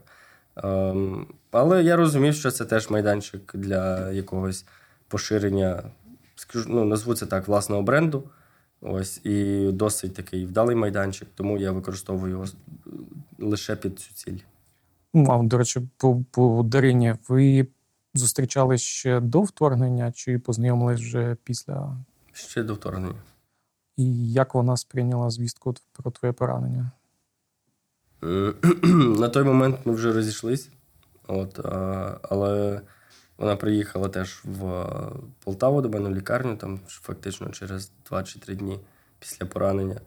Ем, 0.63 1.27
Але 1.51 1.83
я 1.83 1.95
розумів, 1.95 2.35
що 2.35 2.51
це 2.51 2.65
теж 2.65 2.89
майданчик 2.89 3.51
для 3.55 4.11
якогось 4.11 4.65
поширення, 5.07 5.83
скажу, 6.35 6.65
ну, 6.69 6.85
назву 6.85 7.15
це 7.15 7.25
так, 7.25 7.47
власного 7.47 7.81
бренду. 7.81 8.23
Ось, 8.81 9.21
І 9.23 9.67
досить 9.71 10.13
такий 10.13 10.45
вдалий 10.45 10.75
майданчик, 10.75 11.27
тому 11.35 11.57
я 11.57 11.71
використовую 11.71 12.31
його 12.31 12.45
лише 13.39 13.75
під 13.75 13.99
цю 13.99 14.13
ціль. 14.13 14.37
Ну, 15.13 15.31
а, 15.31 15.43
До 15.43 15.57
речі, 15.57 15.81
по, 15.97 16.23
по 16.31 16.63
Дарині, 16.63 17.15
ви 17.27 17.67
зустрічались 18.13 18.81
ще 18.81 19.19
до 19.19 19.41
вторгнення 19.41 20.11
чи 20.11 20.39
познайомились 20.39 20.99
вже 20.99 21.37
після 21.43 21.97
Ще 22.33 22.63
до 22.63 22.73
вторгнення. 22.73 23.21
І 23.97 24.31
як 24.31 24.53
вона 24.53 24.77
сприйняла 24.77 25.29
звістку 25.29 25.75
про 25.93 26.11
твоє 26.11 26.33
поранення? 26.33 26.91
Е, 28.23 28.53
на 29.19 29.29
той 29.29 29.43
момент 29.43 29.79
ми 29.85 29.93
вже 29.93 30.13
розійшлись, 30.13 30.69
От, 31.27 31.59
але 32.21 32.81
вона 33.37 33.55
приїхала 33.55 34.09
теж 34.09 34.41
в 34.43 34.85
Полтаву 35.43 35.81
до 35.81 35.89
мене 35.89 36.09
в 36.09 36.15
лікарню, 36.15 36.55
там 36.55 36.79
фактично 36.87 37.49
через 37.49 37.91
2 38.09 38.23
чи 38.23 38.39
3 38.39 38.55
дні 38.55 38.79
після 39.19 39.45
поранення. 39.45 40.01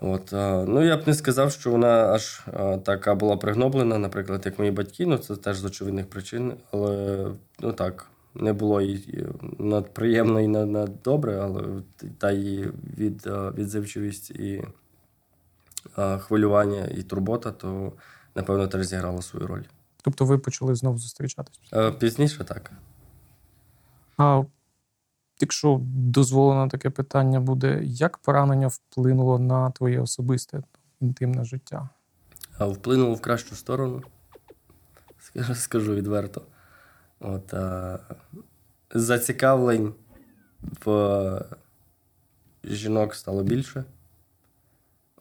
От, 0.00 0.32
Ну, 0.68 0.84
я 0.84 0.96
б 0.96 1.02
не 1.06 1.14
сказав, 1.14 1.52
що 1.52 1.70
вона 1.70 2.12
аж 2.12 2.46
така 2.84 3.14
була 3.14 3.36
пригноблена, 3.36 3.98
наприклад, 3.98 4.42
як 4.44 4.58
мої 4.58 4.70
батьки, 4.70 5.06
ну 5.06 5.18
це 5.18 5.36
теж 5.36 5.58
з 5.58 5.64
очевидних 5.64 6.10
причин. 6.10 6.52
Але 6.70 7.26
ну 7.60 7.72
так, 7.72 8.06
не 8.34 8.52
було 8.52 8.82
і 8.82 9.26
надприємно 9.58 10.40
і 10.40 10.48
над 10.48 11.02
добре, 11.02 11.40
але 11.40 11.62
та 12.18 12.32
її 12.32 12.70
від, 12.98 13.26
відзивчивість 13.26 14.30
і 14.30 14.64
хвилювання 16.18 16.84
і 16.84 17.02
турбота, 17.02 17.52
то 17.52 17.92
напевно 18.34 18.68
теж 18.68 18.86
зіграла 18.86 19.22
свою 19.22 19.46
роль. 19.46 19.62
Тобто 20.02 20.24
ви 20.24 20.38
почали 20.38 20.74
знову 20.74 20.98
зустрічатись? 20.98 21.60
Пізніше 21.98 22.44
так. 22.44 22.72
А 24.16 24.42
якщо 25.40 25.80
дозволено 25.84 26.68
таке 26.68 26.90
питання 26.90 27.40
буде, 27.40 27.80
як 27.82 28.18
поранення 28.18 28.66
вплинуло 28.66 29.38
на 29.38 29.70
твоє 29.70 30.00
особисте 30.00 30.62
інтимне 31.00 31.44
життя? 31.44 31.88
А 32.58 32.66
Вплинуло 32.66 33.14
в 33.14 33.20
кращу 33.20 33.56
сторону, 33.56 34.02
скажу, 35.20 35.54
скажу 35.54 35.94
відверто. 35.94 36.42
От, 37.20 37.54
а, 37.54 37.98
Зацікавлень 38.94 39.94
в 40.84 41.44
жінок 42.64 43.14
стало 43.14 43.42
більше. 43.42 43.84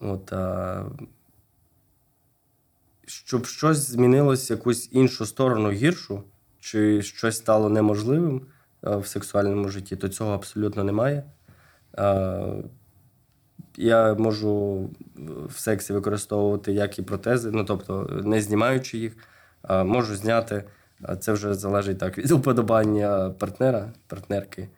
От, 0.02 0.34
а, 0.34 0.86
Щоб 3.06 3.46
щось 3.46 3.78
змінилось 3.78 4.50
якусь 4.50 4.90
іншу 4.92 5.26
сторону 5.26 5.72
гіршу, 5.72 6.24
чи 6.60 7.02
щось 7.02 7.38
стало 7.38 7.70
неможливим 7.70 8.42
а, 8.82 8.98
в 8.98 9.08
сексуальному 9.08 9.70
житті, 9.70 9.96
то 9.96 10.10
цього 10.10 10.32
абсолютно 10.32 10.84
немає. 10.84 11.24
А, 11.98 12.54
Я 13.78 14.14
можу 14.14 14.90
в 15.48 15.60
сексі 15.60 15.94
використовувати 15.94 16.74
як 16.74 17.00
і 17.00 17.02
протези, 17.02 17.52
ну 17.52 17.64
тобто 17.66 18.22
не 18.24 18.42
знімаючи 18.42 18.98
їх, 18.98 19.18
а 19.62 19.84
можу 19.84 20.16
зняти. 20.16 20.64
Це 21.20 21.32
вже 21.32 21.54
залежить 21.54 22.00
так 22.00 22.18
від 22.18 22.32
уподобання 22.32 23.30
партнера, 23.30 23.94
партнерки. 24.08 24.70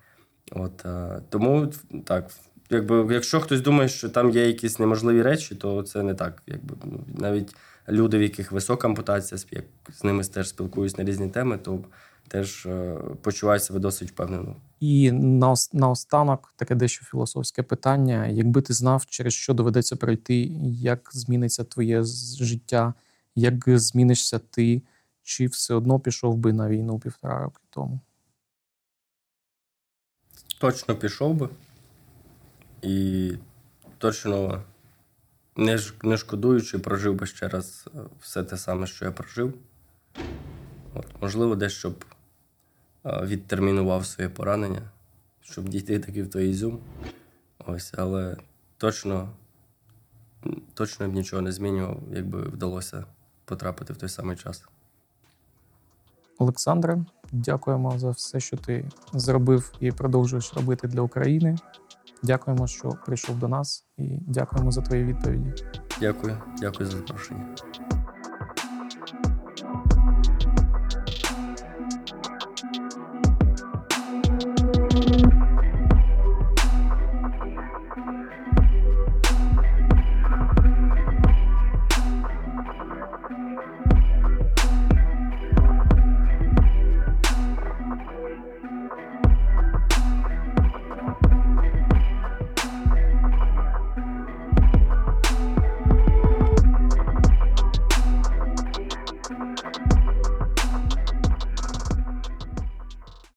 От, 0.51 0.85
Тому 1.29 1.71
так, 2.05 2.29
якби, 2.73 3.13
якщо 3.13 3.39
хтось 3.39 3.61
думає, 3.61 3.89
що 3.89 4.09
там 4.09 4.29
є 4.29 4.47
якісь 4.47 4.79
неможливі 4.79 5.21
речі, 5.21 5.55
то 5.55 5.83
це 5.83 6.03
не 6.03 6.13
так. 6.13 6.41
Якби, 6.47 6.75
ну, 6.85 6.99
Навіть 7.17 7.55
люди, 7.89 8.17
в 8.17 8.21
яких 8.21 8.51
висока 8.51 8.87
ампутація, 8.87 9.41
як 9.51 9.65
з 9.93 10.03
ними 10.03 10.23
теж 10.23 10.49
спілкуюсь 10.49 10.97
на 10.97 11.03
різні 11.03 11.29
теми, 11.29 11.57
то 11.57 11.79
теж 12.27 12.65
е, 12.65 12.97
почуваю 13.21 13.59
себе 13.59 13.79
досить 13.79 14.09
впевнено. 14.09 14.55
І 14.79 15.11
наостанок 15.73 16.53
таке 16.55 16.75
дещо 16.75 17.05
філософське 17.05 17.63
питання: 17.63 18.27
якби 18.27 18.61
ти 18.61 18.73
знав, 18.73 19.05
через 19.05 19.33
що 19.33 19.53
доведеться 19.53 19.95
пройти, 19.95 20.35
як 20.71 21.09
зміниться 21.13 21.63
твоє 21.63 22.03
життя, 22.39 22.93
як 23.35 23.63
змінишся 23.67 24.39
ти 24.39 24.81
чи 25.23 25.47
все 25.47 25.73
одно 25.73 25.99
пішов 25.99 26.37
би 26.37 26.53
на 26.53 26.69
війну 26.69 26.99
півтора 26.99 27.43
роки 27.43 27.61
тому? 27.69 27.99
Точно 30.59 30.95
пішов 30.95 31.33
би. 31.35 31.49
І 32.83 33.33
точно 33.97 34.63
не 35.55 35.79
не 36.03 36.17
шкодуючи, 36.17 36.79
прожив 36.79 37.15
би 37.15 37.25
ще 37.25 37.47
раз 37.47 37.89
е, 37.95 37.99
все 38.21 38.43
те 38.43 38.57
саме, 38.57 38.87
що 38.87 39.05
я 39.05 39.11
прожив. 39.11 39.53
От, 40.93 41.05
Можливо, 41.21 41.55
дещо 41.55 41.89
б 41.89 42.05
е, 43.05 43.25
відтермінував 43.25 44.05
своє 44.05 44.29
поранення, 44.29 44.81
щоб 45.41 45.69
дійти 45.69 45.99
таки 45.99 46.23
в 46.23 46.29
той 46.29 46.49
ізюм. 46.49 46.79
Ось, 47.65 47.93
Але 47.97 48.37
точно 48.77 49.29
точно 50.73 51.09
б 51.09 51.13
нічого 51.13 51.41
не 51.41 51.51
змінював, 51.51 51.99
якби 52.11 52.41
вдалося 52.41 53.05
потрапити 53.45 53.93
в 53.93 53.97
той 53.97 54.09
самий 54.09 54.37
час. 54.37 54.65
Олександре, 56.37 57.05
дякуємо 57.31 57.99
за 57.99 58.09
все, 58.09 58.39
що 58.39 58.57
ти 58.57 58.89
зробив 59.13 59.73
і 59.79 59.91
продовжуєш 59.91 60.53
робити 60.53 60.87
для 60.87 61.01
України. 61.01 61.57
Дякуємо, 62.23 62.67
що 62.67 62.89
прийшов 63.05 63.39
до 63.39 63.47
нас, 63.47 63.85
і 63.97 64.19
дякуємо 64.21 64.71
за 64.71 64.81
твої 64.81 65.03
відповіді. 65.03 65.53
Дякую, 65.99 66.37
дякую 66.61 66.89
за 66.89 66.97
запрошення. 66.97 67.55